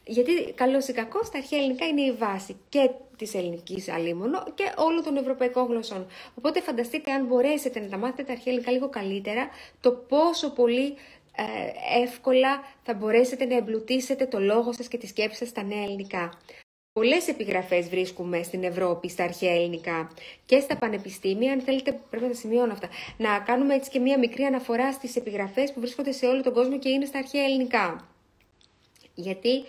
Γιατί 0.07 0.53
καλό 0.55 0.79
ή 0.89 0.91
κακό 0.91 1.23
στα 1.23 1.37
αρχαία 1.37 1.59
ελληνικά 1.59 1.85
είναι 1.85 2.01
η 2.01 2.11
βάση 2.11 2.55
και 2.69 2.89
της 3.17 3.33
ελληνικής 3.33 3.89
αλίμονο 3.89 4.43
και 4.55 4.63
όλων 4.77 5.03
των 5.03 5.17
ευρωπαϊκών 5.17 5.65
γλωσσών. 5.65 6.07
Οπότε 6.35 6.61
φανταστείτε 6.61 7.11
αν 7.11 7.25
μπορέσετε 7.25 7.79
να 7.79 7.87
τα 7.87 7.97
μάθετε 7.97 8.23
τα 8.23 8.31
αρχαία 8.31 8.53
ελληνικά 8.53 8.71
λίγο 8.71 8.89
καλύτερα, 8.89 9.49
το 9.81 9.91
πόσο 9.91 10.49
πολύ 10.49 10.95
ε, 11.35 12.01
εύκολα 12.01 12.63
θα 12.83 12.93
μπορέσετε 12.93 13.45
να 13.45 13.55
εμπλουτίσετε 13.55 14.25
το 14.25 14.39
λόγο 14.39 14.73
σας 14.73 14.87
και 14.87 14.97
τη 14.97 15.07
σκέψη 15.07 15.37
σας 15.37 15.47
στα 15.47 15.63
νέα 15.63 15.83
ελληνικά. 15.83 16.37
Πολλές 16.93 17.27
επιγραφές 17.27 17.89
βρίσκουμε 17.89 18.43
στην 18.43 18.63
Ευρώπη 18.63 19.09
στα 19.09 19.23
αρχαία 19.23 19.53
ελληνικά 19.53 20.11
και 20.45 20.59
στα 20.59 20.77
πανεπιστήμια. 20.77 21.53
Αν 21.53 21.61
θέλετε, 21.61 21.99
πρέπει 22.09 22.25
να 22.25 22.31
τα 22.31 22.37
σημειώνω 22.37 22.71
αυτά. 22.71 22.89
Να 23.17 23.39
κάνουμε 23.39 23.73
έτσι 23.73 23.89
και 23.89 23.99
μία 23.99 24.19
μικρή 24.19 24.43
αναφορά 24.43 24.91
στις 24.91 25.15
επιγραφές 25.15 25.73
που 25.73 25.79
βρίσκονται 25.79 26.11
σε 26.11 26.25
όλο 26.25 26.41
τον 26.41 26.53
κόσμο 26.53 26.79
και 26.79 26.89
είναι 26.89 27.05
στα 27.05 27.17
αρχαία 27.17 27.43
ελληνικά. 27.43 28.07
Γιατί 29.13 29.63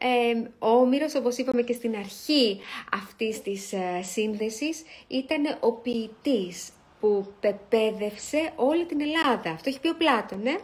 ε, 0.00 0.48
ο 0.58 0.68
Όμηρος, 0.68 1.14
όπως 1.14 1.36
είπαμε 1.36 1.62
και 1.62 1.72
στην 1.72 1.96
αρχή 1.96 2.60
αυτής 2.92 3.42
της 3.42 3.72
ε, 3.72 4.02
σύνδεσης, 4.02 4.82
ήταν 5.08 5.56
ο 5.60 5.72
ποιητής 5.72 6.70
που 7.00 7.32
πεπαίδευσε 7.40 8.52
όλη 8.56 8.86
την 8.86 9.00
Ελλάδα. 9.00 9.50
Αυτό 9.50 9.68
έχει 9.68 9.80
πει 9.80 9.88
ο 9.88 9.96
Πλάτων, 9.96 10.46
ε; 10.46 10.50
ε 10.50 10.58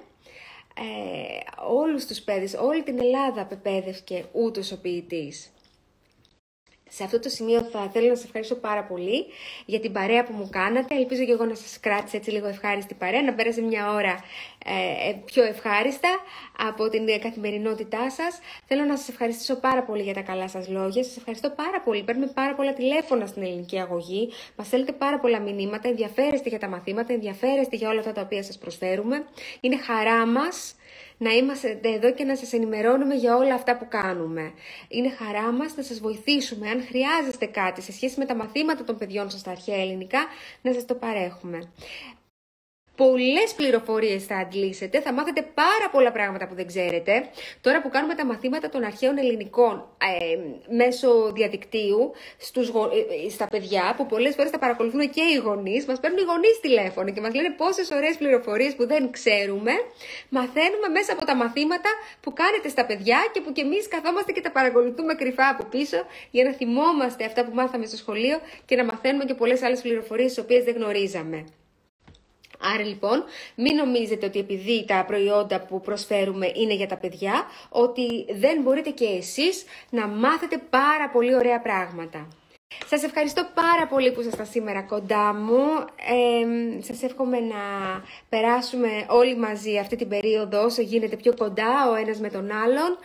όλους 1.68 2.06
τους 2.06 2.20
παιδες, 2.20 2.54
όλη 2.54 2.82
την 2.82 2.98
Ελλάδα 2.98 3.44
πεπαίδευκε 3.46 4.24
ούτως 4.32 4.72
ο 4.72 4.80
ποιητής. 4.80 5.53
Σε 6.96 7.04
αυτό 7.04 7.18
το 7.18 7.28
σημείο 7.28 7.60
θα 7.62 7.90
θέλω 7.92 8.08
να 8.08 8.14
σας 8.14 8.24
ευχαριστώ 8.24 8.54
πάρα 8.54 8.84
πολύ 8.84 9.26
για 9.66 9.80
την 9.80 9.92
παρέα 9.92 10.24
που 10.24 10.32
μου 10.32 10.48
κάνατε. 10.52 10.94
Ελπίζω 10.94 11.24
και 11.24 11.32
εγώ 11.32 11.44
να 11.44 11.54
σας 11.54 11.80
κράτησε 11.80 12.16
έτσι 12.16 12.30
λίγο 12.30 12.46
ευχάριστη 12.46 12.94
παρέα, 12.94 13.22
να 13.22 13.34
πέρασε 13.34 13.60
μια 13.60 13.92
ώρα 13.92 14.24
ε, 14.64 15.08
ε, 15.08 15.12
πιο 15.24 15.42
ευχάριστα 15.44 16.08
από 16.68 16.88
την 16.88 17.06
καθημερινότητά 17.20 18.10
σας. 18.10 18.38
Θέλω 18.66 18.84
να 18.84 18.96
σας 18.96 19.08
ευχαριστήσω 19.08 19.56
πάρα 19.56 19.82
πολύ 19.82 20.02
για 20.02 20.14
τα 20.14 20.20
καλά 20.20 20.48
σας 20.48 20.68
λόγια. 20.68 21.04
Σας 21.04 21.16
ευχαριστώ 21.16 21.50
πάρα 21.50 21.80
πολύ. 21.80 22.02
Παίρνουμε 22.02 22.26
πάρα 22.34 22.54
πολλά 22.54 22.72
τηλέφωνα 22.72 23.26
στην 23.26 23.42
ελληνική 23.42 23.78
αγωγή. 23.80 24.28
Μας 24.56 24.66
στέλνετε 24.66 24.92
πάρα 24.92 25.18
πολλά 25.18 25.40
μηνύματα. 25.40 25.88
Ενδιαφέρεστε 25.88 26.48
για 26.48 26.58
τα 26.58 26.68
μαθήματα, 26.68 27.12
ενδιαφέρεστε 27.12 27.76
για 27.76 27.88
όλα 27.88 27.98
αυτά 27.98 28.12
τα 28.12 28.20
οποία 28.20 28.42
σας 28.42 28.58
προσφέρουμε. 28.58 29.24
Είναι 29.60 29.76
χαρά 29.76 30.26
μας 30.26 30.74
να 31.24 31.30
είμαστε 31.30 31.80
εδώ 31.82 32.12
και 32.12 32.24
να 32.24 32.36
σας 32.36 32.52
ενημερώνουμε 32.52 33.14
για 33.14 33.36
όλα 33.36 33.54
αυτά 33.54 33.76
που 33.76 33.86
κάνουμε. 33.88 34.52
Είναι 34.88 35.10
χαρά 35.10 35.52
μας 35.52 35.76
να 35.76 35.82
σας 35.82 35.98
βοηθήσουμε. 36.00 36.68
Αν 36.70 36.84
χρειάζεστε 36.88 37.46
κάτι 37.46 37.82
σε 37.82 37.92
σχέση 37.92 38.18
με 38.18 38.24
τα 38.24 38.34
μαθήματα 38.34 38.84
των 38.84 38.98
παιδιών 38.98 39.30
σας 39.30 39.40
στα 39.40 39.50
αρχαία 39.50 39.80
ελληνικά, 39.80 40.18
να 40.62 40.72
σας 40.72 40.84
το 40.84 40.94
παρέχουμε. 40.94 41.58
Πολλές 42.96 43.54
πληροφορίες 43.56 44.24
θα 44.24 44.36
αντλήσετε, 44.36 45.00
θα 45.00 45.12
μάθετε 45.12 45.42
πάρα 45.54 45.86
πολλά 45.92 46.12
πράγματα 46.12 46.46
που 46.48 46.54
δεν 46.54 46.66
ξέρετε. 46.66 47.28
Τώρα 47.60 47.82
που 47.82 47.88
κάνουμε 47.88 48.14
τα 48.14 48.24
μαθήματα 48.24 48.68
των 48.68 48.84
αρχαίων 48.84 49.18
ελληνικών 49.18 49.84
ε, 49.98 50.36
μέσω 50.74 51.32
διαδικτύου 51.32 52.12
στους, 52.38 52.68
ε, 52.68 53.30
στα 53.30 53.48
παιδιά, 53.48 53.94
που 53.96 54.06
πολλές 54.06 54.34
φορές 54.34 54.50
τα 54.50 54.58
παρακολουθούν 54.58 55.10
και 55.10 55.22
οι 55.22 55.36
γονείς, 55.36 55.86
μας 55.86 56.00
παίρνουν 56.00 56.18
οι 56.18 56.22
γονείς 56.22 56.60
τηλέφωνο 56.60 57.12
και 57.12 57.20
μας 57.20 57.34
λένε 57.34 57.50
πόσες 57.50 57.90
ωραίες 57.90 58.16
πληροφορίες 58.16 58.74
που 58.74 58.86
δεν 58.86 59.10
ξέρουμε, 59.10 59.72
μαθαίνουμε 60.28 60.88
μέσα 60.92 61.12
από 61.12 61.24
τα 61.24 61.36
μαθήματα 61.36 61.88
που 62.20 62.32
κάνετε 62.32 62.68
στα 62.68 62.84
παιδιά 62.86 63.18
και 63.32 63.40
που 63.40 63.52
κι 63.52 63.60
εμείς 63.60 63.88
καθόμαστε 63.88 64.32
και 64.32 64.40
τα 64.40 64.50
παρακολουθούμε 64.50 65.14
κρυφά 65.14 65.48
από 65.48 65.64
πίσω 65.64 65.96
για 66.30 66.44
να 66.44 66.52
θυμόμαστε 66.52 67.24
αυτά 67.24 67.44
που 67.44 67.54
μάθαμε 67.54 67.86
στο 67.86 67.96
σχολείο 67.96 68.38
και 68.64 68.76
να 68.76 68.84
μαθαίνουμε 68.84 69.24
και 69.24 69.34
πολλές 69.34 69.62
άλλες 69.62 69.80
πληροφορίες 69.80 70.34
τις 70.34 70.42
οποίες 70.42 70.64
δεν 70.64 70.74
γνωρίζαμε. 70.74 71.44
Άρα 72.72 72.84
λοιπόν, 72.84 73.24
μην 73.54 73.76
νομίζετε 73.76 74.26
ότι 74.26 74.38
επειδή 74.38 74.84
τα 74.86 75.04
προϊόντα 75.06 75.60
που 75.60 75.80
προσφέρουμε 75.80 76.52
είναι 76.54 76.74
για 76.74 76.86
τα 76.86 76.96
παιδιά, 76.96 77.46
ότι 77.68 78.26
δεν 78.34 78.62
μπορείτε 78.62 78.90
και 78.90 79.04
εσείς 79.04 79.64
να 79.90 80.06
μάθετε 80.06 80.58
πάρα 80.70 81.08
πολύ 81.12 81.34
ωραία 81.34 81.60
πράγματα. 81.60 82.28
Σας 82.86 83.02
ευχαριστώ 83.02 83.42
πάρα 83.54 83.86
πολύ 83.86 84.12
που 84.12 84.20
ήσασταν 84.20 84.46
σήμερα 84.46 84.82
κοντά 84.82 85.34
μου. 85.34 85.62
Ε, 86.16 86.82
σας 86.82 87.02
εύχομαι 87.02 87.40
να 87.40 87.62
περάσουμε 88.28 88.88
όλοι 89.08 89.36
μαζί 89.36 89.78
αυτή 89.78 89.96
την 89.96 90.08
περίοδο 90.08 90.64
όσο 90.64 90.82
γίνεται 90.82 91.16
πιο 91.16 91.34
κοντά 91.36 91.90
ο 91.90 91.94
ένας 91.94 92.18
με 92.20 92.28
τον 92.28 92.50
άλλον, 92.52 92.98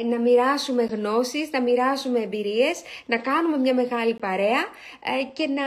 ε, 0.00 0.06
να 0.06 0.18
μοιράσουμε 0.18 0.82
γνώσεις, 0.82 1.50
να 1.50 1.62
μοιράσουμε 1.62 2.18
εμπειρίες, 2.18 2.82
να 3.06 3.16
κάνουμε 3.16 3.56
μια 3.56 3.74
μεγάλη 3.74 4.14
παρέα 4.14 4.62
ε, 5.04 5.24
και 5.32 5.46
να 5.46 5.66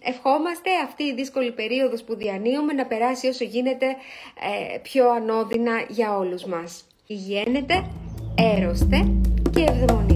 ευχόμαστε 0.00 0.70
αυτή 0.84 1.02
η 1.02 1.14
δύσκολη 1.14 1.52
περίοδος 1.52 2.02
που 2.02 2.16
διανύουμε 2.16 2.72
να 2.72 2.86
περάσει 2.86 3.26
όσο 3.28 3.44
γίνεται 3.44 3.86
ε, 4.74 4.78
πιο 4.78 5.10
ανώδυνα 5.10 5.84
για 5.88 6.16
όλους 6.16 6.44
μας. 6.44 6.86
Υγιένετε, 7.06 7.84
έρωστε 8.34 9.08
και 9.52 9.60
ευδαιμονείτε. 9.60 10.13